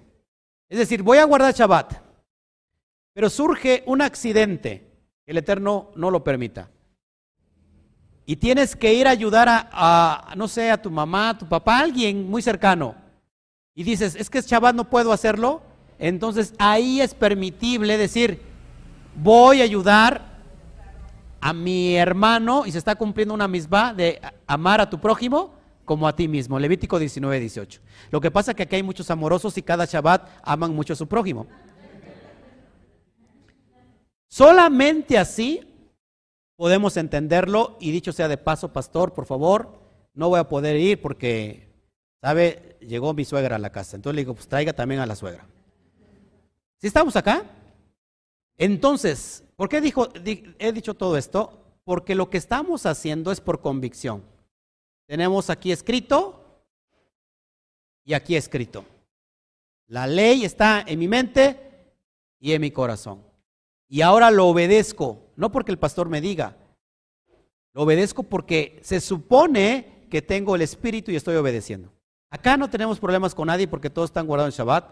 Es 0.70 0.78
decir, 0.78 1.02
voy 1.02 1.18
a 1.18 1.26
guardar 1.26 1.54
Shabbat, 1.54 1.94
pero 3.14 3.30
surge 3.30 3.84
un 3.86 4.02
accidente, 4.02 4.92
el 5.26 5.38
Eterno 5.38 5.92
no 5.96 6.12
lo 6.12 6.24
permita. 6.24 6.70
Y 8.26 8.36
tienes 8.36 8.76
que 8.76 8.94
ir 8.94 9.08
a 9.08 9.12
ayudar 9.12 9.48
a, 9.50 10.34
no 10.38 10.48
sé, 10.48 10.70
a 10.70 10.80
tu 10.80 10.92
mamá, 10.92 11.30
a 11.30 11.38
tu 11.40 11.50
papá, 11.50 11.80
a 11.80 11.82
alguien 11.82 12.30
muy 12.30 12.44
cercano. 12.44 12.94
Y 13.74 13.84
dices, 13.84 14.16
es 14.16 14.30
que 14.30 14.42
Shabbat, 14.42 14.76
no 14.76 14.88
puedo 14.88 15.12
hacerlo. 15.12 15.64
Entonces 15.98 16.54
ahí 16.60 17.02
es 17.02 17.16
permitible 17.16 17.98
decir, 17.98 18.42
voy 19.16 19.62
a 19.62 19.64
ayudar 19.64 20.38
a 21.42 21.54
mi 21.54 21.96
hermano 21.96 22.66
y 22.68 22.72
se 22.72 22.78
está 22.78 22.96
cumpliendo 22.96 23.34
una 23.34 23.48
misma 23.48 23.94
de 23.94 24.22
amar 24.46 24.80
a 24.80 24.90
tu 24.90 25.00
prójimo 25.00 25.59
como 25.90 26.08
a 26.08 26.16
ti 26.16 26.28
mismo. 26.28 26.60
Levítico 26.60 27.00
19, 27.00 27.40
18. 27.40 27.82
Lo 28.12 28.22
que 28.22 28.30
pasa 28.30 28.52
es 28.52 28.58
que 28.58 28.62
aquí 28.62 28.76
hay 28.76 28.84
muchos 28.84 29.10
amorosos 29.10 29.58
y 29.58 29.64
cada 29.64 29.86
Shabbat 29.86 30.30
aman 30.44 30.76
mucho 30.76 30.94
a 30.94 30.96
su 30.96 31.08
prójimo. 31.08 31.48
Solamente 34.28 35.18
así 35.18 35.62
podemos 36.56 36.96
entenderlo 36.96 37.76
y 37.80 37.90
dicho 37.90 38.14
sea 38.14 38.28
de 38.28 38.38
paso, 38.38 38.72
pastor, 38.72 39.16
por 39.16 39.26
favor, 39.26 39.80
no 40.14 40.30
voy 40.30 40.40
a 40.40 40.48
poder 40.48 40.76
ir 40.76 41.02
porque, 41.02 41.74
¿sabe? 42.22 42.78
Llegó 42.82 43.16
mi 43.16 43.26
suegra 43.26 43.56
a 43.56 43.60
la 43.60 43.72
casa. 43.72 43.96
Entonces 43.96 44.16
le 44.18 44.22
digo, 44.22 44.36
pues 44.36 44.48
traiga 44.48 44.74
también 44.74 45.02
a 45.02 45.08
la 45.08 45.16
suegra. 45.16 45.48
¿Sí 46.78 46.86
estamos 46.86 47.16
acá? 47.16 47.46
Entonces, 48.60 49.44
¿por 49.56 49.70
qué 49.70 49.82
dijo, 49.82 50.10
he 50.24 50.72
dicho 50.72 50.94
todo 50.94 51.18
esto? 51.18 51.64
Porque 51.84 52.14
lo 52.14 52.30
que 52.30 52.38
estamos 52.38 52.86
haciendo 52.86 53.32
es 53.32 53.42
por 53.42 53.62
convicción. 53.62 54.22
Tenemos 55.10 55.50
aquí 55.50 55.72
escrito 55.72 56.62
y 58.06 58.14
aquí 58.14 58.36
escrito. 58.36 58.86
La 59.88 60.06
ley 60.06 60.46
está 60.46 60.84
en 60.86 61.00
mi 61.00 61.08
mente 61.08 61.60
y 62.40 62.54
en 62.54 62.62
mi 62.62 62.70
corazón. 62.70 63.24
Y 63.88 64.02
ahora 64.02 64.30
lo 64.30 64.46
obedezco, 64.46 65.32
no 65.36 65.52
porque 65.52 65.72
el 65.72 65.80
pastor 65.80 66.10
me 66.10 66.22
diga, 66.22 66.58
lo 67.74 67.82
obedezco 67.82 68.22
porque 68.22 68.80
se 68.84 69.02
supone 69.02 70.06
que 70.12 70.22
tengo 70.22 70.54
el 70.54 70.62
espíritu 70.62 71.10
y 71.10 71.16
estoy 71.16 71.38
obedeciendo. 71.38 71.92
Acá 72.30 72.56
no 72.56 72.70
tenemos 72.70 73.00
problemas 73.00 73.34
con 73.34 73.48
nadie 73.48 73.68
porque 73.68 73.90
todos 73.90 74.12
están 74.12 74.28
guardados 74.28 74.54
en 74.54 74.60
Shabbat 74.60 74.92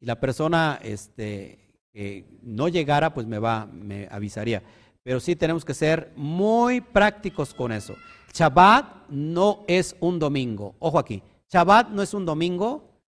y 0.00 0.04
la 0.04 0.20
persona 0.20 0.78
este, 0.82 1.72
que 1.94 2.26
no 2.42 2.68
llegara 2.68 3.14
pues 3.14 3.26
me 3.26 3.38
va, 3.38 3.64
me 3.64 4.06
avisaría. 4.10 4.62
Pero 5.02 5.18
sí 5.18 5.34
tenemos 5.34 5.64
que 5.64 5.72
ser 5.72 6.12
muy 6.14 6.82
prácticos 6.82 7.54
con 7.54 7.72
eso. 7.72 7.96
Shabbat 8.36 9.08
no 9.08 9.64
es 9.66 9.96
un 10.00 10.18
domingo. 10.18 10.74
Ojo 10.78 10.98
aquí. 10.98 11.22
Shabbat 11.50 11.88
no 11.88 12.02
es 12.02 12.12
un 12.12 12.26
domingo 12.26 13.00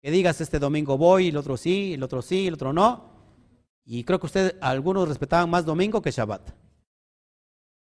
que 0.00 0.10
digas 0.10 0.40
este 0.40 0.58
domingo 0.58 0.96
voy, 0.96 1.28
el 1.28 1.36
otro 1.36 1.58
sí, 1.58 1.92
el 1.92 2.02
otro 2.02 2.22
sí, 2.22 2.46
el 2.46 2.54
otro 2.54 2.72
no. 2.72 3.10
Y 3.84 4.04
creo 4.04 4.18
que 4.18 4.26
ustedes, 4.26 4.54
algunos 4.62 5.06
respetaban 5.06 5.50
más 5.50 5.66
domingo 5.66 6.00
que 6.00 6.10
Shabbat. 6.10 6.50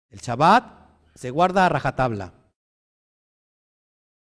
El 0.08 0.20
Shabbat 0.20 0.88
se 1.14 1.30
guarda 1.30 1.66
a 1.66 1.68
rajatabla. 1.68 2.32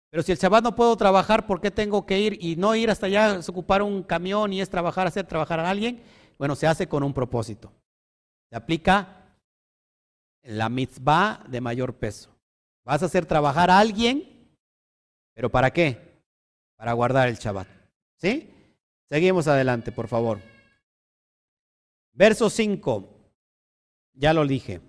Pero 0.10 0.22
si 0.22 0.34
el 0.34 0.38
Shabbat 0.38 0.66
no 0.66 0.76
puedo 0.76 0.98
trabajar, 0.98 1.48
¿por 1.48 1.62
qué 1.62 1.72
tengo 1.72 2.06
que 2.06 2.20
ir 2.20 2.38
y 2.44 2.58
no 2.58 2.76
ir 2.76 2.92
hasta 2.92 3.06
allá, 3.06 3.36
es 3.36 3.48
ocupar 3.48 3.82
un 3.82 4.04
camión 4.04 4.52
y 4.52 4.60
es 4.60 4.70
trabajar, 4.70 5.08
hacer 5.08 5.26
trabajar 5.26 5.62
a 5.62 5.70
alguien? 5.70 6.04
Bueno, 6.38 6.58
se 6.58 6.68
hace 6.68 6.88
con 6.88 7.04
un 7.04 7.14
propósito. 7.14 7.72
Se 8.50 8.58
aplica 8.58 9.30
la 10.42 10.68
mitzvah 10.68 11.42
de 11.48 11.62
mayor 11.62 11.96
peso. 11.96 12.33
Vas 12.84 13.02
a 13.02 13.06
hacer 13.06 13.26
trabajar 13.26 13.70
a 13.70 13.80
alguien, 13.80 14.58
pero 15.34 15.50
¿para 15.50 15.72
qué? 15.72 16.22
Para 16.76 16.94
guardar 16.94 17.30
el 17.30 17.38
Shabbat. 17.38 17.68
¿Sí? 18.18 18.50
Seguimos 19.10 19.48
adelante, 19.48 19.92
por 19.92 20.08
favor. 20.08 20.40
Verso 22.14 22.50
5. 22.50 23.10
Ya 24.14 24.34
lo 24.34 24.46
dije. 24.46 24.82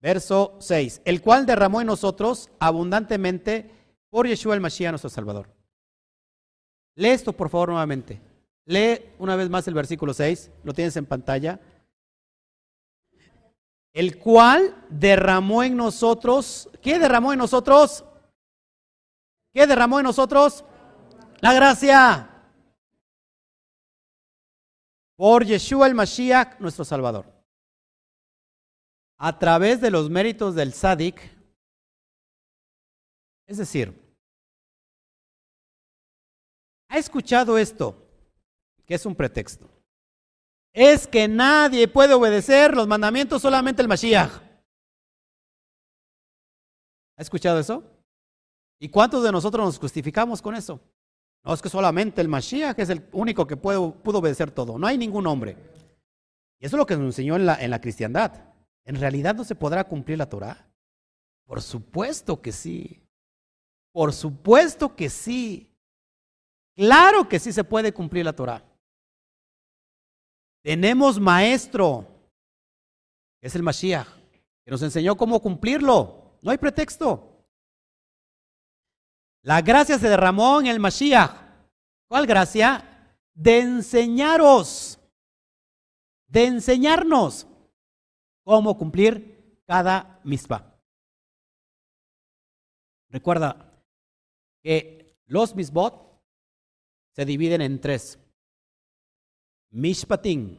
Verso 0.00 0.56
6. 0.60 1.02
El 1.04 1.22
cual 1.22 1.46
derramó 1.46 1.80
en 1.80 1.86
nosotros 1.86 2.50
abundantemente 2.58 3.70
por 4.10 4.26
Yeshua 4.26 4.54
el 4.54 4.60
Mashiach, 4.60 4.90
nuestro 4.90 5.10
Salvador. 5.10 5.48
Lee 6.94 7.10
esto, 7.10 7.32
por 7.32 7.48
favor, 7.48 7.70
nuevamente. 7.70 8.20
Lee 8.64 9.12
una 9.18 9.36
vez 9.36 9.48
más 9.48 9.66
el 9.68 9.74
versículo 9.74 10.12
6. 10.12 10.50
Lo 10.64 10.72
tienes 10.72 10.96
en 10.96 11.06
pantalla 11.06 11.60
el 13.98 14.16
cual 14.16 14.86
derramó 14.88 15.64
en 15.64 15.76
nosotros, 15.76 16.70
¿qué 16.80 17.00
derramó 17.00 17.32
en 17.32 17.40
nosotros? 17.40 18.04
¿Qué 19.52 19.66
derramó 19.66 19.98
en 19.98 20.04
nosotros? 20.04 20.64
La 21.40 21.52
gracia. 21.52 22.30
Por 25.16 25.44
Yeshua 25.44 25.88
el 25.88 25.96
Mashiach, 25.96 26.60
nuestro 26.60 26.84
Salvador. 26.84 27.26
A 29.18 29.36
través 29.36 29.80
de 29.80 29.90
los 29.90 30.08
méritos 30.08 30.54
del 30.54 30.72
Sadik, 30.74 31.20
es 33.48 33.58
decir, 33.58 34.00
¿ha 36.88 36.98
escuchado 36.98 37.58
esto? 37.58 38.00
Que 38.86 38.94
es 38.94 39.04
un 39.04 39.16
pretexto 39.16 39.68
es 40.78 41.08
que 41.08 41.26
nadie 41.26 41.88
puede 41.88 42.14
obedecer 42.14 42.72
los 42.72 42.86
mandamientos, 42.86 43.42
solamente 43.42 43.82
el 43.82 43.88
Mashiach. 43.88 44.30
¿Ha 47.16 47.20
escuchado 47.22 47.58
eso? 47.58 47.82
¿Y 48.78 48.88
cuántos 48.88 49.24
de 49.24 49.32
nosotros 49.32 49.66
nos 49.66 49.78
justificamos 49.80 50.40
con 50.40 50.54
eso? 50.54 50.80
No, 51.44 51.52
es 51.52 51.60
que 51.60 51.68
solamente 51.68 52.20
el 52.20 52.28
Mashiach 52.28 52.78
es 52.78 52.90
el 52.90 53.08
único 53.10 53.44
que 53.44 53.56
pudo, 53.56 53.90
pudo 53.92 54.18
obedecer 54.18 54.52
todo. 54.52 54.78
No 54.78 54.86
hay 54.86 54.96
ningún 54.96 55.26
hombre. 55.26 55.56
Y 56.60 56.66
eso 56.66 56.76
es 56.76 56.78
lo 56.78 56.86
que 56.86 56.96
nos 56.96 57.06
enseñó 57.06 57.34
en 57.34 57.46
la, 57.46 57.60
en 57.60 57.72
la 57.72 57.80
cristiandad. 57.80 58.34
¿En 58.84 59.00
realidad 59.00 59.34
no 59.34 59.42
se 59.42 59.56
podrá 59.56 59.82
cumplir 59.82 60.18
la 60.18 60.28
Torah? 60.28 60.64
Por 61.44 61.60
supuesto 61.60 62.40
que 62.40 62.52
sí. 62.52 63.02
Por 63.90 64.12
supuesto 64.12 64.94
que 64.94 65.10
sí. 65.10 65.68
Claro 66.76 67.28
que 67.28 67.40
sí 67.40 67.52
se 67.52 67.64
puede 67.64 67.92
cumplir 67.92 68.24
la 68.24 68.32
Torah. 68.32 68.67
Tenemos 70.62 71.20
maestro, 71.20 72.06
es 73.40 73.54
el 73.54 73.62
Mashiach, 73.62 74.08
que 74.64 74.70
nos 74.70 74.82
enseñó 74.82 75.16
cómo 75.16 75.40
cumplirlo. 75.40 76.38
No 76.42 76.50
hay 76.50 76.58
pretexto. 76.58 77.46
La 79.42 79.62
gracia 79.62 79.98
se 79.98 80.08
derramó 80.08 80.60
en 80.60 80.66
el 80.66 80.80
Mashiach. 80.80 81.30
¿Cuál 82.08 82.26
gracia? 82.26 83.16
De 83.34 83.60
enseñaros, 83.60 84.98
de 86.26 86.46
enseñarnos 86.46 87.46
cómo 88.44 88.76
cumplir 88.76 89.62
cada 89.66 90.20
misma. 90.24 90.74
Recuerda 93.10 93.82
que 94.62 95.16
los 95.26 95.54
misbot 95.54 96.20
se 97.14 97.24
dividen 97.24 97.60
en 97.60 97.80
tres. 97.80 98.18
Mishpatim, 99.70 100.58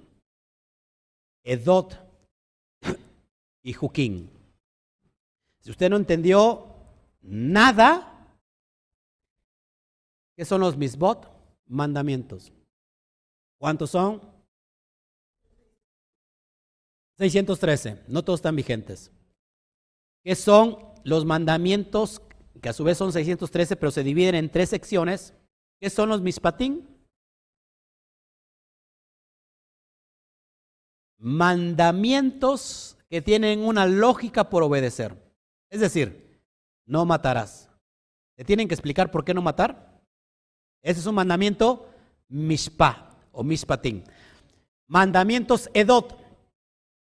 Edot 1.43 1.97
y 3.63 3.73
Juquín. 3.73 4.29
Si 5.59 5.71
usted 5.71 5.89
no 5.89 5.97
entendió 5.97 6.75
nada, 7.21 8.37
¿qué 10.35 10.45
son 10.45 10.61
los 10.61 10.77
misbot? 10.77 11.29
Mandamientos. 11.67 12.51
¿Cuántos 13.57 13.91
son? 13.91 14.21
613. 17.17 18.03
No 18.07 18.23
todos 18.23 18.39
están 18.39 18.55
vigentes. 18.55 19.11
¿Qué 20.23 20.35
son 20.35 20.77
los 21.03 21.25
mandamientos? 21.25 22.21
Que 22.61 22.69
a 22.69 22.73
su 22.73 22.83
vez 22.83 22.97
son 22.97 23.11
613, 23.11 23.75
pero 23.75 23.91
se 23.91 24.03
dividen 24.03 24.35
en 24.35 24.49
tres 24.49 24.69
secciones. 24.69 25.33
¿Qué 25.79 25.89
son 25.89 26.09
los 26.09 26.21
mispatim? 26.21 26.85
Mandamientos 31.19 32.97
que 33.09 33.21
tienen 33.21 33.59
una 33.59 33.85
lógica 33.85 34.49
por 34.49 34.63
obedecer. 34.63 35.15
Es 35.69 35.81
decir, 35.81 36.41
no 36.85 37.05
matarás. 37.05 37.69
¿Te 38.35 38.45
tienen 38.45 38.67
que 38.67 38.73
explicar 38.73 39.11
por 39.11 39.25
qué 39.25 39.33
no 39.33 39.41
matar? 39.41 40.01
Ese 40.81 41.01
es 41.01 41.05
un 41.05 41.15
mandamiento 41.15 41.89
mishpa 42.29 43.17
o 43.31 43.43
mishpatín. 43.43 44.03
Mandamientos 44.87 45.69
edot. 45.73 46.17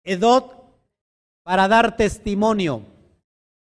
Edot 0.03 0.64
para 1.42 1.68
dar 1.68 1.96
testimonio. 1.96 2.84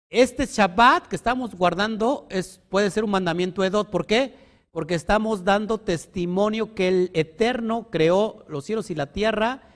Este 0.09 0.47
Shabbat 0.47 1.07
que 1.09 1.17
estamos 1.17 1.55
guardando 1.55 2.27
es, 2.31 2.61
puede 2.69 2.91
ser 2.91 3.05
un 3.05 3.11
mandamiento 3.11 3.65
edot. 3.65 3.91
¿Por 3.91 4.07
qué? 4.07 4.35
Porque 4.71 4.95
estamos 4.95 5.45
dando 5.45 5.79
testimonio 5.79 6.75
que 6.75 6.89
el 6.89 7.11
Eterno 7.15 7.89
creó 7.91 8.45
los 8.49 8.65
cielos 8.65 8.91
y 8.91 8.95
la 8.95 9.13
tierra 9.13 9.70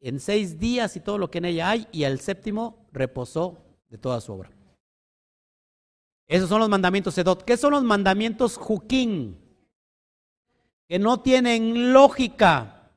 en 0.00 0.20
seis 0.20 0.58
días 0.58 0.96
y 0.96 1.00
todo 1.00 1.18
lo 1.18 1.30
que 1.30 1.38
en 1.38 1.46
ella 1.46 1.70
hay, 1.70 1.86
y 1.92 2.04
al 2.04 2.20
séptimo 2.20 2.86
reposó 2.92 3.58
de 3.88 3.98
toda 3.98 4.20
su 4.20 4.32
obra. 4.32 4.50
Esos 6.26 6.48
son 6.48 6.60
los 6.60 6.68
mandamientos 6.68 7.16
Edot. 7.16 7.42
¿Qué 7.42 7.56
son 7.56 7.72
los 7.72 7.82
mandamientos 7.82 8.56
Juquín? 8.56 9.38
Que 10.86 10.98
no 10.98 11.20
tienen 11.20 11.92
lógica, 11.92 12.92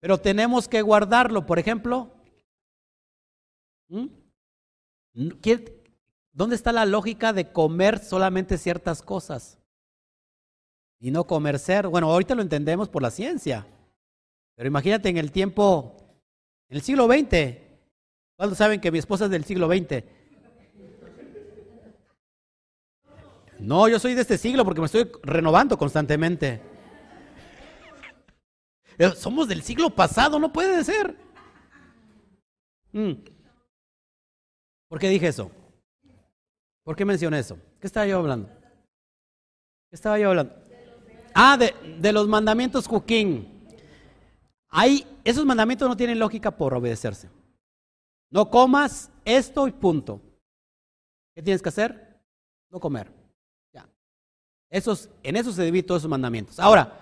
pero 0.00 0.18
tenemos 0.18 0.66
que 0.66 0.82
guardarlo. 0.82 1.46
Por 1.46 1.58
ejemplo. 1.58 2.10
¿dónde 6.32 6.56
está 6.56 6.72
la 6.72 6.86
lógica 6.86 7.32
de 7.32 7.52
comer 7.52 8.02
solamente 8.02 8.58
ciertas 8.58 9.02
cosas? 9.02 9.58
Y 10.98 11.10
no 11.10 11.26
comer 11.26 11.58
ser. 11.58 11.88
Bueno, 11.88 12.10
ahorita 12.10 12.34
lo 12.34 12.42
entendemos 12.42 12.88
por 12.88 13.02
la 13.02 13.10
ciencia. 13.10 13.66
Pero 14.56 14.68
imagínate 14.68 15.08
en 15.08 15.16
el 15.16 15.32
tiempo, 15.32 15.96
en 16.68 16.76
el 16.76 16.82
siglo 16.82 17.06
XX. 17.06 17.58
¿Cuándo 18.36 18.54
saben 18.54 18.80
que 18.80 18.90
mi 18.90 18.98
esposa 18.98 19.26
es 19.26 19.30
del 19.30 19.44
siglo 19.44 19.68
XX? 19.68 20.04
No, 23.60 23.88
yo 23.88 23.98
soy 23.98 24.14
de 24.14 24.22
este 24.22 24.36
siglo 24.36 24.64
porque 24.64 24.80
me 24.80 24.86
estoy 24.86 25.10
renovando 25.22 25.78
constantemente. 25.78 26.60
Eh, 28.98 29.10
somos 29.16 29.48
del 29.48 29.62
siglo 29.62 29.90
pasado, 29.90 30.38
no 30.38 30.52
puede 30.52 30.84
ser. 30.84 31.16
Mm. 32.92 33.12
¿Por 34.88 34.98
qué 34.98 35.08
dije 35.08 35.28
eso? 35.28 35.50
¿Por 36.84 36.94
qué 36.94 37.04
mencioné 37.04 37.38
eso? 37.38 37.58
¿Qué 37.80 37.86
estaba 37.86 38.06
yo 38.06 38.18
hablando? 38.18 38.48
¿Qué 39.90 39.96
estaba 39.96 40.18
yo 40.18 40.28
hablando? 40.28 40.54
Ah, 41.34 41.56
de, 41.56 42.12
los 42.12 42.28
mandamientos 42.28 42.86
Juquín. 42.86 43.53
Hay, 44.76 45.06
esos 45.22 45.44
mandamientos 45.44 45.88
no 45.88 45.96
tienen 45.96 46.18
lógica 46.18 46.50
por 46.50 46.74
obedecerse. 46.74 47.30
No 48.28 48.50
comas 48.50 49.08
esto 49.24 49.68
y 49.68 49.70
punto. 49.70 50.20
¿Qué 51.32 51.44
tienes 51.44 51.62
que 51.62 51.68
hacer? 51.68 52.20
No 52.70 52.80
comer. 52.80 53.08
Ya. 53.72 53.88
Esos, 54.68 55.08
en 55.22 55.36
eso 55.36 55.52
se 55.52 55.62
divide 55.62 55.84
todos 55.84 56.00
esos 56.00 56.10
mandamientos. 56.10 56.58
Ahora, 56.58 56.92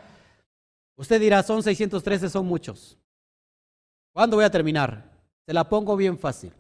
usted 0.97 1.19
dirá, 1.19 1.43
son 1.43 1.63
613, 1.63 2.29
son 2.29 2.45
muchos. 2.45 2.99
¿Cuándo 4.13 4.37
voy 4.37 4.45
a 4.45 4.51
terminar? 4.51 5.11
Se 5.47 5.55
la 5.55 5.67
pongo 5.67 5.97
bien 5.97 6.19
fácil. 6.19 6.53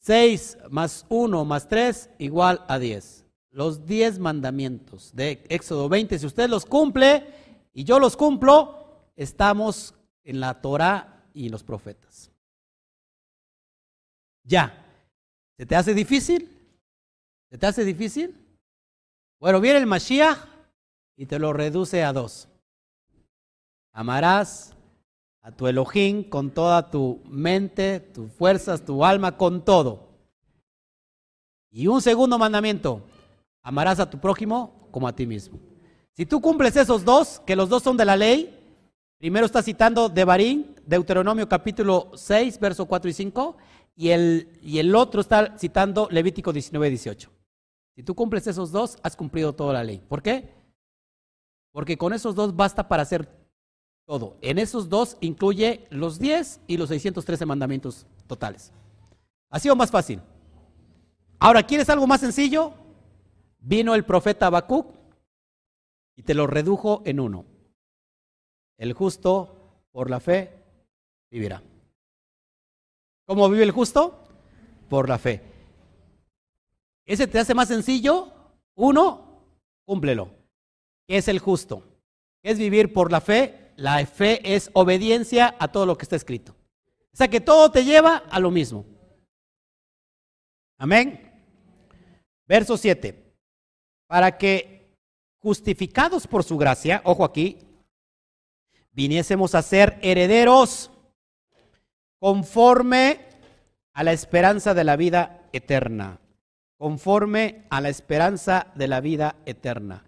6 0.00 0.58
más 0.68 1.06
1 1.08 1.42
más 1.46 1.66
3 1.68 2.10
igual 2.18 2.62
a 2.68 2.78
10. 2.78 3.24
Los 3.48 3.86
10 3.86 4.18
mandamientos 4.18 5.10
de 5.14 5.42
Éxodo 5.48 5.88
20, 5.88 6.18
si 6.18 6.26
usted 6.26 6.50
los 6.50 6.66
cumple 6.66 7.24
y 7.72 7.84
yo 7.84 7.98
los 7.98 8.14
cumplo, 8.14 8.82
estamos 9.16 9.94
en 10.24 10.40
la 10.40 10.60
Torah 10.60 11.24
y 11.34 11.48
los 11.48 11.62
profetas. 11.62 12.30
Ya. 14.44 14.78
¿Se 15.56 15.66
te 15.66 15.76
hace 15.76 15.94
difícil? 15.94 16.50
¿Se 17.50 17.58
te 17.58 17.66
hace 17.66 17.84
difícil? 17.84 18.34
Bueno, 19.38 19.60
viene 19.60 19.78
el 19.78 19.86
Mashiach 19.86 20.38
y 21.16 21.26
te 21.26 21.38
lo 21.38 21.52
reduce 21.52 22.02
a 22.02 22.12
dos. 22.12 22.48
Amarás 23.92 24.74
a 25.42 25.52
tu 25.52 25.66
Elohim 25.66 26.28
con 26.28 26.50
toda 26.50 26.90
tu 26.90 27.20
mente, 27.26 28.00
tus 28.00 28.32
fuerzas, 28.32 28.84
tu 28.84 29.04
alma, 29.04 29.36
con 29.36 29.64
todo. 29.64 30.08
Y 31.70 31.86
un 31.86 32.00
segundo 32.00 32.38
mandamiento, 32.38 33.02
amarás 33.62 33.98
a 33.98 34.08
tu 34.08 34.18
prójimo 34.18 34.88
como 34.90 35.08
a 35.08 35.14
ti 35.14 35.26
mismo. 35.26 35.58
Si 36.12 36.26
tú 36.26 36.40
cumples 36.40 36.76
esos 36.76 37.04
dos, 37.04 37.40
que 37.46 37.56
los 37.56 37.68
dos 37.68 37.82
son 37.82 37.96
de 37.96 38.04
la 38.04 38.16
ley, 38.16 38.61
primero 39.22 39.46
está 39.46 39.62
citando 39.62 40.08
Devarim, 40.08 40.74
Deuteronomio 40.84 41.48
capítulo 41.48 42.10
6, 42.12 42.58
verso 42.58 42.86
4 42.86 43.08
y 43.08 43.12
5, 43.12 43.56
y 43.94 44.08
el, 44.08 44.58
y 44.60 44.80
el 44.80 44.92
otro 44.96 45.20
está 45.20 45.56
citando 45.56 46.08
Levítico 46.10 46.52
19, 46.52 46.88
18. 46.88 47.30
Si 47.94 48.02
tú 48.02 48.16
cumples 48.16 48.48
esos 48.48 48.72
dos, 48.72 48.98
has 49.00 49.14
cumplido 49.14 49.52
toda 49.52 49.74
la 49.74 49.84
ley. 49.84 50.02
¿Por 50.08 50.24
qué? 50.24 50.52
Porque 51.70 51.96
con 51.96 52.12
esos 52.12 52.34
dos 52.34 52.56
basta 52.56 52.88
para 52.88 53.04
hacer 53.04 53.28
todo. 54.08 54.38
En 54.40 54.58
esos 54.58 54.88
dos 54.88 55.18
incluye 55.20 55.86
los 55.90 56.18
10 56.18 56.62
y 56.66 56.76
los 56.76 56.88
613 56.88 57.46
mandamientos 57.46 58.08
totales. 58.26 58.72
¿Ha 59.50 59.60
sido 59.60 59.76
más 59.76 59.92
fácil? 59.92 60.20
Ahora, 61.38 61.62
¿quieres 61.62 61.88
algo 61.90 62.08
más 62.08 62.22
sencillo? 62.22 62.74
Vino 63.60 63.94
el 63.94 64.04
profeta 64.04 64.48
Habacuc 64.48 64.96
y 66.16 66.24
te 66.24 66.34
lo 66.34 66.48
redujo 66.48 67.02
en 67.04 67.20
uno. 67.20 67.51
El 68.82 68.94
justo 68.94 69.86
por 69.92 70.10
la 70.10 70.18
fe 70.18 70.50
vivirá. 71.30 71.62
¿Cómo 73.26 73.48
vive 73.48 73.62
el 73.62 73.70
justo? 73.70 74.24
Por 74.88 75.08
la 75.08 75.20
fe. 75.20 75.40
¿Ese 77.06 77.28
te 77.28 77.38
hace 77.38 77.54
más 77.54 77.68
sencillo? 77.68 78.32
Uno, 78.74 79.44
cúmplelo. 79.84 80.30
¿Qué 81.06 81.18
es 81.18 81.28
el 81.28 81.38
justo? 81.38 81.84
¿Qué 82.42 82.50
es 82.50 82.58
vivir 82.58 82.92
por 82.92 83.12
la 83.12 83.20
fe? 83.20 83.70
La 83.76 84.04
fe 84.04 84.52
es 84.52 84.68
obediencia 84.72 85.54
a 85.60 85.68
todo 85.68 85.86
lo 85.86 85.96
que 85.96 86.02
está 86.02 86.16
escrito. 86.16 86.56
O 87.12 87.16
sea 87.16 87.28
que 87.28 87.40
todo 87.40 87.70
te 87.70 87.84
lleva 87.84 88.16
a 88.16 88.40
lo 88.40 88.50
mismo. 88.50 88.84
Amén. 90.76 91.32
Verso 92.48 92.76
7. 92.76 93.32
Para 94.08 94.36
que 94.36 94.92
justificados 95.38 96.26
por 96.26 96.42
su 96.42 96.58
gracia, 96.58 97.00
ojo 97.04 97.24
aquí, 97.24 97.60
viniésemos 98.92 99.54
a 99.54 99.62
ser 99.62 99.98
herederos 100.02 100.90
conforme 102.18 103.20
a 103.92 104.04
la 104.04 104.12
esperanza 104.12 104.74
de 104.74 104.84
la 104.84 104.96
vida 104.96 105.48
eterna. 105.52 106.20
Conforme 106.78 107.64
a 107.70 107.80
la 107.80 107.88
esperanza 107.88 108.68
de 108.74 108.88
la 108.88 109.00
vida 109.00 109.36
eterna. 109.46 110.04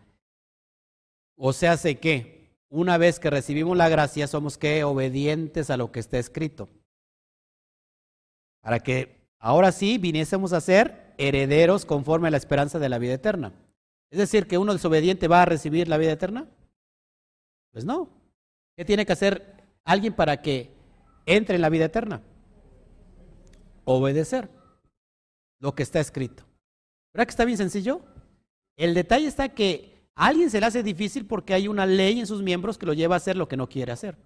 O 1.36 1.52
sea, 1.52 1.76
sé 1.76 1.98
que 1.98 2.34
una 2.68 2.98
vez 2.98 3.20
que 3.20 3.30
recibimos 3.30 3.76
la 3.76 3.88
gracia, 3.88 4.26
somos 4.26 4.58
que 4.58 4.82
obedientes 4.84 5.70
a 5.70 5.76
lo 5.76 5.92
que 5.92 6.00
está 6.00 6.18
escrito. 6.18 6.68
Para 8.60 8.80
que 8.80 9.28
ahora 9.38 9.70
sí 9.72 9.98
viniésemos 9.98 10.52
a 10.52 10.60
ser 10.60 11.14
herederos 11.18 11.84
conforme 11.84 12.28
a 12.28 12.30
la 12.30 12.36
esperanza 12.36 12.78
de 12.78 12.88
la 12.88 12.98
vida 12.98 13.14
eterna. 13.14 13.52
Es 14.10 14.18
decir, 14.18 14.46
que 14.46 14.58
uno 14.58 14.72
desobediente 14.72 15.28
va 15.28 15.42
a 15.42 15.46
recibir 15.46 15.88
la 15.88 15.98
vida 15.98 16.12
eterna. 16.12 16.48
Pues 17.72 17.84
no. 17.84 18.08
¿Qué 18.76 18.84
tiene 18.84 19.06
que 19.06 19.12
hacer 19.12 19.64
alguien 19.84 20.12
para 20.12 20.42
que 20.42 20.70
entre 21.26 21.56
en 21.56 21.62
la 21.62 21.68
vida 21.68 21.86
eterna? 21.86 22.22
Obedecer 23.84 24.48
lo 25.60 25.74
que 25.74 25.82
está 25.82 26.00
escrito. 26.00 26.44
¿Verdad 27.12 27.26
que 27.26 27.30
está 27.30 27.44
bien 27.44 27.58
sencillo? 27.58 28.00
El 28.76 28.94
detalle 28.94 29.26
está 29.26 29.50
que 29.50 30.08
a 30.16 30.26
alguien 30.26 30.50
se 30.50 30.60
le 30.60 30.66
hace 30.66 30.82
difícil 30.82 31.26
porque 31.26 31.54
hay 31.54 31.68
una 31.68 31.86
ley 31.86 32.20
en 32.20 32.26
sus 32.26 32.42
miembros 32.42 32.78
que 32.78 32.86
lo 32.86 32.92
lleva 32.92 33.14
a 33.14 33.18
hacer 33.18 33.36
lo 33.36 33.48
que 33.48 33.56
no 33.56 33.68
quiere 33.68 33.92
hacer. 33.92 34.16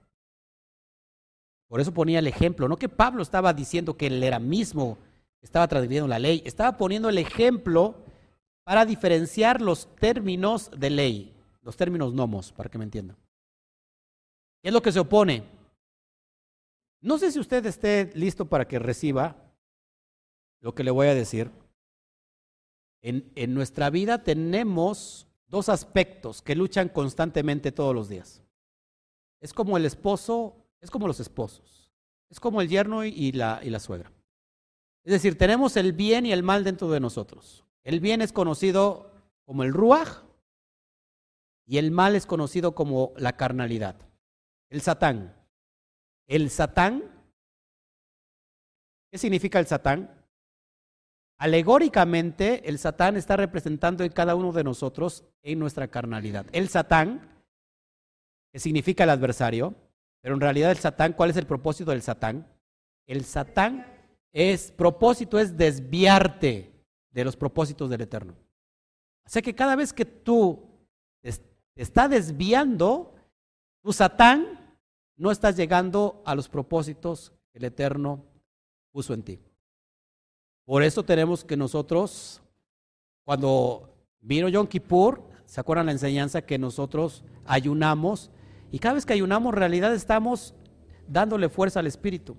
Por 1.69 1.81
eso 1.81 1.93
ponía 1.93 2.19
el 2.19 2.27
ejemplo, 2.27 2.67
no 2.67 2.79
que 2.79 2.89
Pablo 2.89 3.23
estaba 3.23 3.53
diciendo 3.53 3.97
que 3.97 4.07
él 4.07 4.23
era 4.23 4.39
mismo, 4.39 4.97
estaba 5.43 5.69
transgrediendo 5.69 6.09
la 6.09 6.19
ley, 6.19 6.43
estaba 6.47 6.79
poniendo 6.79 7.11
el 7.11 7.19
ejemplo 7.19 7.97
para 8.65 8.87
diferenciar 8.87 9.61
los 9.61 9.95
términos 9.97 10.71
de 10.75 10.91
ley, 10.91 11.35
los 11.63 11.77
términos 11.77 12.15
nomos, 12.15 12.53
para 12.53 12.71
que 12.71 12.79
me 12.79 12.85
entiendan. 12.85 13.19
¿Qué 14.63 14.69
es 14.69 14.75
lo 14.75 14.83
que 14.83 14.93
se 14.93 15.01
opone? 15.01 15.45
No 17.01 17.19
sé 17.19 17.31
si 17.31 17.39
usted 17.39 17.65
esté 17.67 18.11
listo 18.15 18.47
para 18.47 18.67
que 18.67 18.79
reciba 18.79 19.37
lo 20.61 20.75
que 20.75 20.85
le 20.85 20.91
voy 20.91 21.07
a 21.07 21.15
decir. 21.15 21.51
En, 23.01 23.55
nuestra 23.55 23.91
vida 23.91 24.25
tenemos 24.25 25.29
dos 25.47 25.69
aspectos 25.69 26.43
que 26.43 26.57
luchan 26.57 26.89
constantemente 26.89 27.71
todos 27.71 27.95
los 27.95 28.09
días. 28.09 28.43
Es 29.41 29.53
como 29.53 29.77
el 29.77 29.87
esposo, 29.87 30.57
es 30.81 30.91
como 30.91 31.07
los 31.07 31.21
esposos, 31.21 31.93
es 32.29 32.41
como 32.41 32.61
el 32.61 32.69
yerno 32.69 33.05
y 33.05 33.31
la, 33.33 33.61
y 33.63 33.71
la 33.71 33.79
suegra. 33.79 34.11
Es 35.05 35.13
decir, 35.13 35.39
tenemos 35.39 35.77
el 35.77 35.93
bien 35.93 36.27
y 36.27 36.33
el 36.33 36.43
mal 36.43 36.65
dentro 36.65 36.91
de 36.91 36.99
nosotros. 36.99 37.65
El 37.85 38.01
bien 38.01 38.21
es 38.21 38.33
conocido 38.33 39.13
como 39.45 39.63
el 39.63 39.73
ruaj 39.73 40.25
y 41.65 41.79
el 41.79 41.93
mal 41.93 42.17
es 42.17 42.27
conocido 42.27 42.75
como 42.75 43.13
la 43.17 43.37
carnalidad. 43.37 44.08
El 44.71 44.81
satán. 44.81 45.35
El 46.27 46.51
satán, 46.51 47.03
¿qué 49.11 49.19
significa 49.19 49.59
el 49.59 49.67
satán? 49.67 50.19
Alegóricamente, 51.39 52.69
el 52.69 52.81
Satán 52.81 53.17
está 53.17 53.37
representando 53.37 54.03
en 54.03 54.11
cada 54.11 54.35
uno 54.35 54.51
de 54.51 54.65
nosotros 54.65 55.25
en 55.43 55.61
nuestra 55.61 55.87
carnalidad. 55.87 56.47
El 56.51 56.69
Satán, 56.69 57.31
que 58.53 58.59
significa 58.59 59.05
el 59.05 59.11
adversario, 59.11 59.77
pero 60.21 60.35
en 60.35 60.41
realidad 60.41 60.73
el 60.73 60.79
Satán, 60.79 61.13
¿cuál 61.13 61.31
es 61.31 61.37
el 61.37 61.47
propósito 61.47 61.93
del 61.93 62.03
Satán? 62.03 62.45
El 63.07 63.25
Satán 63.25 63.87
es, 64.33 64.73
propósito 64.73 65.39
es 65.39 65.57
desviarte 65.57 66.73
de 67.13 67.25
los 67.25 67.37
propósitos 67.37 67.89
del 67.89 68.01
Eterno. 68.01 68.35
O 69.25 69.31
sea 69.31 69.41
que 69.41 69.55
cada 69.55 69.77
vez 69.77 69.93
que 69.93 70.05
tú 70.05 70.69
te 71.23 71.33
está 71.83 72.09
desviando, 72.09 73.15
tu 73.81 73.93
Satán 73.93 74.77
no 75.17 75.31
estás 75.31 75.57
llegando 75.57 76.23
a 76.25 76.35
los 76.35 76.49
propósitos 76.49 77.33
que 77.53 77.59
el 77.59 77.65
Eterno 77.65 78.25
puso 78.93 79.15
en 79.15 79.23
ti. 79.23 79.41
Por 80.65 80.83
eso 80.83 81.03
tenemos 81.03 81.45
que 81.45 81.57
nosotros, 81.57 82.41
cuando 83.25 83.95
vino 84.21 84.49
Yom 84.49 84.67
Kippur, 84.67 85.23
¿se 85.47 85.61
acuerdan 85.61 85.87
la 85.87 85.93
enseñanza 85.93 86.43
que 86.43 86.59
nosotros 86.59 87.25
ayunamos? 87.47 88.31
Y 88.71 88.79
cada 88.79 88.95
vez 88.95 89.07
que 89.07 89.15
ayunamos, 89.15 89.53
en 89.53 89.59
realidad 89.59 89.95
estamos 89.95 90.55
dándole 91.07 91.49
fuerza 91.49 91.81
al 91.81 91.87
Espíritu. 91.87 92.37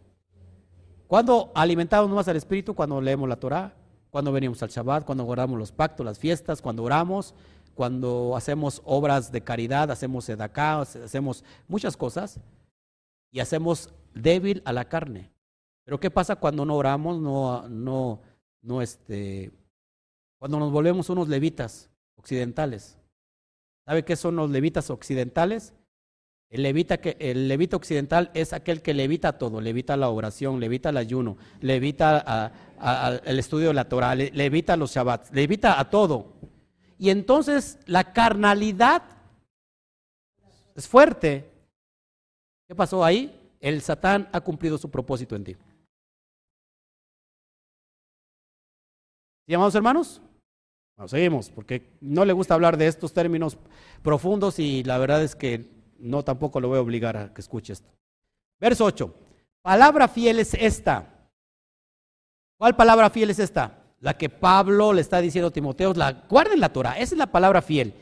Cuando 1.08 1.52
alimentamos 1.56 2.10
más 2.12 2.28
al 2.28 2.38
Espíritu? 2.38 2.76
Cuando 2.76 3.02
leemos 3.02 3.28
la 3.28 3.36
Torah, 3.36 3.74
cuando 4.12 4.32
venimos 4.32 4.62
al 4.62 4.70
Shabbat, 4.70 5.06
cuando 5.06 5.24
guardamos 5.24 5.58
los 5.58 5.72
pactos, 5.72 6.06
las 6.06 6.20
fiestas, 6.20 6.62
cuando 6.62 6.84
oramos, 6.84 7.34
cuando 7.76 8.36
hacemos 8.36 8.82
obras 8.86 9.32
de 9.32 9.42
caridad, 9.42 9.92
hacemos 9.92 10.26
sedacá, 10.26 10.82
hacemos 10.82 11.44
muchas 11.68 11.96
cosas 11.96 12.40
y 13.32 13.40
hacemos 13.40 13.94
débil 14.14 14.62
a 14.66 14.74
la 14.74 14.86
carne. 14.86 15.32
Pero 15.86 16.00
¿qué 16.00 16.12
pasa 16.12 16.36
cuando 16.36 16.66
no 16.66 16.76
oramos, 16.76 17.20
no, 17.20 17.68
no, 17.68 18.22
no, 18.62 18.82
este, 18.82 19.52
cuando 20.38 20.60
nos 20.60 20.72
volvemos 20.72 21.10
unos 21.10 21.28
levitas 21.28 21.90
occidentales? 22.16 22.98
¿Sabe 23.86 24.06
qué 24.06 24.16
son 24.16 24.36
los 24.36 24.50
levitas 24.52 24.90
occidentales? 24.90 25.74
El 26.50 26.64
levita, 26.64 26.98
que, 26.98 27.16
el 27.20 27.48
levita 27.48 27.76
occidental 27.76 28.32
es 28.34 28.54
aquel 28.54 28.82
que 28.82 28.96
levita 28.96 29.38
todo, 29.38 29.62
levita 29.62 29.96
la 29.98 30.10
oración, 30.10 30.60
levita 30.60 30.90
el 30.90 30.98
ayuno, 30.98 31.38
levita 31.62 32.52
el 33.24 33.38
estudio 33.38 33.68
de 33.68 33.74
la 33.76 33.88
Torah, 33.88 34.16
levita 34.16 34.76
los 34.76 34.92
Shabbats, 34.94 35.32
levita 35.32 35.80
a 35.80 35.90
todo. 35.92 36.34
Y 37.00 37.10
entonces 37.10 37.80
la 37.86 38.12
carnalidad 38.12 39.02
es 40.76 40.88
fuerte. 40.88 41.50
¿Qué 42.68 42.76
pasó 42.76 43.04
ahí? 43.04 43.36
El 43.62 43.82
Satán 43.82 44.30
ha 44.34 44.42
cumplido 44.42 44.78
su 44.78 44.92
propósito 44.92 45.36
en 45.36 45.46
ti. 45.46 45.56
¿Sí, 49.48 49.54
amados 49.54 49.74
hermanos? 49.76 50.22
Bueno, 50.98 51.08
seguimos, 51.08 51.50
porque 51.50 51.98
no 52.02 52.26
le 52.26 52.34
gusta 52.34 52.54
hablar 52.54 52.76
de 52.76 52.88
estos 52.88 53.14
términos 53.14 53.58
profundos 54.04 54.60
y 54.60 54.84
la 54.84 54.98
verdad 54.98 55.24
es 55.24 55.36
que 55.36 55.72
no 56.00 56.24
tampoco 56.24 56.60
lo 56.60 56.68
voy 56.68 56.80
a 56.80 56.82
obligar 56.82 57.16
a 57.16 57.34
que 57.34 57.40
escuche 57.40 57.74
esto. 57.74 57.90
Verso 58.60 58.84
8. 58.84 59.16
Palabra 59.62 60.10
fiel 60.10 60.40
es 60.40 60.54
esta. 60.54 61.30
¿Cuál 62.58 62.76
palabra 62.76 63.10
fiel 63.10 63.30
es 63.30 63.40
esta? 63.40 63.79
La 64.00 64.18
que 64.18 64.30
Pablo 64.30 64.94
le 64.94 65.02
está 65.02 65.22
diciendo 65.22 65.50
a 65.50 65.52
Timoteo, 65.52 65.94
la, 65.94 66.24
guarden 66.30 66.60
la 66.60 66.72
Torah, 66.72 66.94
esa 66.94 67.16
es 67.16 67.18
la 67.18 67.32
palabra 67.32 67.62
fiel. 67.62 67.94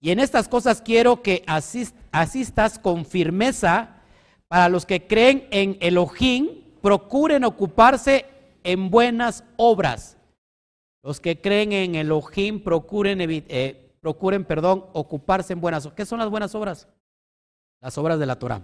Y 0.00 0.10
en 0.10 0.20
estas 0.20 0.48
cosas 0.48 0.82
quiero 0.82 1.22
que 1.22 1.44
asistas 1.46 2.78
con 2.78 3.04
firmeza 3.04 4.02
para 4.48 4.68
los 4.68 4.86
que 4.86 5.06
creen 5.06 5.46
en 5.50 5.78
Elohim, 5.80 6.48
procuren 6.82 7.44
ocuparse 7.44 8.26
en 8.64 8.90
buenas 8.90 9.44
obras. 9.56 10.16
Los 11.02 11.20
que 11.20 11.40
creen 11.40 11.72
en 11.72 11.94
Elohim 11.94 12.62
procuren, 12.62 13.18
eh, 13.20 13.94
procuren 14.00 14.44
perdón, 14.44 14.84
ocuparse 14.92 15.52
en 15.52 15.60
buenas 15.60 15.86
obras. 15.86 15.96
¿Qué 15.96 16.06
son 16.06 16.18
las 16.18 16.30
buenas 16.30 16.54
obras? 16.54 16.88
las 17.80 17.96
obras 17.98 18.18
de 18.18 18.26
la 18.26 18.36
Torah. 18.38 18.62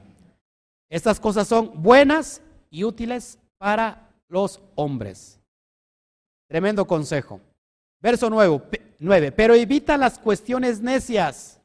Estas 0.91 1.20
cosas 1.20 1.49
son 1.49 1.83
buenas 1.83 2.43
y 2.70 2.85
útiles 2.85 3.39
para 3.59 4.11
los 4.28 4.61
hombres. 4.74 5.41
Tremendo 6.53 6.86
consejo. 6.86 7.40
Verso 8.03 8.28
9, 8.28 9.32
pero 9.32 9.55
evita 9.55 9.96
las 9.96 10.18
cuestiones 10.18 10.82
necias 10.82 11.62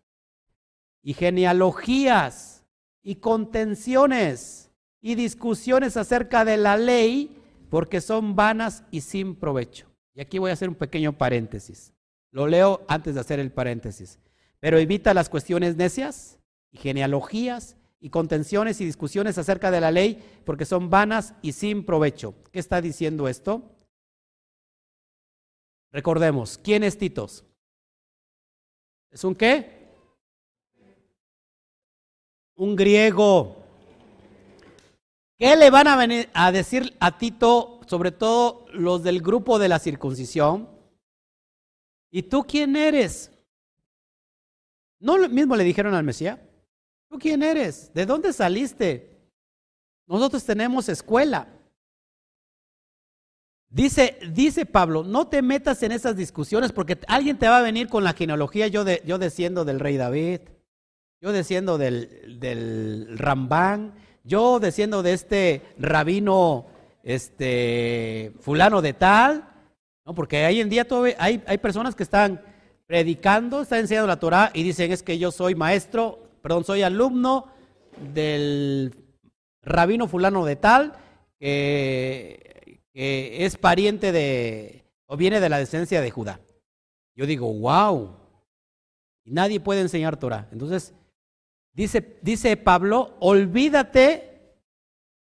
y 1.03 1.13
genealogías 1.13 2.63
y 3.03 3.15
contenciones 3.15 4.71
y 5.01 5.15
discusiones 5.15 5.97
acerca 5.97 6.45
de 6.45 6.55
la 6.55 6.77
ley 6.77 7.37
porque 7.69 7.99
son 7.99 8.37
vanas 8.37 8.85
y 8.89 9.01
sin 9.01 9.35
provecho. 9.35 9.87
Y 10.13 10.21
aquí 10.21 10.39
voy 10.39 10.51
a 10.51 10.53
hacer 10.53 10.69
un 10.69 10.75
pequeño 10.75 11.17
paréntesis. 11.17 11.91
Lo 12.31 12.47
leo 12.47 12.85
antes 12.87 13.15
de 13.15 13.19
hacer 13.19 13.41
el 13.41 13.51
paréntesis. 13.51 14.19
Pero 14.61 14.77
evita 14.77 15.13
las 15.13 15.27
cuestiones 15.27 15.75
necias 15.75 16.39
y 16.71 16.77
genealogías 16.77 17.75
y 17.99 18.09
contenciones 18.09 18.79
y 18.79 18.85
discusiones 18.85 19.37
acerca 19.37 19.69
de 19.69 19.81
la 19.81 19.91
ley 19.91 20.23
porque 20.45 20.63
son 20.63 20.89
vanas 20.89 21.33
y 21.41 21.51
sin 21.51 21.85
provecho. 21.85 22.35
¿Qué 22.53 22.59
está 22.59 22.79
diciendo 22.79 23.27
esto? 23.27 23.73
Recordemos, 25.91 26.57
¿quién 26.57 26.83
es 26.83 26.97
Titos? 26.97 27.43
¿Es 29.11 29.23
un 29.23 29.35
qué? 29.35 29.87
Un 32.55 32.75
griego. 32.75 33.63
¿Qué 35.37 35.55
le 35.55 35.69
van 35.69 35.87
a, 35.87 35.95
venir 35.95 36.29
a 36.33 36.51
decir 36.51 36.95
a 36.99 37.17
Tito, 37.17 37.81
sobre 37.87 38.11
todo 38.11 38.65
los 38.73 39.03
del 39.03 39.21
grupo 39.21 39.59
de 39.59 39.69
la 39.69 39.79
circuncisión? 39.79 40.67
¿Y 42.09 42.23
tú 42.23 42.43
quién 42.43 42.75
eres? 42.75 43.31
¿No 44.99 45.17
mismo 45.29 45.55
le 45.55 45.63
dijeron 45.63 45.93
al 45.93 46.03
Mesías? 46.03 46.39
¿Tú 47.09 47.19
quién 47.19 47.43
eres? 47.43 47.93
¿De 47.93 48.05
dónde 48.05 48.33
saliste? 48.33 49.31
Nosotros 50.07 50.43
tenemos 50.43 50.89
escuela. 50.89 51.47
Dice, 53.69 54.17
dice 54.31 54.65
Pablo, 54.65 55.03
no 55.03 55.27
te 55.27 55.41
metas 55.41 55.83
en 55.83 55.91
esas 55.91 56.15
discusiones 56.15 56.71
porque 56.71 56.97
alguien 57.07 57.37
te 57.37 57.47
va 57.47 57.57
a 57.57 57.63
venir 57.63 57.89
con 57.89 58.03
la 58.03 58.13
genealogía. 58.13 58.67
Yo, 58.67 58.83
de, 58.83 59.01
yo 59.05 59.17
desciendo 59.17 59.65
del 59.65 59.79
rey 59.79 59.97
David, 59.97 60.41
yo 61.21 61.31
desciendo 61.31 61.77
del, 61.77 62.39
del 62.39 63.17
Rambán, 63.17 63.93
yo 64.23 64.59
desciendo 64.59 65.03
de 65.03 65.13
este 65.13 65.61
rabino 65.77 66.67
este, 67.03 68.33
fulano 68.39 68.81
de 68.81 68.93
tal. 68.93 69.49
¿no? 70.05 70.15
Porque 70.15 70.45
hoy 70.45 70.61
en 70.61 70.69
día 70.69 70.87
hay, 71.17 71.43
hay 71.45 71.57
personas 71.57 71.95
que 71.95 72.03
están 72.03 72.41
predicando, 72.85 73.61
están 73.61 73.79
enseñando 73.79 74.07
la 74.07 74.19
Torah 74.19 74.51
y 74.53 74.63
dicen 74.63 74.91
es 74.91 75.03
que 75.03 75.17
yo 75.17 75.31
soy 75.31 75.55
maestro 75.55 76.27
perdón, 76.47 76.63
soy 76.63 76.81
alumno 76.81 77.47
del 78.13 78.95
rabino 79.61 80.07
fulano 80.07 80.45
de 80.45 80.55
tal, 80.55 80.93
que, 81.41 82.46
es 82.99 83.57
pariente 83.57 84.11
de, 84.11 84.83
o 85.05 85.17
viene 85.17 85.39
de 85.39 85.49
la 85.49 85.59
descendencia 85.59 86.01
de 86.01 86.09
Judá. 86.09 86.39
Yo 87.15 87.27
digo, 87.27 87.53
wow, 87.53 88.17
y 89.23 89.31
nadie 89.31 89.59
puede 89.59 89.81
enseñar 89.81 90.17
Torah. 90.17 90.47
Entonces, 90.51 90.93
dice, 91.73 92.17
dice 92.23 92.57
Pablo, 92.57 93.15
olvídate 93.19 94.55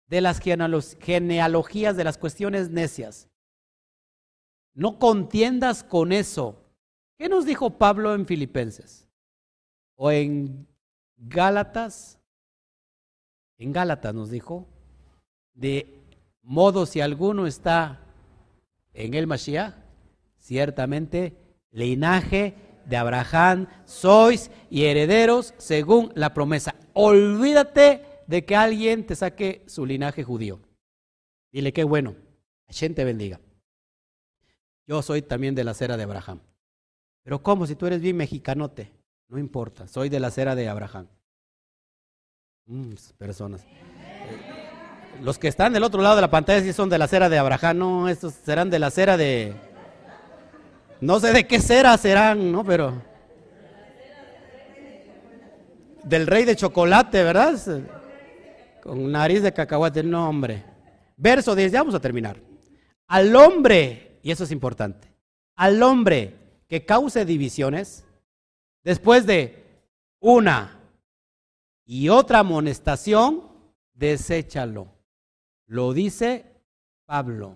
de 0.06 0.20
las 0.22 0.40
genealogías, 0.40 1.96
de 1.96 2.04
las 2.04 2.16
cuestiones 2.16 2.70
necias. 2.70 3.28
No 4.74 4.98
contiendas 4.98 5.84
con 5.84 6.12
eso. 6.12 6.64
¿Qué 7.18 7.28
nos 7.28 7.44
dijo 7.44 7.76
Pablo 7.76 8.14
en 8.14 8.26
Filipenses? 8.26 9.06
O 9.96 10.10
en 10.10 10.66
Gálatas, 11.18 12.18
en 13.58 13.72
Gálatas 13.72 14.14
nos 14.14 14.30
dijo, 14.30 14.66
de 15.52 15.99
modo 16.50 16.84
si 16.84 17.00
alguno 17.00 17.46
está 17.46 18.00
en 18.92 19.14
el 19.14 19.28
Mashiach, 19.28 19.72
ciertamente 20.36 21.36
linaje 21.70 22.56
de 22.86 22.96
Abraham 22.96 23.68
sois 23.84 24.50
y 24.68 24.86
herederos 24.86 25.54
según 25.58 26.10
la 26.16 26.34
promesa. 26.34 26.74
Olvídate 26.92 28.04
de 28.26 28.44
que 28.44 28.56
alguien 28.56 29.06
te 29.06 29.14
saque 29.14 29.62
su 29.68 29.86
linaje 29.86 30.24
judío. 30.24 30.58
Dile 31.52 31.72
que 31.72 31.84
bueno, 31.84 32.16
Hashem 32.66 32.94
te 32.94 33.04
bendiga. 33.04 33.40
Yo 34.88 35.02
soy 35.02 35.22
también 35.22 35.54
de 35.54 35.62
la 35.62 35.72
cera 35.72 35.96
de 35.96 36.02
Abraham. 36.02 36.40
Pero 37.22 37.44
¿cómo? 37.44 37.64
Si 37.68 37.76
tú 37.76 37.86
eres 37.86 38.00
bien 38.00 38.16
mexicanote. 38.16 38.90
No 39.28 39.38
importa, 39.38 39.86
soy 39.86 40.08
de 40.08 40.18
la 40.18 40.32
cera 40.32 40.56
de 40.56 40.68
Abraham. 40.68 41.06
Mm, 42.66 42.94
personas. 43.18 43.64
Los 45.22 45.38
que 45.38 45.48
están 45.48 45.72
del 45.72 45.82
otro 45.82 46.00
lado 46.02 46.16
de 46.16 46.22
la 46.22 46.30
pantalla 46.30 46.62
sí 46.62 46.72
son 46.72 46.88
de 46.88 46.98
la 46.98 47.06
cera 47.06 47.28
de 47.28 47.38
Abraham, 47.38 47.78
no, 47.78 48.08
estos 48.08 48.34
serán 48.34 48.70
de 48.70 48.78
la 48.78 48.90
cera 48.90 49.16
de... 49.16 49.54
No 51.00 51.20
sé 51.20 51.32
de 51.32 51.46
qué 51.46 51.60
cera 51.60 51.96
serán, 51.96 52.52
¿no? 52.52 52.64
Pero... 52.64 53.02
Del 56.04 56.26
rey 56.26 56.44
de 56.44 56.56
chocolate, 56.56 57.22
¿verdad? 57.22 57.58
Con 58.82 59.12
nariz 59.12 59.42
de 59.42 59.52
cacahuate, 59.52 60.02
no, 60.02 60.28
hombre. 60.28 60.64
Verso 61.16 61.54
10, 61.54 61.72
ya 61.72 61.80
vamos 61.80 61.94
a 61.94 62.00
terminar. 62.00 62.38
Al 63.06 63.36
hombre 63.36 64.10
y 64.22 64.30
eso 64.30 64.44
es 64.44 64.50
importante, 64.50 65.08
al 65.56 65.82
hombre 65.82 66.36
que 66.68 66.84
cause 66.84 67.24
divisiones, 67.24 68.04
después 68.84 69.26
de 69.26 69.64
una 70.20 70.78
y 71.84 72.08
otra 72.08 72.40
amonestación, 72.40 73.42
deséchalo. 73.94 74.99
Lo 75.70 75.92
dice 75.92 76.44
Pablo. 77.06 77.54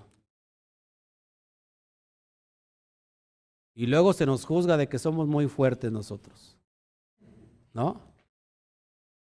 Y 3.74 3.86
luego 3.86 4.12
se 4.12 4.24
nos 4.24 4.44
juzga 4.44 4.76
de 4.76 4.88
que 4.88 5.00
somos 5.00 5.26
muy 5.26 5.48
fuertes 5.48 5.90
nosotros. 5.90 6.56
¿No? 7.72 8.00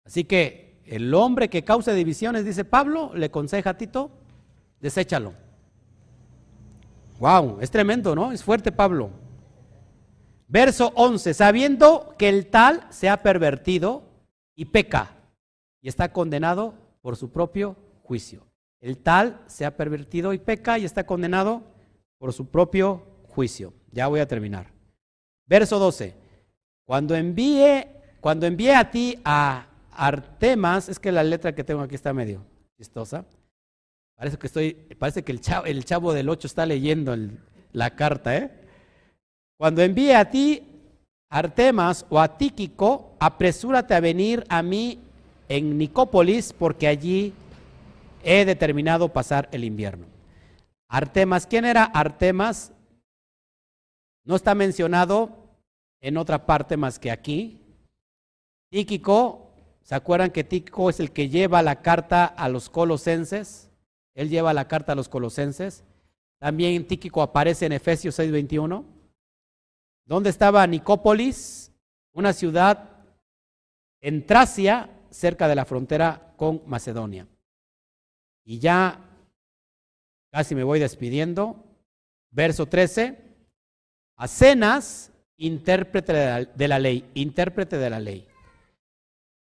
Así 0.06 0.24
que 0.24 0.80
el 0.86 1.12
hombre 1.12 1.50
que 1.50 1.64
cause 1.64 1.92
divisiones, 1.92 2.46
dice 2.46 2.64
Pablo, 2.64 3.12
le 3.14 3.26
aconseja 3.26 3.68
a 3.68 3.76
Tito, 3.76 4.10
deséchalo. 4.80 5.34
Wow, 7.18 7.58
es 7.60 7.70
tremendo, 7.70 8.14
¿no? 8.14 8.32
Es 8.32 8.42
fuerte 8.42 8.72
Pablo. 8.72 9.10
Verso 10.46 10.92
11, 10.94 11.34
sabiendo 11.34 12.14
que 12.16 12.30
el 12.30 12.46
tal 12.46 12.86
se 12.88 13.10
ha 13.10 13.22
pervertido 13.22 14.04
y 14.54 14.64
peca 14.64 15.14
y 15.82 15.88
está 15.88 16.10
condenado 16.10 16.72
por 17.02 17.16
su 17.16 17.30
propio 17.30 17.76
juicio. 18.02 18.47
El 18.80 18.98
tal 18.98 19.42
se 19.46 19.64
ha 19.64 19.76
pervertido 19.76 20.32
y 20.32 20.38
peca 20.38 20.78
y 20.78 20.84
está 20.84 21.04
condenado 21.04 21.62
por 22.18 22.32
su 22.32 22.46
propio 22.46 23.02
juicio. 23.28 23.72
Ya 23.90 24.06
voy 24.06 24.20
a 24.20 24.28
terminar. 24.28 24.72
Verso 25.46 25.78
12. 25.78 26.14
Cuando 26.84 27.14
envíe, 27.14 27.86
cuando 28.20 28.46
envíe 28.46 28.70
a 28.70 28.90
ti 28.90 29.18
a 29.24 29.66
Artemas, 29.90 30.88
es 30.88 30.98
que 30.98 31.10
la 31.10 31.24
letra 31.24 31.54
que 31.54 31.64
tengo 31.64 31.80
aquí 31.80 31.94
está 31.94 32.12
medio 32.12 32.44
chistosa. 32.76 33.24
Parece 34.16 35.22
que 35.22 35.32
el 35.32 35.84
chavo 35.84 36.12
del 36.12 36.28
8 36.28 36.46
está 36.46 36.66
leyendo 36.66 37.16
la 37.72 37.90
carta, 37.96 38.36
¿eh? 38.36 38.50
Cuando 39.56 39.82
envíe 39.82 40.12
a 40.12 40.30
ti 40.30 40.62
Artemas 41.30 42.06
o 42.08 42.20
a 42.20 42.38
Tíquico, 42.38 43.16
apresúrate 43.18 43.94
a 43.94 44.00
venir 44.00 44.44
a 44.48 44.62
mí 44.62 44.98
en 45.48 45.76
Nicópolis, 45.76 46.52
porque 46.52 46.86
allí 46.86 47.32
he 48.30 48.44
determinado 48.44 49.10
pasar 49.10 49.48
el 49.52 49.64
invierno. 49.64 50.06
Artemas, 50.86 51.46
¿quién 51.46 51.64
era 51.64 51.84
Artemas? 51.84 52.72
No 54.22 54.36
está 54.36 54.54
mencionado 54.54 55.48
en 56.02 56.18
otra 56.18 56.44
parte 56.44 56.76
más 56.76 56.98
que 56.98 57.10
aquí. 57.10 57.64
Tíquico, 58.70 59.50
¿se 59.80 59.94
acuerdan 59.94 60.30
que 60.30 60.44
Tíquico 60.44 60.90
es 60.90 61.00
el 61.00 61.10
que 61.10 61.30
lleva 61.30 61.62
la 61.62 61.80
carta 61.80 62.26
a 62.26 62.50
los 62.50 62.68
colosenses? 62.68 63.70
Él 64.14 64.28
lleva 64.28 64.52
la 64.52 64.68
carta 64.68 64.92
a 64.92 64.96
los 64.96 65.08
colosenses. 65.08 65.84
También 66.38 66.86
Tíquico 66.86 67.22
aparece 67.22 67.64
en 67.64 67.72
Efesios 67.72 68.18
6:21. 68.18 68.84
¿Dónde 70.04 70.28
estaba 70.28 70.66
Nicópolis? 70.66 71.72
Una 72.12 72.34
ciudad 72.34 72.90
en 74.02 74.26
Tracia, 74.26 74.90
cerca 75.08 75.48
de 75.48 75.54
la 75.54 75.64
frontera 75.64 76.34
con 76.36 76.62
Macedonia. 76.66 77.26
Y 78.48 78.60
ya 78.60 78.98
casi 80.32 80.54
me 80.54 80.64
voy 80.64 80.80
despidiendo. 80.80 81.62
Verso 82.30 82.64
13. 82.64 83.18
Acenas, 84.16 85.12
intérprete 85.36 86.14
de 86.54 86.68
la, 86.68 86.78
ley, 86.78 87.10
intérprete 87.12 87.76
de 87.76 87.90
la 87.90 88.00
ley. 88.00 88.26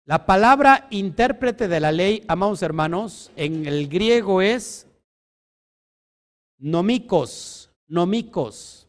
La 0.05 0.25
palabra 0.25 0.87
intérprete 0.91 1.67
de 1.67 1.81
la 1.81 1.91
ley, 1.91 2.23
amados 2.29 2.63
hermanos, 2.63 3.33
en 3.35 3.67
el 3.67 3.89
griego 3.89 4.41
es 4.41 4.87
nomicos, 6.59 7.73
nomicos, 7.89 8.89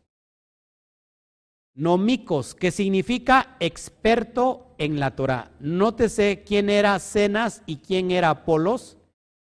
nomicos, 1.74 2.54
que 2.54 2.70
significa 2.70 3.58
experto 3.60 4.76
en 4.78 5.00
la 5.00 5.16
Torah. 5.16 5.52
Nótese 5.60 6.44
quién 6.46 6.70
era 6.70 7.00
Cenas 7.00 7.64
y 7.66 7.78
quién 7.78 8.12
era 8.12 8.30
Apolos 8.30 8.98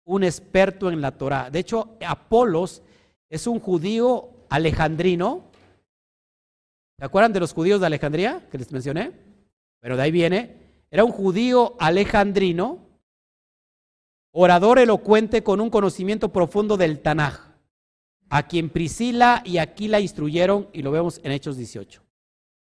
un 0.08 0.24
experto 0.24 0.90
en 0.90 1.02
la 1.02 1.12
Torah. 1.12 1.50
De 1.50 1.60
hecho, 1.60 1.98
Apolos 2.06 2.82
es 3.30 3.46
un 3.46 3.60
judío 3.60 4.30
alejandrino. 4.50 5.52
¿Se 6.98 7.06
acuerdan 7.06 7.34
de 7.34 7.42
los 7.42 7.54
judíos 7.54 7.80
de 7.80 7.88
Alejandría 7.88 8.48
que 8.50 8.58
les 8.58 8.72
mencioné? 8.72 9.12
Pero 9.82 9.98
de 9.98 10.04
ahí 10.04 10.12
viene. 10.12 10.56
Era 10.90 11.04
un 11.04 11.12
judío 11.12 11.76
alejandrino, 11.80 12.80
orador 14.32 14.80
elocuente 14.80 15.44
con 15.44 15.60
un 15.60 15.70
conocimiento 15.70 16.30
profundo 16.30 16.78
del 16.78 17.02
Tanaj, 17.02 17.56
a 18.30 18.48
quien 18.48 18.70
Priscila 18.70 19.44
y 19.46 19.58
Aquila 19.58 20.00
instruyeron, 20.00 20.70
y 20.72 20.84
lo 20.84 20.92
vemos 20.92 21.20
en 21.24 21.34
Hechos 21.34 21.58
18, 21.58 22.02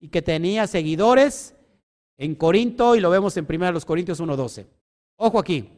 y 0.01 0.09
que 0.09 0.21
tenía 0.21 0.67
seguidores 0.67 1.55
en 2.17 2.35
Corinto, 2.35 2.97
y 2.97 2.99
lo 2.99 3.09
vemos 3.09 3.37
en 3.37 3.47
1 3.49 3.79
Corintios 3.85 4.19
1.12. 4.19 4.65
Ojo 5.15 5.39
aquí, 5.39 5.69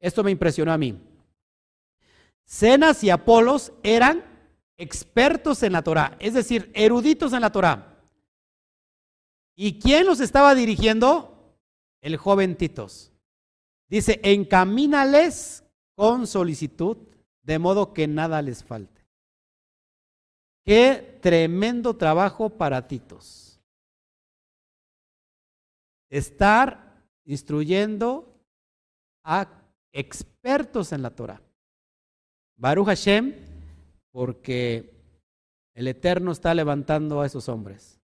esto 0.00 0.22
me 0.22 0.30
impresionó 0.30 0.72
a 0.72 0.78
mí. 0.78 1.00
Cenas 2.44 3.02
y 3.02 3.10
Apolos 3.10 3.72
eran 3.82 4.24
expertos 4.78 5.62
en 5.62 5.72
la 5.72 5.82
Torah, 5.82 6.16
es 6.20 6.34
decir, 6.34 6.70
eruditos 6.74 7.32
en 7.32 7.40
la 7.40 7.50
Torah. 7.50 7.96
¿Y 9.56 9.78
quién 9.78 10.06
los 10.06 10.20
estaba 10.20 10.54
dirigiendo? 10.54 11.56
El 12.02 12.16
joven 12.18 12.56
Titos. 12.56 13.10
Dice, 13.88 14.20
encamínales 14.22 15.64
con 15.94 16.26
solicitud, 16.26 16.98
de 17.42 17.58
modo 17.58 17.94
que 17.94 18.06
nada 18.06 18.42
les 18.42 18.62
falte. 18.62 19.06
Qué 20.64 21.18
tremendo 21.22 21.96
trabajo 21.96 22.50
para 22.50 22.86
Titos. 22.86 23.60
Estar 26.10 27.02
instruyendo 27.24 28.40
a 29.24 29.48
expertos 29.96 30.92
en 30.92 31.02
la 31.02 31.10
Torah. 31.10 31.40
Baruch 32.56 32.86
Hashem, 32.86 33.34
porque 34.12 34.94
el 35.74 35.88
Eterno 35.88 36.32
está 36.32 36.54
levantando 36.54 37.20
a 37.20 37.26
esos 37.26 37.48
hombres. 37.48 37.98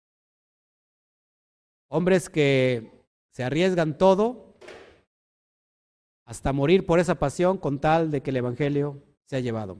Hombres 1.88 2.30
que 2.30 2.90
se 3.30 3.45
arriesgan 3.45 3.97
todo 3.99 4.57
hasta 6.24 6.53
morir 6.53 6.86
por 6.86 6.99
esa 6.99 7.16
pasión 7.16 7.59
con 7.59 7.78
tal 7.78 8.11
de 8.11 8.22
que 8.22 8.30
el 8.30 8.36
Evangelio 8.36 9.03
se 9.26 9.36
ha 9.36 9.40
llevado. 9.40 9.78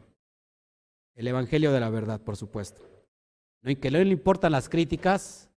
El 1.15 1.27
Evangelio 1.29 1.73
de 1.73 1.81
la 1.81 1.91
verdad, 1.91 2.21
por 2.21 2.37
supuesto. 2.37 2.83
Y 3.63 3.77
que 3.77 3.91
no 3.91 3.99
le 3.99 4.11
importan 4.11 4.53
las 4.53 4.69
críticas, 4.69 5.51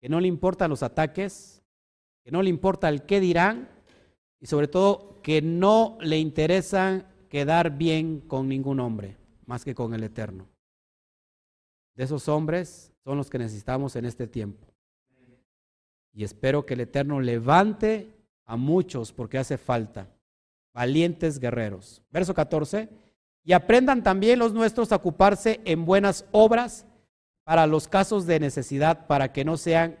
que 0.00 0.08
no 0.08 0.20
le 0.20 0.28
importan 0.28 0.70
los 0.70 0.82
ataques, 0.82 1.62
que 2.24 2.30
no 2.30 2.42
le 2.42 2.50
importa 2.50 2.88
el 2.88 3.06
qué 3.06 3.20
dirán 3.20 3.77
y 4.40 4.46
sobre 4.46 4.68
todo 4.68 5.20
que 5.22 5.42
no 5.42 5.98
le 6.00 6.18
interesan 6.18 7.06
quedar 7.28 7.76
bien 7.76 8.20
con 8.20 8.48
ningún 8.48 8.80
hombre, 8.80 9.16
más 9.46 9.64
que 9.64 9.74
con 9.74 9.94
el 9.94 10.04
Eterno. 10.04 10.48
De 11.94 12.04
esos 12.04 12.28
hombres 12.28 12.92
son 13.04 13.18
los 13.18 13.28
que 13.28 13.38
necesitamos 13.38 13.96
en 13.96 14.04
este 14.04 14.26
tiempo. 14.26 14.66
Y 16.12 16.24
espero 16.24 16.64
que 16.64 16.74
el 16.74 16.80
Eterno 16.80 17.20
levante 17.20 18.14
a 18.44 18.56
muchos 18.56 19.12
porque 19.12 19.38
hace 19.38 19.58
falta. 19.58 20.08
Valientes 20.72 21.38
guerreros. 21.38 22.02
Verso 22.10 22.34
14. 22.34 22.88
Y 23.44 23.52
aprendan 23.52 24.02
también 24.02 24.38
los 24.38 24.52
nuestros 24.52 24.92
a 24.92 24.96
ocuparse 24.96 25.60
en 25.64 25.84
buenas 25.84 26.24
obras 26.32 26.86
para 27.44 27.66
los 27.66 27.88
casos 27.88 28.26
de 28.26 28.40
necesidad, 28.40 29.06
para 29.06 29.32
que 29.32 29.44
no 29.44 29.56
sean, 29.56 29.96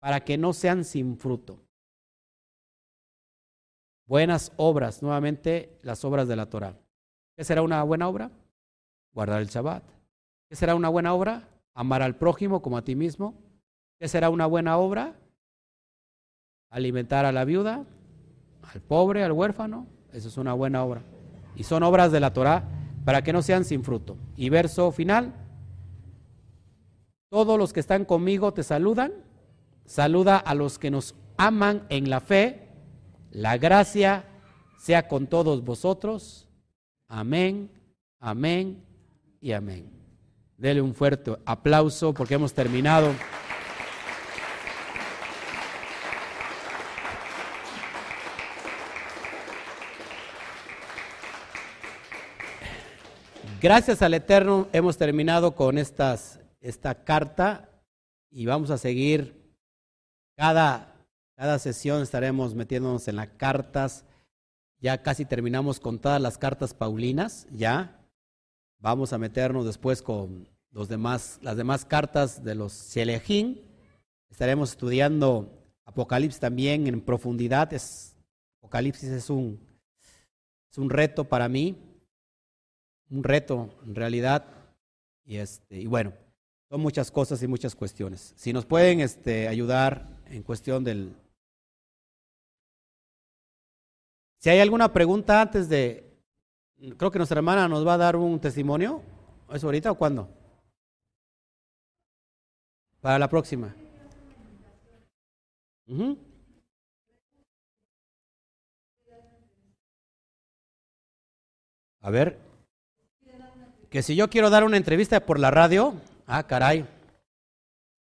para 0.00 0.24
que 0.24 0.36
no 0.36 0.52
sean 0.52 0.84
sin 0.84 1.16
fruto. 1.16 1.62
Buenas 4.08 4.52
obras, 4.56 5.02
nuevamente 5.02 5.78
las 5.82 6.02
obras 6.02 6.26
de 6.28 6.34
la 6.34 6.46
Torah. 6.46 6.74
¿Qué 7.36 7.44
será 7.44 7.60
una 7.60 7.82
buena 7.82 8.08
obra? 8.08 8.30
Guardar 9.12 9.42
el 9.42 9.48
Shabbat. 9.48 9.84
¿Qué 10.48 10.56
será 10.56 10.74
una 10.74 10.88
buena 10.88 11.12
obra? 11.12 11.46
Amar 11.74 12.00
al 12.00 12.16
prójimo 12.16 12.62
como 12.62 12.78
a 12.78 12.82
ti 12.82 12.96
mismo. 12.96 13.34
¿Qué 14.00 14.08
será 14.08 14.30
una 14.30 14.46
buena 14.46 14.78
obra? 14.78 15.14
Alimentar 16.70 17.26
a 17.26 17.32
la 17.32 17.44
viuda, 17.44 17.84
al 18.62 18.80
pobre, 18.80 19.24
al 19.24 19.32
huérfano. 19.32 19.86
Eso 20.14 20.28
es 20.28 20.38
una 20.38 20.54
buena 20.54 20.82
obra. 20.84 21.02
Y 21.54 21.64
son 21.64 21.82
obras 21.82 22.10
de 22.10 22.20
la 22.20 22.32
Torah 22.32 22.64
para 23.04 23.20
que 23.22 23.34
no 23.34 23.42
sean 23.42 23.66
sin 23.66 23.84
fruto. 23.84 24.16
Y 24.38 24.48
verso 24.48 24.90
final. 24.90 25.34
Todos 27.28 27.58
los 27.58 27.74
que 27.74 27.80
están 27.80 28.06
conmigo 28.06 28.54
te 28.54 28.62
saludan. 28.62 29.12
Saluda 29.84 30.38
a 30.38 30.54
los 30.54 30.78
que 30.78 30.90
nos 30.90 31.14
aman 31.36 31.84
en 31.90 32.08
la 32.08 32.20
fe 32.20 32.67
la 33.38 33.56
gracia 33.56 34.24
sea 34.78 35.06
con 35.06 35.28
todos 35.28 35.62
vosotros. 35.64 36.48
Amén, 37.06 37.70
amén 38.18 38.84
y 39.40 39.52
amén. 39.52 39.88
Dele 40.56 40.82
un 40.82 40.92
fuerte 40.92 41.36
aplauso 41.46 42.12
porque 42.12 42.34
hemos 42.34 42.52
terminado. 42.52 43.12
Gracias 53.60 54.02
al 54.02 54.14
Eterno 54.14 54.66
hemos 54.72 54.98
terminado 54.98 55.54
con 55.54 55.78
esta 55.78 57.04
carta 57.04 57.68
y 58.30 58.46
vamos 58.46 58.70
a 58.70 58.78
seguir 58.78 59.54
cada, 60.36 60.97
cada 61.38 61.60
sesión 61.60 62.02
estaremos 62.02 62.56
metiéndonos 62.56 63.06
en 63.06 63.14
las 63.14 63.28
cartas. 63.28 64.04
Ya 64.80 65.02
casi 65.02 65.24
terminamos 65.24 65.78
con 65.78 66.00
todas 66.00 66.20
las 66.20 66.36
cartas 66.36 66.74
paulinas, 66.74 67.46
ya. 67.52 68.04
Vamos 68.80 69.12
a 69.12 69.18
meternos 69.18 69.64
después 69.64 70.02
con 70.02 70.48
los 70.72 70.88
demás, 70.88 71.38
las 71.40 71.56
demás 71.56 71.84
cartas 71.84 72.42
de 72.42 72.56
los 72.56 72.72
Selejín. 72.72 73.62
Estaremos 74.28 74.72
estudiando 74.72 75.48
Apocalipsis 75.84 76.40
también 76.40 76.88
en 76.88 77.00
profundidad. 77.00 77.72
Es, 77.72 78.16
Apocalipsis 78.58 79.08
es 79.08 79.30
un, 79.30 79.60
es 80.70 80.76
un 80.76 80.90
reto 80.90 81.24
para 81.24 81.48
mí 81.48 81.76
un 83.10 83.24
reto 83.24 83.70
en 83.86 83.94
realidad. 83.94 84.44
Y, 85.24 85.36
este, 85.36 85.78
y 85.78 85.86
bueno, 85.86 86.12
son 86.68 86.80
muchas 86.80 87.10
cosas 87.10 87.42
y 87.42 87.46
muchas 87.46 87.74
cuestiones. 87.74 88.32
Si 88.36 88.52
nos 88.52 88.66
pueden 88.66 89.00
este, 89.00 89.48
ayudar 89.48 90.08
en 90.26 90.42
cuestión 90.42 90.84
del... 90.84 91.14
Si 94.38 94.50
hay 94.50 94.60
alguna 94.60 94.92
pregunta 94.92 95.42
antes 95.42 95.68
de... 95.68 96.04
Creo 96.96 97.10
que 97.10 97.18
nuestra 97.18 97.38
hermana 97.38 97.66
nos 97.66 97.86
va 97.86 97.94
a 97.94 97.98
dar 97.98 98.16
un 98.16 98.38
testimonio. 98.38 99.02
¿Es 99.52 99.64
ahorita 99.64 99.90
o 99.90 99.96
cuándo? 99.96 100.28
Para 103.00 103.18
la 103.18 103.28
próxima. 103.28 103.74
A 112.00 112.10
ver, 112.10 112.38
que 113.90 114.02
si 114.02 114.14
yo 114.14 114.28
quiero 114.30 114.50
dar 114.50 114.64
una 114.64 114.76
entrevista 114.76 115.24
por 115.24 115.38
la 115.40 115.50
radio, 115.50 115.94
ah, 116.26 116.46
caray, 116.46 116.86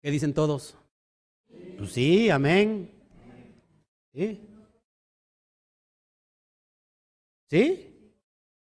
¿qué 0.00 0.10
dicen 0.10 0.32
todos? 0.32 0.76
Pues 1.76 1.92
sí, 1.92 2.30
amén. 2.30 2.90
¿Sí? 4.14 4.40
¿Sí? 7.54 8.10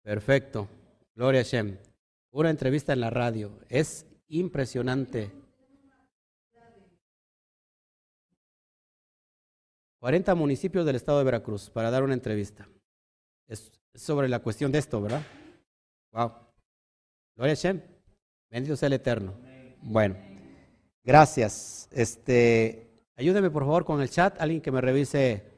Perfecto. 0.04 0.68
Gloria 1.16 1.42
a 1.42 1.44
Shem. 1.44 1.80
Una 2.30 2.52
entrevista 2.52 2.94
en 2.94 3.00
la 3.00 3.10
radio. 3.10 3.58
Es 3.68 4.06
impresionante. 4.28 5.32
40 9.98 10.36
municipios 10.36 10.86
del 10.86 10.98
estado 10.98 11.18
de 11.18 11.24
Veracruz 11.24 11.72
para 11.72 11.90
dar 11.90 12.04
una 12.04 12.14
entrevista. 12.14 12.70
Es 13.48 13.72
sobre 13.96 14.30
la 14.30 14.38
cuestión 14.38 14.72
de 14.72 14.78
esto, 14.78 15.02
¿verdad? 15.02 15.24
Wow. 16.12 16.32
Gloria 17.36 17.54
a 17.54 17.56
Shem. 17.56 17.82
Bendito 18.52 18.76
sea 18.76 18.86
el 18.86 18.94
Eterno. 18.94 19.34
Bueno, 19.82 20.18
gracias. 21.04 21.90
Este, 21.92 22.92
ayúdeme 23.16 23.50
por 23.50 23.64
favor 23.64 23.86
con 23.86 24.04
el 24.04 24.12
chat, 24.12 24.40
alguien 24.40 24.62
que 24.62 24.72
me 24.72 24.82
revise. 24.82 25.53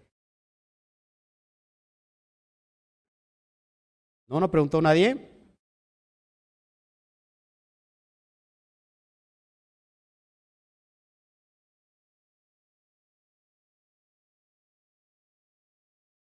¿No 4.28 4.40
no 4.40 4.50
preguntó 4.52 4.82
nadie? 4.82 5.32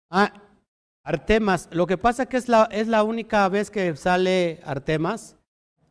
Ah, 0.09 0.31
Artemas. 1.03 1.69
Lo 1.71 1.87
que 1.87 1.97
pasa 1.97 2.25
que 2.27 2.37
es 2.37 2.47
la, 2.47 2.69
es 2.71 2.87
la 2.87 3.03
única 3.03 3.47
vez 3.49 3.69
que 3.69 3.95
sale 3.95 4.59
Artemas 4.63 5.37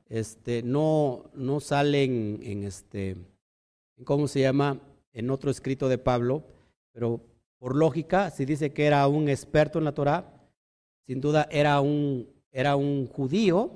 este, 0.08 0.62
no, 0.62 1.30
no 1.34 1.60
salen 1.60 2.38
en 2.42 2.64
este, 2.64 3.16
¿cómo 4.04 4.28
se 4.28 4.40
llama? 4.40 4.80
En 5.12 5.30
otro 5.30 5.50
escrito 5.50 5.88
de 5.88 5.98
Pablo, 5.98 6.44
pero 6.92 7.20
por 7.58 7.74
lógica, 7.76 8.30
si 8.30 8.44
dice 8.44 8.72
que 8.72 8.86
era 8.86 9.06
un 9.08 9.28
experto 9.28 9.78
en 9.78 9.84
la 9.84 9.92
Torah, 9.94 10.33
sin 11.06 11.20
duda 11.20 11.48
era 11.50 11.80
un, 11.80 12.28
era 12.50 12.76
un 12.76 13.06
judío. 13.08 13.70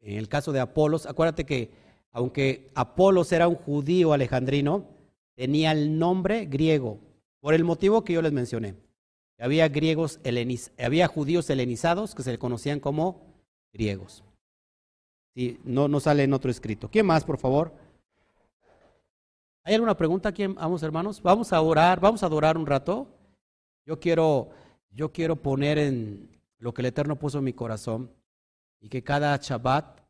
En 0.00 0.18
el 0.18 0.28
caso 0.28 0.52
de 0.52 0.60
Apolos, 0.60 1.06
acuérdate 1.06 1.44
que 1.44 1.70
aunque 2.12 2.70
Apolos 2.74 3.32
era 3.32 3.48
un 3.48 3.54
judío 3.54 4.12
alejandrino, 4.12 4.86
tenía 5.34 5.72
el 5.72 5.98
nombre 5.98 6.46
griego, 6.46 6.98
por 7.40 7.54
el 7.54 7.64
motivo 7.64 8.04
que 8.04 8.12
yo 8.12 8.22
les 8.22 8.32
mencioné. 8.32 8.74
Había 9.38 9.68
griegos 9.68 10.20
había 10.78 11.08
judíos 11.08 11.50
helenizados 11.50 12.14
que 12.14 12.22
se 12.22 12.30
le 12.30 12.38
conocían 12.38 12.78
como 12.78 13.22
griegos. 13.72 14.22
Sí, 15.34 15.58
no, 15.64 15.88
no 15.88 15.98
sale 15.98 16.24
en 16.24 16.34
otro 16.34 16.50
escrito. 16.50 16.88
¿Quién 16.90 17.06
más, 17.06 17.24
por 17.24 17.38
favor? 17.38 17.72
¿Hay 19.64 19.74
alguna 19.74 19.96
pregunta 19.96 20.28
aquí, 20.28 20.46
vamos 20.46 20.82
hermanos? 20.82 21.22
Vamos 21.22 21.52
a 21.52 21.60
orar, 21.60 21.98
vamos 21.98 22.22
a 22.22 22.26
adorar 22.26 22.58
un 22.58 22.66
rato. 22.66 23.06
Yo 23.86 23.98
quiero, 23.98 24.50
yo 24.92 25.12
quiero 25.12 25.36
poner 25.36 25.78
en 25.78 26.30
lo 26.58 26.72
que 26.72 26.82
el 26.82 26.86
Eterno 26.86 27.18
puso 27.18 27.38
en 27.38 27.44
mi 27.44 27.52
corazón 27.52 28.10
y 28.80 28.88
que 28.88 29.02
cada 29.02 29.36
Shabbat, 29.36 30.00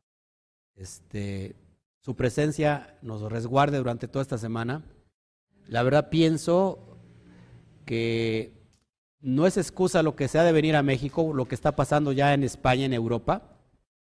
este, 0.74 1.54
su 2.00 2.16
presencia 2.16 2.98
nos 3.02 3.22
resguarde 3.22 3.78
durante 3.78 4.08
toda 4.08 4.22
esta 4.22 4.38
semana. 4.38 4.82
La 5.66 5.82
verdad 5.82 6.10
pienso 6.10 6.98
que 7.84 8.52
no 9.20 9.46
es 9.46 9.56
excusa 9.56 10.02
lo 10.02 10.16
que 10.16 10.28
sea 10.28 10.42
de 10.42 10.52
venir 10.52 10.74
a 10.76 10.82
México, 10.82 11.32
lo 11.32 11.46
que 11.46 11.54
está 11.54 11.76
pasando 11.76 12.12
ya 12.12 12.34
en 12.34 12.42
España, 12.42 12.84
en 12.84 12.92
Europa 12.92 13.52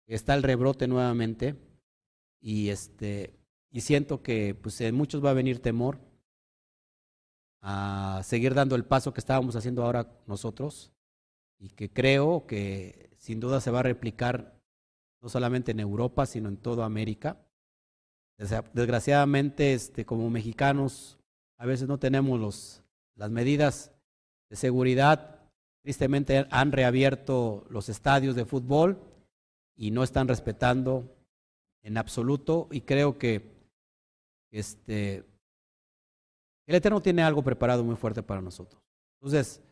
está 0.06 0.34
el 0.34 0.42
rebrote 0.42 0.86
nuevamente 0.86 1.54
y 2.40 2.68
este 2.68 3.34
y 3.70 3.80
siento 3.80 4.22
que 4.22 4.54
pues 4.54 4.80
en 4.80 4.94
muchos 4.94 5.24
va 5.24 5.30
a 5.30 5.34
venir 5.34 5.60
temor 5.60 5.98
a 7.66 8.20
seguir 8.22 8.52
dando 8.52 8.76
el 8.76 8.84
paso 8.84 9.14
que 9.14 9.20
estábamos 9.20 9.56
haciendo 9.56 9.82
ahora 9.82 10.06
nosotros 10.26 10.92
y 11.58 11.70
que 11.70 11.90
creo 11.90 12.46
que 12.46 13.10
sin 13.16 13.40
duda 13.40 13.58
se 13.62 13.70
va 13.70 13.80
a 13.80 13.84
replicar 13.84 14.60
no 15.22 15.30
solamente 15.30 15.72
en 15.72 15.80
Europa 15.80 16.26
sino 16.26 16.50
en 16.50 16.58
toda 16.58 16.84
América. 16.84 17.38
Desgraciadamente 18.74 19.72
este 19.72 20.04
como 20.04 20.28
mexicanos 20.28 21.18
a 21.56 21.64
veces 21.64 21.88
no 21.88 21.98
tenemos 21.98 22.38
los 22.38 22.82
las 23.16 23.30
medidas 23.30 23.92
de 24.50 24.56
seguridad. 24.56 25.40
Tristemente 25.82 26.46
han 26.50 26.70
reabierto 26.70 27.64
los 27.70 27.88
estadios 27.88 28.36
de 28.36 28.44
fútbol 28.44 28.98
y 29.74 29.90
no 29.90 30.02
están 30.02 30.28
respetando 30.28 31.16
en 31.82 31.96
absoluto 31.96 32.68
y 32.70 32.82
creo 32.82 33.16
que 33.16 33.54
este 34.50 35.24
el 36.66 36.74
Eterno 36.74 37.02
tiene 37.02 37.22
algo 37.22 37.42
preparado 37.42 37.84
muy 37.84 37.96
fuerte 37.96 38.22
para 38.22 38.40
nosotros. 38.40 38.82
Entonces, 39.20 39.62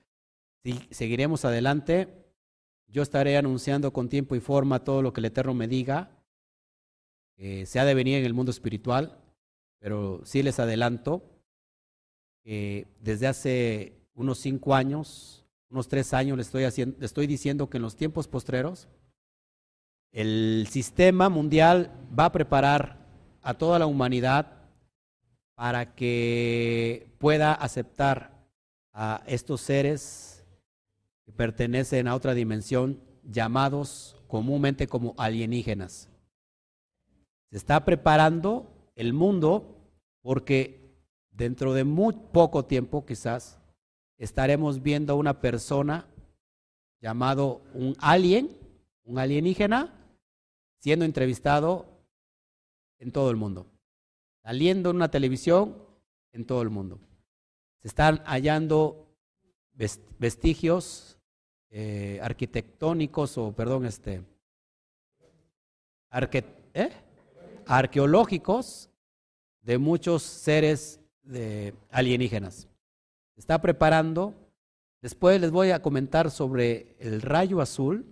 si 0.62 0.74
seguiremos 0.90 1.44
adelante, 1.44 2.08
yo 2.88 3.02
estaré 3.02 3.36
anunciando 3.36 3.92
con 3.92 4.08
tiempo 4.08 4.34
y 4.34 4.40
forma 4.40 4.84
todo 4.84 5.02
lo 5.02 5.12
que 5.12 5.20
el 5.20 5.26
Eterno 5.26 5.54
me 5.54 5.68
diga. 5.68 6.10
Eh, 7.36 7.66
se 7.66 7.80
ha 7.80 7.84
de 7.84 7.94
venir 7.94 8.18
en 8.18 8.24
el 8.24 8.34
mundo 8.34 8.50
espiritual, 8.50 9.18
pero 9.78 10.20
sí 10.24 10.42
les 10.42 10.60
adelanto 10.60 11.22
que 12.44 12.86
desde 13.00 13.26
hace 13.26 13.96
unos 14.14 14.38
cinco 14.38 14.74
años, 14.74 15.46
unos 15.70 15.88
tres 15.88 16.12
años, 16.12 16.36
le 16.36 16.42
estoy, 16.42 16.64
haciendo, 16.64 16.98
le 16.98 17.06
estoy 17.06 17.26
diciendo 17.26 17.70
que 17.70 17.78
en 17.78 17.82
los 17.82 17.96
tiempos 17.96 18.28
postreros 18.28 18.88
el 20.12 20.68
sistema 20.70 21.30
mundial 21.30 21.90
va 22.16 22.26
a 22.26 22.32
preparar 22.32 23.06
a 23.40 23.54
toda 23.54 23.78
la 23.78 23.86
humanidad 23.86 24.61
para 25.62 25.94
que 25.94 27.14
pueda 27.18 27.54
aceptar 27.54 28.48
a 28.92 29.22
estos 29.28 29.60
seres 29.60 30.44
que 31.24 31.30
pertenecen 31.30 32.08
a 32.08 32.16
otra 32.16 32.34
dimensión, 32.34 33.00
llamados 33.22 34.20
comúnmente 34.26 34.88
como 34.88 35.14
alienígenas. 35.18 36.08
Se 37.48 37.58
está 37.58 37.84
preparando 37.84 38.90
el 38.96 39.12
mundo 39.12 39.88
porque 40.20 40.96
dentro 41.30 41.74
de 41.74 41.84
muy 41.84 42.14
poco 42.32 42.64
tiempo 42.64 43.06
quizás 43.06 43.60
estaremos 44.18 44.82
viendo 44.82 45.12
a 45.12 45.16
una 45.16 45.40
persona 45.40 46.08
llamado 47.00 47.62
un 47.72 47.94
alien, 48.00 48.58
un 49.04 49.20
alienígena, 49.20 49.94
siendo 50.80 51.04
entrevistado 51.04 51.86
en 52.98 53.12
todo 53.12 53.30
el 53.30 53.36
mundo, 53.36 53.71
saliendo 54.42 54.90
en 54.90 54.96
una 54.96 55.10
televisión 55.10 55.76
en 56.32 56.44
todo 56.44 56.62
el 56.62 56.70
mundo. 56.70 56.98
Se 57.80 57.88
están 57.88 58.22
hallando 58.24 59.08
vestigios 60.18 61.18
eh, 61.70 62.20
arquitectónicos 62.22 63.38
o, 63.38 63.52
perdón, 63.52 63.86
este, 63.86 64.22
¿eh? 66.74 66.90
arqueológicos 67.66 68.90
de 69.62 69.78
muchos 69.78 70.22
seres 70.22 71.00
de 71.22 71.74
alienígenas. 71.90 72.68
Se 73.34 73.40
está 73.40 73.60
preparando. 73.60 74.34
Después 75.00 75.40
les 75.40 75.50
voy 75.50 75.70
a 75.70 75.82
comentar 75.82 76.30
sobre 76.30 76.94
el 77.00 77.22
rayo 77.22 77.60
azul 77.60 78.06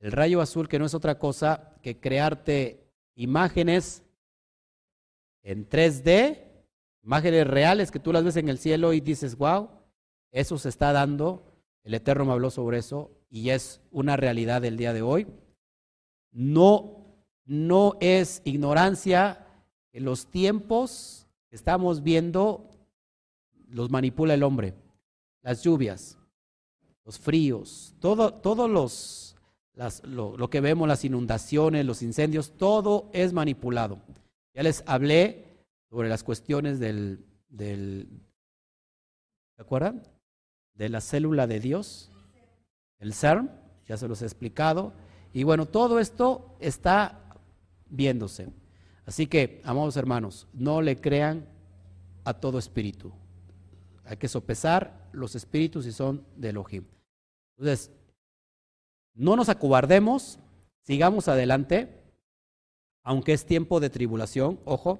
El 0.00 0.12
rayo 0.12 0.40
azul 0.40 0.68
que 0.68 0.78
no 0.78 0.86
es 0.86 0.94
otra 0.94 1.18
cosa 1.18 1.74
que 1.82 1.98
crearte 1.98 2.88
imágenes 3.14 4.02
en 5.42 5.68
3D, 5.68 6.44
imágenes 7.02 7.46
reales 7.46 7.90
que 7.90 8.00
tú 8.00 8.12
las 8.12 8.24
ves 8.24 8.36
en 8.36 8.48
el 8.48 8.58
cielo 8.58 8.92
y 8.92 9.00
dices, 9.00 9.36
wow, 9.36 9.70
eso 10.30 10.58
se 10.58 10.68
está 10.68 10.92
dando, 10.92 11.44
el 11.82 11.94
Eterno 11.94 12.24
me 12.24 12.32
habló 12.32 12.50
sobre 12.50 12.78
eso 12.78 13.10
y 13.30 13.50
es 13.50 13.80
una 13.90 14.16
realidad 14.16 14.60
del 14.62 14.76
día 14.76 14.92
de 14.92 15.02
hoy. 15.02 15.26
No, 16.30 17.06
no 17.44 17.96
es 18.00 18.42
ignorancia 18.44 19.46
que 19.90 20.00
los 20.00 20.26
tiempos 20.26 21.26
que 21.48 21.56
estamos 21.56 22.02
viendo 22.02 22.68
los 23.68 23.90
manipula 23.90 24.34
el 24.34 24.42
hombre. 24.42 24.74
Las 25.42 25.62
lluvias, 25.62 26.18
los 27.04 27.18
fríos, 27.18 27.94
todo, 28.00 28.34
todos 28.34 28.68
los, 28.68 29.36
lo, 30.02 30.36
lo, 30.36 30.50
que 30.50 30.60
vemos, 30.60 30.88
las 30.88 31.04
inundaciones, 31.04 31.86
los 31.86 32.02
incendios, 32.02 32.52
todo 32.56 33.08
es 33.12 33.32
manipulado. 33.32 33.98
Ya 34.58 34.64
les 34.64 34.82
hablé 34.86 35.46
sobre 35.88 36.08
las 36.08 36.24
cuestiones 36.24 36.80
del, 36.80 37.24
del 37.48 38.08
¿se 39.54 39.62
acuerdan? 39.62 40.02
De 40.74 40.88
la 40.88 41.00
célula 41.00 41.46
de 41.46 41.60
Dios, 41.60 42.10
el 42.98 43.14
CERN, 43.14 43.52
ya 43.86 43.96
se 43.96 44.08
los 44.08 44.20
he 44.20 44.24
explicado. 44.24 44.94
Y 45.32 45.44
bueno, 45.44 45.66
todo 45.66 46.00
esto 46.00 46.56
está 46.58 47.36
viéndose. 47.88 48.48
Así 49.06 49.28
que, 49.28 49.62
amados 49.64 49.96
hermanos, 49.96 50.48
no 50.52 50.82
le 50.82 51.00
crean 51.00 51.46
a 52.24 52.34
todo 52.34 52.58
espíritu. 52.58 53.12
Hay 54.02 54.16
que 54.16 54.26
sopesar 54.26 55.08
los 55.12 55.36
espíritus 55.36 55.84
si 55.84 55.92
son 55.92 56.26
de 56.34 56.48
Elohim. 56.48 56.84
Entonces, 57.56 57.92
no 59.14 59.36
nos 59.36 59.50
acobardemos, 59.50 60.40
sigamos 60.82 61.28
adelante, 61.28 62.07
aunque 63.02 63.32
es 63.32 63.46
tiempo 63.46 63.80
de 63.80 63.90
tribulación, 63.90 64.58
ojo, 64.64 64.98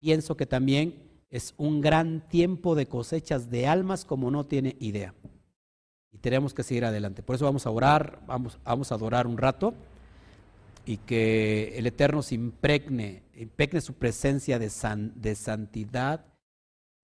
pienso 0.00 0.36
que 0.36 0.46
también 0.46 1.08
es 1.30 1.54
un 1.56 1.80
gran 1.80 2.26
tiempo 2.28 2.74
de 2.74 2.86
cosechas 2.86 3.50
de 3.50 3.66
almas 3.66 4.04
como 4.04 4.30
no 4.30 4.44
tiene 4.46 4.76
idea. 4.80 5.14
Y 6.12 6.18
tenemos 6.18 6.54
que 6.54 6.62
seguir 6.62 6.84
adelante. 6.84 7.22
Por 7.22 7.36
eso 7.36 7.44
vamos 7.44 7.66
a 7.66 7.70
orar, 7.70 8.22
vamos, 8.26 8.58
vamos 8.64 8.90
a 8.90 8.94
adorar 8.94 9.26
un 9.26 9.36
rato 9.36 9.74
y 10.86 10.96
que 10.96 11.74
el 11.76 11.86
Eterno 11.86 12.22
se 12.22 12.34
impregne, 12.34 13.22
impregne 13.34 13.80
su 13.82 13.94
presencia 13.94 14.58
de, 14.58 14.70
de 15.16 15.34
santidad, 15.34 16.24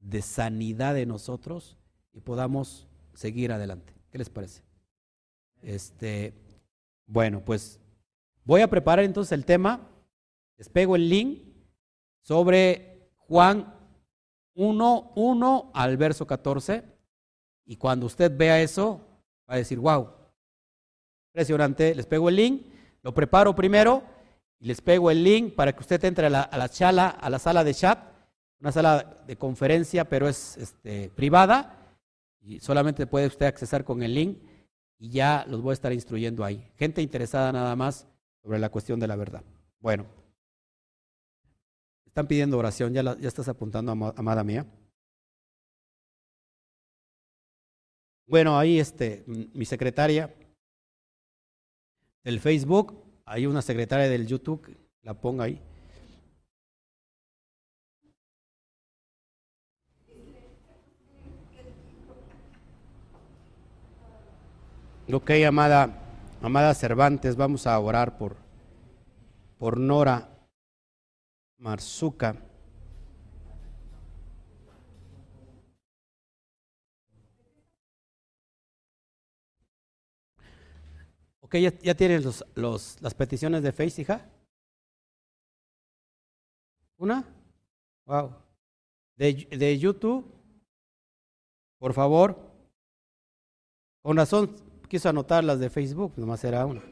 de 0.01 0.22
sanidad 0.22 0.95
de 0.95 1.05
nosotros 1.05 1.77
y 2.14 2.20
podamos 2.20 2.89
seguir 3.12 3.53
adelante. 3.53 3.93
¿Qué 4.11 4.18
les 4.18 4.31
parece? 4.31 4.62
Este, 5.61 6.33
bueno, 7.07 7.45
pues 7.45 7.79
voy 8.45 8.62
a 8.62 8.70
preparar 8.70 9.05
entonces 9.05 9.33
el 9.33 9.45
tema. 9.45 9.87
Les 10.57 10.68
pego 10.68 10.96
el 10.96 11.09
link 11.09 11.42
sobre 12.20 13.11
Juan 13.18 13.74
1, 14.55 15.12
1 15.14 15.70
al 15.74 15.96
verso 15.96 16.26
14. 16.26 16.84
Y 17.66 17.76
cuando 17.76 18.07
usted 18.07 18.34
vea 18.36 18.61
eso, 18.61 19.00
va 19.48 19.55
a 19.55 19.59
decir, 19.59 19.78
wow, 19.78 20.11
impresionante. 21.30 21.94
Les 21.94 22.07
pego 22.07 22.28
el 22.28 22.36
link, 22.36 22.66
lo 23.02 23.12
preparo 23.12 23.55
primero 23.55 24.02
y 24.61 24.66
les 24.66 24.80
pego 24.80 25.11
el 25.11 25.24
link 25.24 25.55
para 25.55 25.72
que 25.72 25.80
usted 25.80 26.02
entre 26.05 26.26
a 26.26 26.30
la, 26.30 26.68
chala, 26.68 27.09
a 27.09 27.28
la 27.28 27.38
sala 27.38 27.64
de 27.64 27.74
chat, 27.74 27.98
una 28.61 28.72
sala 28.72 29.22
de 29.26 29.36
conferencia, 29.36 30.09
pero 30.09 30.28
es 30.28 30.57
este, 30.57 31.11
privada 31.11 31.98
y 32.40 32.61
solamente 32.61 33.07
puede 33.07 33.26
usted 33.26 33.46
accesar 33.46 33.84
con 33.84 34.02
el 34.02 34.14
link 34.14 34.38
y 34.98 35.11
ya 35.11 35.44
los 35.48 35.61
voy 35.61 35.72
a 35.72 35.74
estar 35.74 35.92
instruyendo 35.92 36.44
ahí. 36.44 36.70
Gente 36.76 37.02
interesada 37.02 37.52
nada 37.52 37.74
más 37.74 38.07
sobre 38.42 38.59
la 38.59 38.68
cuestión 38.68 39.00
de 39.00 39.09
la 39.09 39.16
verdad. 39.16 39.42
Bueno, 39.80 40.07
están 42.15 42.29
pidiendo 42.29 42.57
oración, 42.57 42.95
ya, 42.95 43.03
ya 43.03 43.27
estás 43.27 43.49
apuntando, 43.49 43.91
amada 43.91 44.45
mía. 44.45 44.65
Bueno, 48.29 48.57
ahí 48.57 48.79
este, 48.79 49.25
mi 49.27 49.65
secretaria 49.65 50.33
del 52.23 52.39
Facebook, 52.39 53.03
hay 53.25 53.47
una 53.47 53.62
secretaria 53.62 54.09
del 54.09 54.29
YouTube, 54.29 54.79
la 55.03 55.15
ponga 55.15 55.47
ahí. 55.47 55.61
Ok, 65.12 65.33
amada, 65.45 66.01
amada 66.41 66.75
Cervantes, 66.75 67.35
vamos 67.35 67.67
a 67.67 67.77
orar 67.81 68.17
por, 68.17 68.37
por 69.59 69.79
Nora 69.79 70.34
Marzuca. 71.59 72.36
Ok, 81.40 81.57
ya, 81.57 81.78
ya 81.78 81.94
tienes 81.94 82.24
los, 82.24 82.44
los, 82.55 83.00
las 83.00 83.14
peticiones 83.14 83.62
de 83.62 83.72
Face, 83.72 84.02
hija. 84.02 84.28
¿Una? 86.96 87.24
Wow. 88.07 88.34
De, 89.16 89.46
de 89.50 89.78
YouTube, 89.78 90.24
por 91.78 91.92
favor. 91.92 92.36
Con 94.02 94.16
razón 94.16 94.55
quiso 94.88 95.09
anotar 95.09 95.44
las 95.44 95.59
de 95.61 95.70
Facebook, 95.70 96.12
nomás 96.16 96.44
era 96.44 96.66
una. 96.66 96.82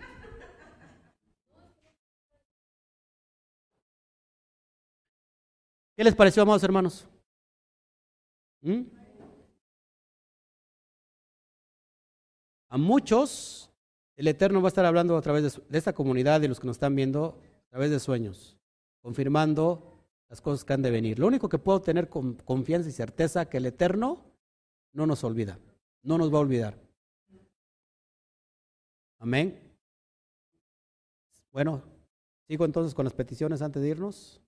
¿Qué 5.96 6.04
les 6.04 6.14
pareció, 6.14 6.42
amados 6.42 6.62
hermanos? 6.62 7.06
¿Mm? 8.62 8.82
A 12.68 12.78
muchos, 12.78 13.70
el 14.16 14.28
Eterno 14.28 14.62
va 14.62 14.68
a 14.68 14.70
estar 14.70 14.86
hablando 14.86 15.16
a 15.16 15.20
través 15.20 15.60
de, 15.68 15.78
esta 15.78 15.92
comunidad 15.92 16.40
y 16.40 16.48
los 16.48 16.58
que 16.58 16.66
nos 16.66 16.76
están 16.76 16.96
viendo, 16.96 17.38
a 17.66 17.68
través 17.68 17.90
de 17.90 18.00
sueños, 18.00 18.56
confirmando 19.02 20.06
las 20.30 20.40
cosas 20.40 20.64
que 20.64 20.72
han 20.72 20.80
de 20.80 20.90
venir. 20.90 21.18
Lo 21.18 21.26
único 21.26 21.50
que 21.50 21.58
puedo 21.58 21.82
tener 21.82 22.08
con 22.08 22.34
confianza 22.36 22.88
y 22.88 22.92
certeza 22.92 23.44
que 23.44 23.58
el 23.58 23.66
Eterno 23.66 24.24
no 24.94 25.06
nos 25.06 25.22
olvida, 25.24 25.58
no 26.02 26.16
nos 26.16 26.32
va 26.32 26.38
a 26.38 26.40
olvidar. 26.40 26.78
Amén. 29.18 29.60
Bueno, 31.52 31.82
sigo 32.48 32.64
entonces 32.64 32.94
con 32.94 33.04
las 33.04 33.12
peticiones 33.12 33.60
antes 33.60 33.82
de 33.82 33.88
irnos. 33.88 34.40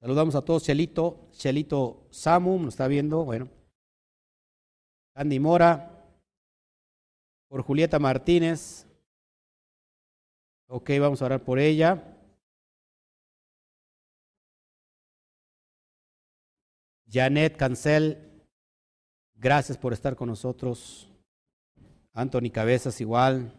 Saludamos 0.00 0.34
a 0.34 0.42
todos. 0.42 0.62
Chelito, 0.62 1.28
Chelito 1.32 2.06
Samu, 2.10 2.58
nos 2.58 2.74
está 2.74 2.86
viendo. 2.86 3.24
Bueno. 3.24 3.48
Andy 5.14 5.40
Mora. 5.40 5.94
Por 7.48 7.62
Julieta 7.62 7.98
Martínez. 7.98 8.86
Ok, 10.68 10.90
vamos 11.00 11.22
a 11.22 11.24
orar 11.24 11.42
por 11.42 11.58
ella. 11.58 12.18
Janet 17.10 17.56
Cancel, 17.56 18.18
gracias 19.34 19.78
por 19.78 19.94
estar 19.94 20.14
con 20.14 20.28
nosotros. 20.28 21.10
Anthony 22.12 22.50
Cabezas 22.52 23.00
igual. 23.00 23.54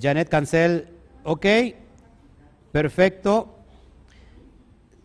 Janet 0.00 0.28
Cancel, 0.28 0.88
ok, 1.24 1.46
perfecto. 2.72 3.56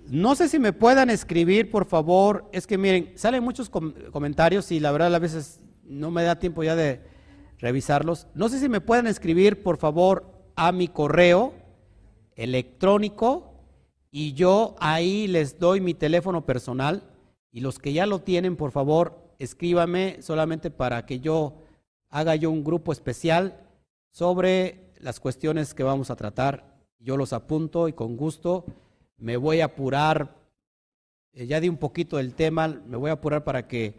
No 0.07 0.35
sé 0.35 0.49
si 0.49 0.59
me 0.59 0.73
puedan 0.73 1.09
escribir, 1.09 1.71
por 1.71 1.85
favor. 1.85 2.47
Es 2.51 2.67
que 2.67 2.77
miren, 2.77 3.13
salen 3.15 3.43
muchos 3.43 3.69
comentarios 3.69 4.71
y 4.71 4.79
la 4.79 4.91
verdad 4.91 5.13
a 5.15 5.19
veces 5.19 5.59
no 5.83 6.11
me 6.11 6.23
da 6.23 6.37
tiempo 6.37 6.63
ya 6.63 6.75
de 6.75 7.01
revisarlos. 7.59 8.27
No 8.35 8.49
sé 8.49 8.59
si 8.59 8.69
me 8.69 8.81
pueden 8.81 9.07
escribir, 9.07 9.63
por 9.63 9.77
favor, 9.77 10.31
a 10.55 10.71
mi 10.71 10.87
correo 10.87 11.53
electrónico 12.35 13.53
y 14.11 14.33
yo 14.33 14.75
ahí 14.79 15.27
les 15.27 15.59
doy 15.59 15.81
mi 15.81 15.93
teléfono 15.93 16.45
personal 16.45 17.03
y 17.51 17.61
los 17.61 17.79
que 17.79 17.93
ya 17.93 18.05
lo 18.05 18.19
tienen, 18.19 18.55
por 18.55 18.71
favor, 18.71 19.33
escríbame 19.39 20.21
solamente 20.21 20.69
para 20.71 21.05
que 21.05 21.19
yo 21.19 21.63
haga 22.09 22.35
yo 22.35 22.51
un 22.51 22.63
grupo 22.63 22.91
especial 22.91 23.59
sobre 24.11 24.91
las 24.99 25.19
cuestiones 25.19 25.73
que 25.73 25.83
vamos 25.83 26.11
a 26.11 26.15
tratar. 26.15 26.74
Yo 26.99 27.17
los 27.17 27.33
apunto 27.33 27.87
y 27.87 27.93
con 27.93 28.15
gusto 28.17 28.65
me 29.17 29.37
voy 29.37 29.61
a 29.61 29.65
apurar, 29.65 30.35
eh, 31.33 31.47
ya 31.47 31.59
di 31.59 31.69
un 31.69 31.77
poquito 31.77 32.17
del 32.17 32.33
tema, 32.33 32.67
me 32.67 32.97
voy 32.97 33.09
a 33.09 33.13
apurar 33.13 33.43
para 33.43 33.67
que 33.67 33.95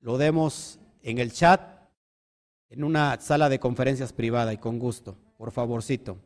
lo 0.00 0.18
demos 0.18 0.78
en 1.02 1.18
el 1.18 1.32
chat, 1.32 1.60
en 2.68 2.84
una 2.84 3.20
sala 3.20 3.48
de 3.48 3.60
conferencias 3.60 4.12
privada 4.12 4.52
y 4.52 4.58
con 4.58 4.78
gusto, 4.78 5.16
por 5.36 5.52
favorcito. 5.52 6.18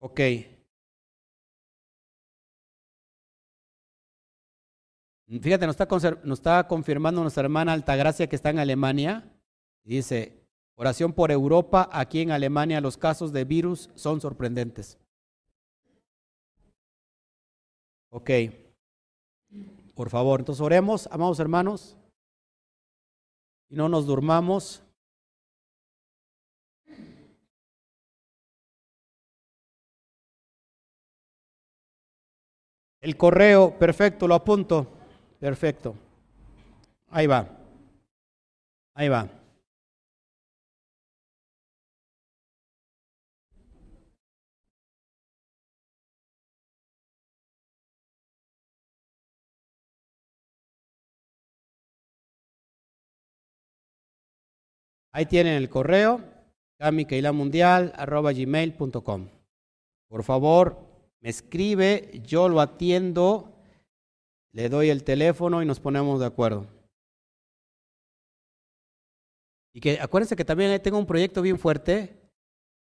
Ok. 0.00 0.20
Fíjate, 5.40 5.66
nos 5.66 5.80
está, 5.80 5.86
nos 6.24 6.38
está 6.40 6.68
confirmando 6.68 7.22
nuestra 7.22 7.44
hermana 7.44 7.72
Altagracia 7.72 8.26
que 8.26 8.36
está 8.36 8.50
en 8.50 8.58
Alemania. 8.58 9.32
Dice, 9.82 10.41
oración 10.82 11.12
por 11.12 11.30
Europa, 11.30 11.88
aquí 11.92 12.20
en 12.20 12.32
Alemania 12.32 12.80
los 12.80 12.96
casos 12.96 13.32
de 13.32 13.44
virus 13.44 13.88
son 13.94 14.20
sorprendentes. 14.20 14.98
Ok. 18.10 18.30
Por 19.94 20.10
favor, 20.10 20.40
entonces 20.40 20.60
oremos, 20.60 21.08
amados 21.12 21.38
hermanos, 21.38 21.96
y 23.70 23.76
no 23.76 23.88
nos 23.88 24.06
durmamos. 24.06 24.82
El 33.00 33.16
correo, 33.16 33.78
perfecto, 33.78 34.26
lo 34.26 34.34
apunto. 34.34 34.86
Perfecto. 35.38 35.94
Ahí 37.08 37.26
va. 37.26 37.48
Ahí 38.94 39.08
va. 39.08 39.41
Ahí 55.12 55.26
tienen 55.26 55.54
el 55.54 55.68
correo, 55.68 56.20
gmail.com. 58.32 59.28
Por 60.08 60.24
favor, 60.24 60.78
me 61.20 61.28
escribe, 61.28 62.22
yo 62.24 62.48
lo 62.48 62.60
atiendo, 62.60 63.52
le 64.52 64.68
doy 64.68 64.88
el 64.88 65.04
teléfono 65.04 65.62
y 65.62 65.66
nos 65.66 65.80
ponemos 65.80 66.18
de 66.20 66.26
acuerdo. 66.26 66.66
Y 69.74 69.80
que 69.80 70.00
acuérdense 70.00 70.36
que 70.36 70.44
también 70.44 70.80
tengo 70.82 70.98
un 70.98 71.06
proyecto 71.06 71.42
bien 71.42 71.58
fuerte. 71.58 72.18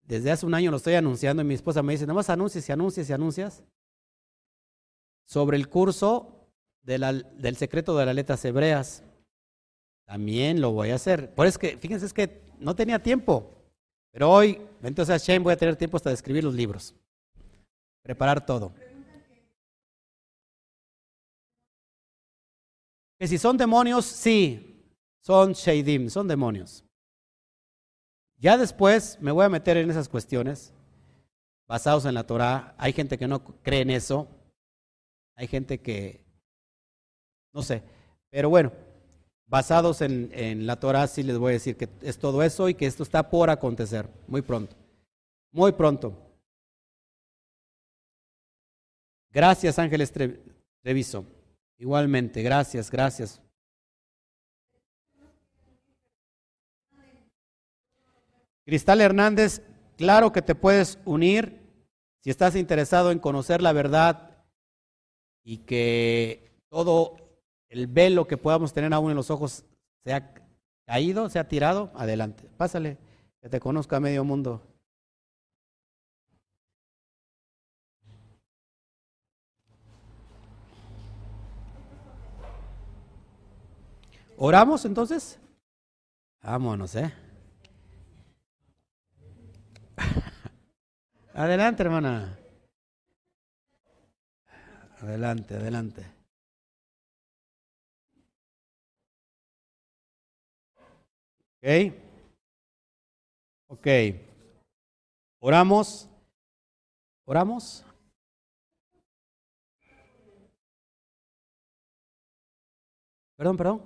Desde 0.03 0.31
hace 0.31 0.45
un 0.45 0.53
año 0.53 0.71
lo 0.71 0.77
estoy 0.77 0.95
anunciando 0.95 1.43
y 1.43 1.45
mi 1.45 1.53
esposa 1.53 1.83
me 1.83 1.93
dice, 1.93 2.05
nada 2.05 2.15
más 2.15 2.29
anuncias 2.29 2.67
y 2.67 2.71
anuncias 2.71 3.09
y 3.09 3.13
anuncias. 3.13 3.63
Sobre 5.27 5.57
el 5.57 5.69
curso 5.69 6.47
del 6.81 7.55
secreto 7.57 7.95
de 7.97 8.05
las 8.05 8.15
letras 8.15 8.43
hebreas. 8.45 9.03
También 10.09 10.59
lo 10.59 10.71
voy 10.71 10.89
a 10.89 10.95
hacer. 10.95 11.35
Por 11.35 11.45
eso 11.45 11.59
es 11.59 11.59
que, 11.59 11.77
fíjense, 11.77 12.07
es 12.07 12.13
que 12.13 12.41
no 12.57 12.75
tenía 12.75 12.97
tiempo. 12.97 13.53
Pero 14.11 14.31
hoy, 14.31 14.59
entonces 14.81 15.23
Shane, 15.23 15.43
voy 15.43 15.53
a 15.53 15.57
tener 15.57 15.75
tiempo 15.75 15.97
hasta 15.97 16.09
de 16.09 16.15
escribir 16.15 16.43
los 16.43 16.55
libros. 16.55 16.95
Preparar 18.01 18.43
todo. 18.43 18.73
Que 23.19 23.27
si 23.27 23.37
son 23.37 23.55
demonios, 23.55 24.03
sí, 24.03 24.83
son 25.19 25.53
Shadim, 25.53 26.09
son 26.09 26.27
demonios. 26.27 26.83
Ya 28.37 28.57
después 28.57 29.21
me 29.21 29.31
voy 29.31 29.45
a 29.45 29.49
meter 29.49 29.77
en 29.77 29.91
esas 29.91 30.09
cuestiones 30.09 30.73
basados 31.67 32.05
en 32.05 32.15
la 32.15 32.25
Torah. 32.25 32.73
Hay 32.79 32.93
gente 32.93 33.15
que 33.19 33.27
no 33.27 33.43
cree 33.43 33.81
en 33.81 33.91
eso. 33.91 34.27
Hay 35.35 35.45
gente 35.45 35.79
que, 35.79 36.25
no 37.53 37.61
sé, 37.61 37.83
pero 38.31 38.49
bueno, 38.49 38.71
basados 39.49 40.01
en, 40.01 40.67
la 40.67 40.79
Torah, 40.79 41.07
sí 41.07 41.23
les 41.23 41.37
voy 41.37 41.49
a 41.49 41.53
decir 41.53 41.75
que 41.75 41.89
es 42.01 42.19
todo 42.19 42.43
eso 42.43 42.69
y 42.69 42.75
que 42.75 42.85
esto 42.85 43.03
está 43.03 43.29
por 43.29 43.49
acontecer 43.49 44.07
muy 44.27 44.41
pronto. 44.41 44.75
Muy 45.51 45.71
pronto. 45.71 46.13
Gracias, 49.31 49.79
Ángeles 49.79 50.13
Treviso. 50.81 51.25
Igualmente, 51.77 52.43
gracias, 52.43 52.91
gracias. 52.91 53.41
Cristal 58.65 59.01
Hernández, 59.01 59.63
claro 59.97 60.31
que 60.31 60.43
te 60.43 60.53
puedes 60.53 60.99
unir 61.05 61.59
si 62.21 62.29
estás 62.29 62.55
interesado 62.55 63.11
en 63.11 63.17
conocer 63.17 63.63
la 63.63 63.73
verdad 63.73 64.45
y 65.43 65.59
que 65.59 66.51
todo 66.69 67.28
el 67.69 67.87
velo 67.87 68.27
que 68.27 68.37
podamos 68.37 68.73
tener 68.73 68.93
aún 68.93 69.11
en 69.11 69.17
los 69.17 69.29
ojos 69.29 69.63
se 70.03 70.13
ha 70.13 70.33
caído, 70.85 71.29
se 71.29 71.39
ha 71.39 71.47
tirado, 71.47 71.91
adelante. 71.95 72.49
Pásale, 72.57 72.97
que 73.41 73.49
te 73.49 73.59
conozca 73.59 73.99
medio 73.99 74.23
mundo. 74.23 74.63
¿Oramos 84.41 84.85
entonces? 84.85 85.37
Vámonos, 86.41 86.95
¿eh? 86.95 87.13
Adelante, 91.33 91.83
hermana. 91.83 92.39
Adelante, 95.01 95.55
adelante. 95.55 96.18
¿Ok? 101.61 101.93
Ok. 103.67 103.87
Oramos. 105.41 106.09
Oramos. 107.25 107.85
Perdón, 113.35 113.57
perdón. 113.57 113.81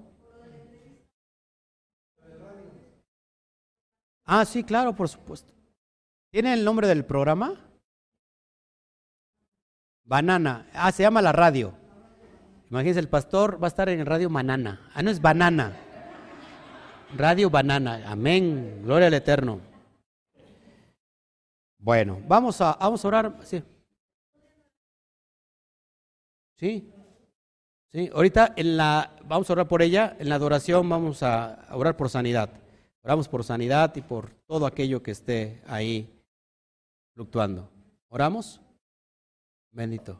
Ah, 4.26 4.45
sí, 4.45 4.64
claro, 4.64 4.95
por 4.95 5.10
supuesto. 5.10 5.54
¿Tiene 6.32 6.54
el 6.54 6.64
nombre 6.64 6.88
del 6.88 7.06
programa? 7.06 7.60
Banana. 10.06 10.68
Ah, 10.74 10.91
se 10.91 11.04
llama 11.04 11.22
la 11.22 11.32
radio. 11.32 11.74
Imagínense, 12.70 13.00
el 13.00 13.10
pastor 13.10 13.62
va 13.62 13.68
a 13.68 13.70
estar 13.70 13.90
en 13.90 14.00
el 14.00 14.06
radio 14.06 14.30
Manana. 14.30 14.90
Ah, 14.95 15.04
no 15.04 15.12
es 15.12 15.22
Banana. 15.22 15.78
Radio 17.15 17.49
Banana. 17.49 18.03
Amén. 18.07 18.81
Gloria 18.84 19.07
al 19.07 19.14
Eterno. 19.14 19.60
Bueno, 21.77 22.22
vamos 22.27 22.60
a, 22.61 22.73
vamos 22.73 23.03
a 23.03 23.07
orar. 23.07 23.35
Sí. 23.44 23.64
Sí. 26.56 26.90
Ahorita 28.14 28.53
en 28.56 28.77
la, 28.77 29.11
vamos 29.26 29.49
a 29.49 29.53
orar 29.53 29.68
por 29.68 29.81
ella. 29.81 30.15
En 30.19 30.30
la 30.30 30.35
adoración 30.35 30.88
vamos 30.90 31.22
a 31.22 31.68
orar 31.72 31.95
por 31.95 32.10
sanidad. 32.10 32.49
Oramos 33.03 33.27
por 33.27 33.44
sanidad 33.44 33.94
y 33.95 34.02
por 34.02 34.30
todo 34.48 34.65
aquello 34.65 35.03
que 35.03 35.11
esté 35.11 35.61
ahí 35.68 36.10
fluctuando. 37.14 37.69
¿Oramos? 38.07 38.61
Bendito. 39.72 40.19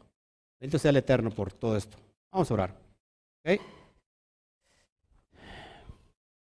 Bendito 0.60 0.78
sea 0.78 0.90
el 0.90 0.98
Eterno 0.98 1.30
por 1.30 1.52
todo 1.52 1.76
esto. 1.76 1.96
Vamos 2.30 2.50
a 2.50 2.54
orar. 2.54 2.74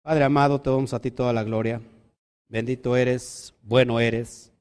Padre 0.03 0.23
amado, 0.23 0.59
te 0.59 0.67
damos 0.71 0.95
a 0.95 0.99
ti 0.99 1.11
toda 1.11 1.31
la 1.31 1.43
gloria. 1.43 1.79
Bendito 2.49 2.97
eres, 2.97 3.53
bueno 3.61 3.99
eres. 3.99 4.51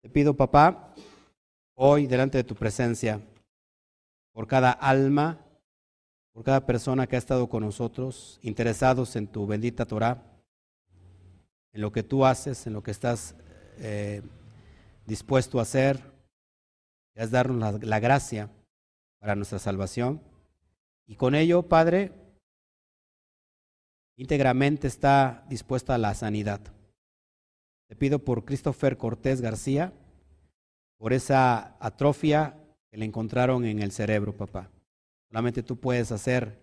Te 0.00 0.08
pido, 0.08 0.34
papá, 0.34 0.94
hoy 1.74 2.06
delante 2.06 2.38
de 2.38 2.44
tu 2.44 2.54
presencia, 2.54 3.20
por 4.32 4.46
cada 4.46 4.70
alma, 4.70 5.44
por 6.32 6.44
cada 6.44 6.64
persona 6.64 7.08
que 7.08 7.16
ha 7.16 7.18
estado 7.18 7.48
con 7.48 7.64
nosotros, 7.64 8.38
interesados 8.40 9.16
en 9.16 9.26
tu 9.26 9.48
bendita 9.48 9.84
Torah, 9.84 10.22
en 11.72 11.80
lo 11.80 11.90
que 11.90 12.04
tú 12.04 12.24
haces, 12.24 12.64
en 12.68 12.72
lo 12.72 12.82
que 12.84 12.92
estás 12.92 13.34
eh, 13.78 14.22
dispuesto 15.06 15.58
a 15.58 15.62
hacer, 15.62 16.00
es 17.16 17.32
darnos 17.32 17.82
la 17.82 17.98
gracia 17.98 18.48
para 19.18 19.34
nuestra 19.34 19.58
salvación. 19.58 20.22
Y 21.04 21.16
con 21.16 21.34
ello, 21.34 21.64
Padre, 21.64 22.12
íntegramente 24.18 24.88
está 24.88 25.44
dispuesta 25.48 25.94
a 25.94 25.98
la 25.98 26.12
sanidad. 26.12 26.60
Te 27.88 27.96
pido 27.96 28.18
por 28.18 28.44
Christopher 28.44 28.98
Cortés 28.98 29.40
García, 29.40 29.92
por 30.98 31.12
esa 31.12 31.76
atrofia 31.78 32.56
que 32.90 32.98
le 32.98 33.04
encontraron 33.04 33.64
en 33.64 33.80
el 33.80 33.92
cerebro, 33.92 34.36
papá. 34.36 34.70
Solamente 35.28 35.62
tú 35.62 35.76
puedes 35.76 36.10
hacer 36.10 36.58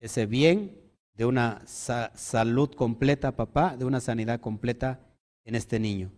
ese 0.00 0.26
bien 0.26 0.76
de 1.14 1.26
una 1.26 1.62
salud 1.66 2.74
completa, 2.74 3.36
papá, 3.36 3.76
de 3.76 3.84
una 3.84 4.00
sanidad 4.00 4.40
completa 4.40 5.00
en 5.44 5.54
este 5.54 5.78
niño. 5.78 6.10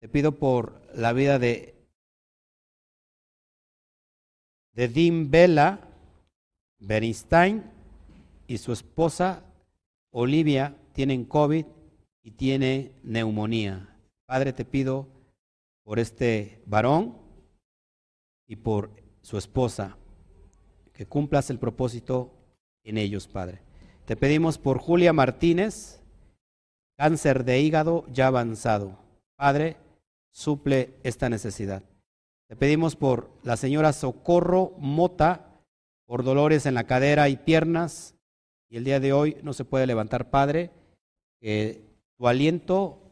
Te 0.00 0.08
pido 0.08 0.38
por 0.38 0.80
la 0.94 1.12
vida 1.12 1.38
de, 1.38 1.74
de 4.72 4.88
Dim 4.88 5.30
Bella 5.30 5.80
Bernstein 6.78 7.64
y 8.46 8.56
su 8.56 8.72
esposa 8.72 9.44
Olivia 10.12 10.76
tiene 10.92 11.26
COVID 11.26 11.66
y 12.22 12.30
tiene 12.32 12.92
neumonía. 13.02 13.96
Padre, 14.26 14.52
te 14.52 14.64
pido 14.64 15.08
por 15.84 15.98
este 15.98 16.62
varón 16.66 17.16
y 18.46 18.56
por 18.56 18.90
su 19.22 19.38
esposa, 19.38 19.96
que 20.92 21.06
cumplas 21.06 21.50
el 21.50 21.58
propósito 21.58 22.32
en 22.84 22.98
ellos, 22.98 23.28
Padre. 23.28 23.62
Te 24.04 24.16
pedimos 24.16 24.58
por 24.58 24.78
Julia 24.78 25.12
Martínez, 25.12 26.02
cáncer 26.96 27.44
de 27.44 27.60
hígado 27.60 28.04
ya 28.12 28.26
avanzado. 28.26 28.98
Padre, 29.36 29.76
suple 30.32 30.94
esta 31.02 31.28
necesidad. 31.28 31.82
Te 32.48 32.56
pedimos 32.56 32.96
por 32.96 33.30
la 33.42 33.56
señora 33.56 33.92
Socorro 33.92 34.74
Mota, 34.78 35.62
por 36.06 36.24
dolores 36.24 36.66
en 36.66 36.74
la 36.74 36.84
cadera 36.84 37.28
y 37.28 37.36
piernas, 37.36 38.16
y 38.70 38.76
el 38.76 38.84
día 38.84 39.00
de 39.00 39.12
hoy 39.12 39.36
no 39.42 39.52
se 39.52 39.64
puede 39.64 39.86
levantar, 39.86 40.30
Padre, 40.30 40.70
que 41.40 41.82
tu 42.16 42.28
aliento, 42.28 43.02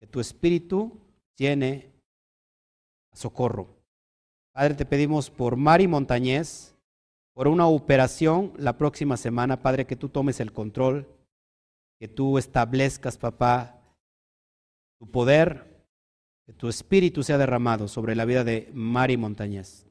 que 0.00 0.06
tu 0.06 0.18
espíritu 0.18 0.98
tiene 1.34 1.92
socorro. 3.12 3.68
Padre, 4.52 4.74
te 4.74 4.86
pedimos 4.86 5.30
por 5.30 5.56
Mari 5.56 5.86
Montañez, 5.86 6.74
por 7.34 7.48
una 7.48 7.66
operación 7.66 8.52
la 8.56 8.78
próxima 8.78 9.18
semana, 9.18 9.60
Padre, 9.60 9.86
que 9.86 9.96
tú 9.96 10.08
tomes 10.08 10.40
el 10.40 10.52
control, 10.52 11.06
que 11.98 12.08
tú 12.08 12.38
establezcas, 12.38 13.18
papá, 13.18 13.82
tu 14.98 15.10
poder, 15.10 15.84
que 16.46 16.54
tu 16.54 16.68
espíritu 16.68 17.22
sea 17.22 17.36
derramado 17.36 17.88
sobre 17.88 18.14
la 18.14 18.24
vida 18.24 18.42
de 18.42 18.70
Mari 18.72 19.18
Montañez. 19.18 19.86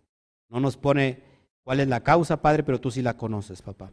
No 0.49 0.59
nos 0.59 0.75
pone 0.75 1.21
cuál 1.63 1.81
es 1.81 1.87
la 1.87 2.01
causa, 2.01 2.41
Padre, 2.41 2.63
pero 2.63 2.81
tú 2.81 2.89
sí 2.89 3.03
la 3.03 3.15
conoces, 3.15 3.61
papá. 3.61 3.91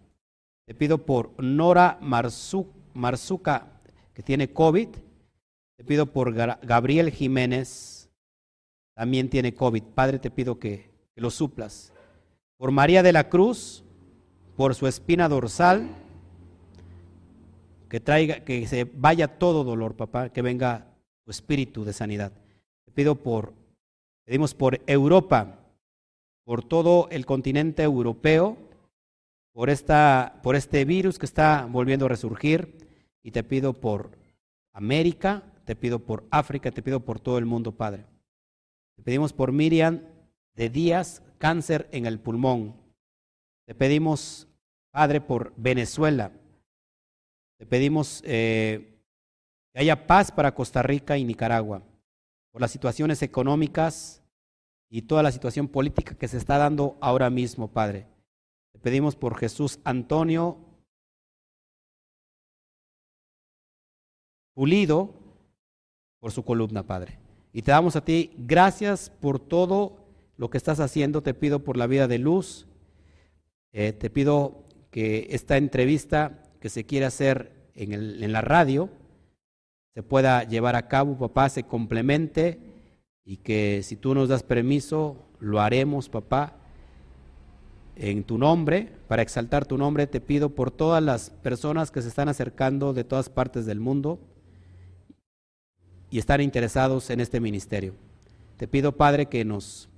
Te 0.70 0.74
pido 0.76 0.98
por 0.98 1.32
Nora 1.42 1.98
Marzuca, 2.00 3.66
que 4.14 4.22
tiene 4.22 4.52
COVID. 4.52 4.86
Te 5.76 5.84
pido 5.84 6.06
por 6.06 6.32
Gabriel 6.32 7.10
Jiménez, 7.10 8.08
también 8.94 9.28
tiene 9.28 9.52
COVID. 9.52 9.82
Padre, 9.82 10.20
te 10.20 10.30
pido 10.30 10.60
que, 10.60 10.88
lo 11.16 11.28
suplas. 11.30 11.92
Por 12.56 12.70
María 12.70 13.02
de 13.02 13.12
la 13.12 13.28
Cruz, 13.28 13.82
por 14.56 14.76
su 14.76 14.86
espina 14.86 15.28
dorsal, 15.28 15.88
que 17.88 17.98
traiga, 17.98 18.44
que 18.44 18.64
se 18.68 18.84
vaya 18.84 19.26
todo 19.26 19.64
dolor, 19.64 19.96
papá, 19.96 20.28
que 20.28 20.40
venga 20.40 20.86
tu 21.24 21.32
espíritu 21.32 21.84
de 21.84 21.92
sanidad. 21.92 22.30
Te 22.84 22.92
pido 22.92 23.16
por, 23.16 23.54
pedimos 24.24 24.54
por 24.54 24.80
Europa, 24.86 25.58
por 26.44 26.62
todo 26.62 27.08
el 27.10 27.26
continente 27.26 27.82
europeo, 27.82 28.69
por, 29.52 29.70
esta, 29.70 30.40
por 30.42 30.56
este 30.56 30.84
virus 30.84 31.18
que 31.18 31.26
está 31.26 31.66
volviendo 31.70 32.06
a 32.06 32.08
resurgir, 32.08 32.80
y 33.22 33.30
te 33.32 33.42
pido 33.42 33.74
por 33.74 34.18
América, 34.72 35.42
te 35.64 35.76
pido 35.76 35.98
por 35.98 36.26
África, 36.30 36.70
te 36.70 36.82
pido 36.82 37.00
por 37.00 37.20
todo 37.20 37.38
el 37.38 37.46
mundo, 37.46 37.72
Padre. 37.72 38.06
Te 38.96 39.02
pedimos 39.02 39.32
por 39.32 39.52
Miriam 39.52 40.02
de 40.54 40.68
Díaz, 40.68 41.22
cáncer 41.38 41.88
en 41.92 42.06
el 42.06 42.18
pulmón. 42.20 42.76
Te 43.66 43.74
pedimos, 43.74 44.48
Padre, 44.90 45.20
por 45.20 45.52
Venezuela. 45.56 46.32
Te 47.58 47.66
pedimos 47.66 48.22
eh, 48.24 49.00
que 49.72 49.80
haya 49.80 50.06
paz 50.06 50.32
para 50.32 50.54
Costa 50.54 50.82
Rica 50.82 51.18
y 51.18 51.24
Nicaragua, 51.24 51.82
por 52.50 52.60
las 52.60 52.70
situaciones 52.70 53.22
económicas 53.22 54.22
y 54.88 55.02
toda 55.02 55.22
la 55.22 55.30
situación 55.30 55.68
política 55.68 56.14
que 56.14 56.26
se 56.28 56.36
está 56.36 56.58
dando 56.58 56.96
ahora 57.00 57.30
mismo, 57.30 57.68
Padre. 57.68 58.06
Pedimos 58.82 59.16
por 59.16 59.36
Jesús 59.36 59.78
Antonio 59.84 60.58
Pulido, 64.54 65.14
por 66.18 66.32
su 66.32 66.44
columna, 66.44 66.82
Padre. 66.82 67.18
Y 67.52 67.62
te 67.62 67.70
damos 67.70 67.96
a 67.96 68.04
ti 68.04 68.32
gracias 68.36 69.08
por 69.08 69.38
todo 69.38 70.04
lo 70.36 70.50
que 70.50 70.58
estás 70.58 70.80
haciendo. 70.80 71.22
Te 71.22 71.34
pido 71.34 71.60
por 71.60 71.76
la 71.76 71.86
vida 71.86 72.08
de 72.08 72.18
luz. 72.18 72.66
Eh, 73.72 73.92
te 73.92 74.10
pido 74.10 74.64
que 74.90 75.28
esta 75.30 75.56
entrevista 75.56 76.42
que 76.60 76.68
se 76.68 76.84
quiere 76.84 77.06
hacer 77.06 77.70
en, 77.74 77.92
en 77.92 78.32
la 78.32 78.42
radio 78.42 78.90
se 79.94 80.02
pueda 80.02 80.44
llevar 80.44 80.76
a 80.76 80.88
cabo, 80.88 81.18
papá, 81.18 81.48
se 81.48 81.62
complemente 81.62 82.58
y 83.24 83.38
que 83.38 83.82
si 83.82 83.96
tú 83.96 84.14
nos 84.14 84.28
das 84.28 84.42
permiso, 84.42 85.16
lo 85.38 85.60
haremos, 85.60 86.08
papá, 86.08 86.59
en 87.96 88.24
tu 88.24 88.38
nombre, 88.38 88.92
para 89.08 89.22
exaltar 89.22 89.66
tu 89.66 89.76
nombre, 89.76 90.06
te 90.06 90.20
pido 90.20 90.54
por 90.54 90.70
todas 90.70 91.02
las 91.02 91.30
personas 91.30 91.90
que 91.90 92.02
se 92.02 92.08
están 92.08 92.28
acercando 92.28 92.92
de 92.92 93.04
todas 93.04 93.28
partes 93.28 93.66
del 93.66 93.80
mundo 93.80 94.20
y 96.10 96.18
están 96.18 96.40
interesados 96.40 97.10
en 97.10 97.20
este 97.20 97.40
ministerio. 97.40 97.94
Te 98.56 98.66
pido, 98.68 98.96
Padre, 98.96 99.26
que 99.26 99.44
nos, 99.44 99.88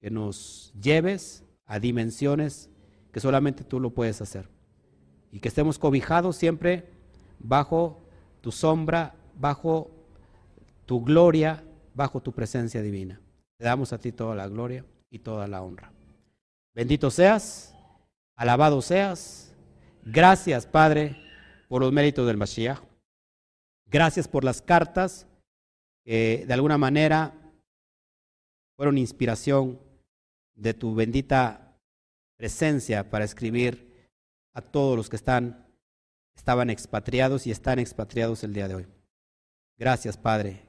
que 0.00 0.10
nos 0.10 0.72
lleves 0.80 1.44
a 1.66 1.78
dimensiones 1.78 2.70
que 3.12 3.20
solamente 3.20 3.64
tú 3.64 3.80
lo 3.80 3.90
puedes 3.90 4.20
hacer. 4.20 4.48
Y 5.32 5.40
que 5.40 5.48
estemos 5.48 5.78
cobijados 5.78 6.36
siempre 6.36 6.88
bajo 7.38 8.00
tu 8.40 8.52
sombra, 8.52 9.14
bajo 9.38 9.90
tu 10.86 11.02
gloria, 11.02 11.64
bajo 11.94 12.20
tu 12.20 12.32
presencia 12.32 12.80
divina. 12.80 13.20
Te 13.58 13.64
damos 13.64 13.92
a 13.92 13.98
ti 13.98 14.12
toda 14.12 14.34
la 14.34 14.48
gloria 14.48 14.84
y 15.10 15.18
toda 15.18 15.48
la 15.48 15.62
honra. 15.62 15.95
Bendito 16.76 17.10
seas, 17.10 17.74
alabado 18.36 18.82
seas. 18.82 19.50
Gracias, 20.04 20.66
Padre, 20.66 21.16
por 21.68 21.80
los 21.80 21.90
méritos 21.90 22.26
del 22.26 22.36
Mashiach. 22.36 22.82
Gracias 23.86 24.28
por 24.28 24.44
las 24.44 24.60
cartas 24.60 25.26
que 26.04 26.44
de 26.46 26.52
alguna 26.52 26.76
manera 26.76 27.32
fueron 28.76 28.98
inspiración 28.98 29.80
de 30.54 30.74
tu 30.74 30.94
bendita 30.94 31.78
presencia 32.36 33.08
para 33.08 33.24
escribir 33.24 34.10
a 34.52 34.60
todos 34.60 34.98
los 34.98 35.08
que 35.08 35.16
están 35.16 35.66
estaban 36.36 36.68
expatriados 36.68 37.46
y 37.46 37.52
están 37.52 37.78
expatriados 37.78 38.44
el 38.44 38.52
día 38.52 38.68
de 38.68 38.74
hoy. 38.74 38.86
Gracias, 39.78 40.18
Padre, 40.18 40.60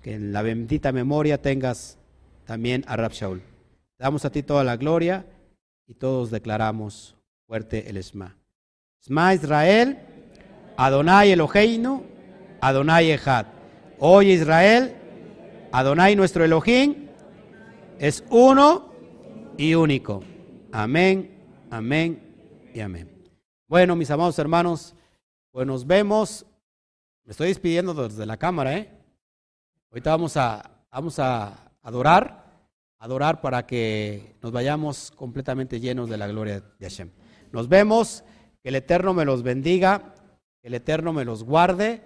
que 0.00 0.14
en 0.14 0.32
la 0.32 0.40
bendita 0.40 0.90
memoria 0.90 1.42
tengas 1.42 1.98
también 2.46 2.82
a 2.86 2.96
Rab 2.96 3.12
Shaul. 3.12 3.42
Damos 3.98 4.24
a 4.24 4.30
ti 4.30 4.44
toda 4.44 4.62
la 4.62 4.76
gloria 4.76 5.26
y 5.86 5.94
todos 5.94 6.30
declaramos 6.30 7.16
fuerte 7.46 7.90
el 7.90 7.96
Esma. 7.96 8.36
Esma 9.02 9.34
Israel, 9.34 9.98
Adonai 10.76 11.32
Eloheinu, 11.32 12.04
Adonai 12.60 13.10
Echad. 13.10 13.46
Hoy 13.98 14.30
Israel, 14.30 14.94
Adonai 15.72 16.14
nuestro 16.14 16.44
Elohim, 16.44 17.08
es 17.98 18.22
uno 18.30 18.92
y 19.56 19.74
único. 19.74 20.22
Amén, 20.70 21.66
amén 21.68 22.70
y 22.72 22.78
amén. 22.78 23.10
Bueno, 23.66 23.96
mis 23.96 24.10
amados 24.12 24.38
hermanos, 24.38 24.94
pues 25.50 25.66
nos 25.66 25.84
vemos. 25.84 26.46
Me 27.24 27.32
estoy 27.32 27.48
despidiendo 27.48 27.94
desde 27.94 28.24
la 28.24 28.36
cámara, 28.36 28.76
¿eh? 28.76 28.90
Ahorita 29.90 30.10
vamos 30.10 30.36
a, 30.36 30.70
vamos 30.92 31.18
a 31.18 31.72
adorar, 31.82 32.47
adorar 32.98 33.40
para 33.40 33.66
que 33.66 34.36
nos 34.42 34.52
vayamos 34.52 35.10
completamente 35.12 35.80
llenos 35.80 36.08
de 36.08 36.16
la 36.18 36.26
gloria 36.26 36.60
de 36.60 36.88
Hashem. 36.88 37.10
Nos 37.52 37.68
vemos, 37.68 38.24
que 38.62 38.70
el 38.70 38.74
Eterno 38.74 39.14
me 39.14 39.24
los 39.24 39.42
bendiga, 39.42 40.14
que 40.60 40.68
el 40.68 40.74
Eterno 40.74 41.12
me 41.12 41.24
los 41.24 41.44
guarde, 41.44 42.02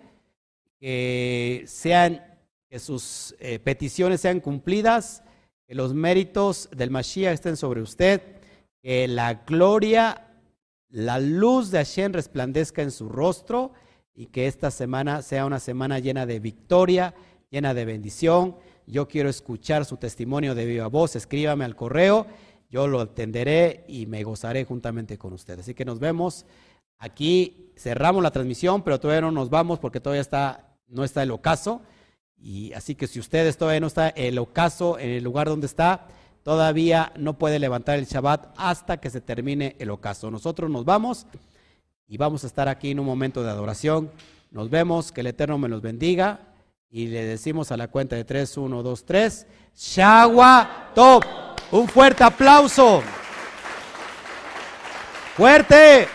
que 0.79 1.65
sean, 1.67 2.23
que 2.69 2.79
sus 2.79 3.35
eh, 3.39 3.59
peticiones 3.59 4.21
sean 4.21 4.41
cumplidas, 4.41 5.23
que 5.67 5.75
los 5.75 5.95
méritos 5.95 6.69
del 6.77 6.91
Mashiach 6.91 7.33
estén 7.33 7.57
sobre 7.57 7.81
usted, 7.81 8.21
que 8.83 9.09
la 9.09 9.35
gloria, 9.35 10.29
la 10.89 11.19
luz 11.19 11.71
de 11.71 11.79
Hashem 11.79 12.13
resplandezca 12.13 12.83
en 12.83 12.91
su 12.91 13.09
rostro 13.09 13.73
y 14.15 14.27
que 14.27 14.47
esta 14.47 14.71
semana 14.71 15.23
sea 15.23 15.47
una 15.47 15.59
semana 15.59 15.99
llena 15.99 16.27
de 16.27 16.39
victoria 16.41 17.15
llena 17.53 17.75
de 17.75 17.85
bendición. 17.85 18.57
Yo 18.87 19.09
quiero 19.09 19.29
escuchar 19.29 19.85
su 19.85 19.97
testimonio 19.97 20.55
de 20.55 20.67
viva 20.67 20.87
voz. 20.89 21.17
Escríbame 21.17 21.65
al 21.65 21.77
correo, 21.77 22.27
yo 22.71 22.87
lo 22.87 23.01
atenderé 23.01 23.85
y 23.89 24.07
me 24.07 24.25
gozaré 24.25 24.65
juntamente 24.65 25.19
con 25.19 25.33
ustedes. 25.33 25.61
Así 25.61 25.75
que 25.75 25.85
nos 25.85 25.99
vemos. 25.99 26.47
Aquí 26.99 27.73
cerramos 27.77 28.23
la 28.23 28.31
transmisión, 28.31 28.83
pero 28.83 29.01
todavía 29.01 29.23
no 29.23 29.33
nos 29.33 29.51
vamos 29.51 29.79
porque 29.79 30.01
todavía 30.01 30.21
está, 30.21 30.77
no 30.89 31.05
está 31.05 31.23
el 31.23 31.31
ocaso. 31.31 31.83
Y 32.37 32.73
así 32.73 32.95
que 32.95 33.07
si 33.07 33.21
ustedes 33.21 33.57
todavía 33.57 33.81
no 33.81 33.87
está 33.87 34.09
el 34.09 34.39
ocaso 34.39 34.99
en 34.99 35.11
el 35.11 35.25
lugar 35.25 35.49
donde 35.49 35.67
está, 35.67 36.07
todavía 36.43 37.13
no 37.17 37.39
puede 37.39 37.59
levantar 37.59 37.99
el 37.99 38.07
Shabbat 38.07 38.55
hasta 38.57 38.99
que 38.99 39.11
se 39.11 39.21
termine 39.21 39.77
el 39.79 39.91
ocaso. 39.91 40.31
Nosotros 40.31 40.71
nos 40.71 40.85
vamos 40.85 41.27
y 42.09 42.17
vamos 42.17 42.45
a 42.45 42.47
estar 42.47 42.69
aquí 42.69 42.91
en 42.91 43.01
un 43.01 43.07
momento 43.07 43.43
de 43.43 43.51
adoración. 43.51 44.11
Nos 44.51 44.71
vemos, 44.71 45.13
que 45.13 45.23
el 45.23 45.29
Eterno 45.29 45.59
me 45.59 45.69
los 45.69 45.83
bendiga 45.83 46.52
y 46.93 47.07
le 47.07 47.25
decimos 47.25 47.73
a 47.73 47.77
la 47.79 47.89
cuenta 47.89 48.17
de 48.17 48.25
3, 48.25 48.59
1, 48.59 48.83
2, 48.83 49.05
3, 49.07 49.47
Shagua 49.75 50.91
Top. 50.95 51.25
Un 51.71 51.89
fuerte 51.89 52.23
aplauso. 52.23 53.03
Fuerte. 55.35 56.07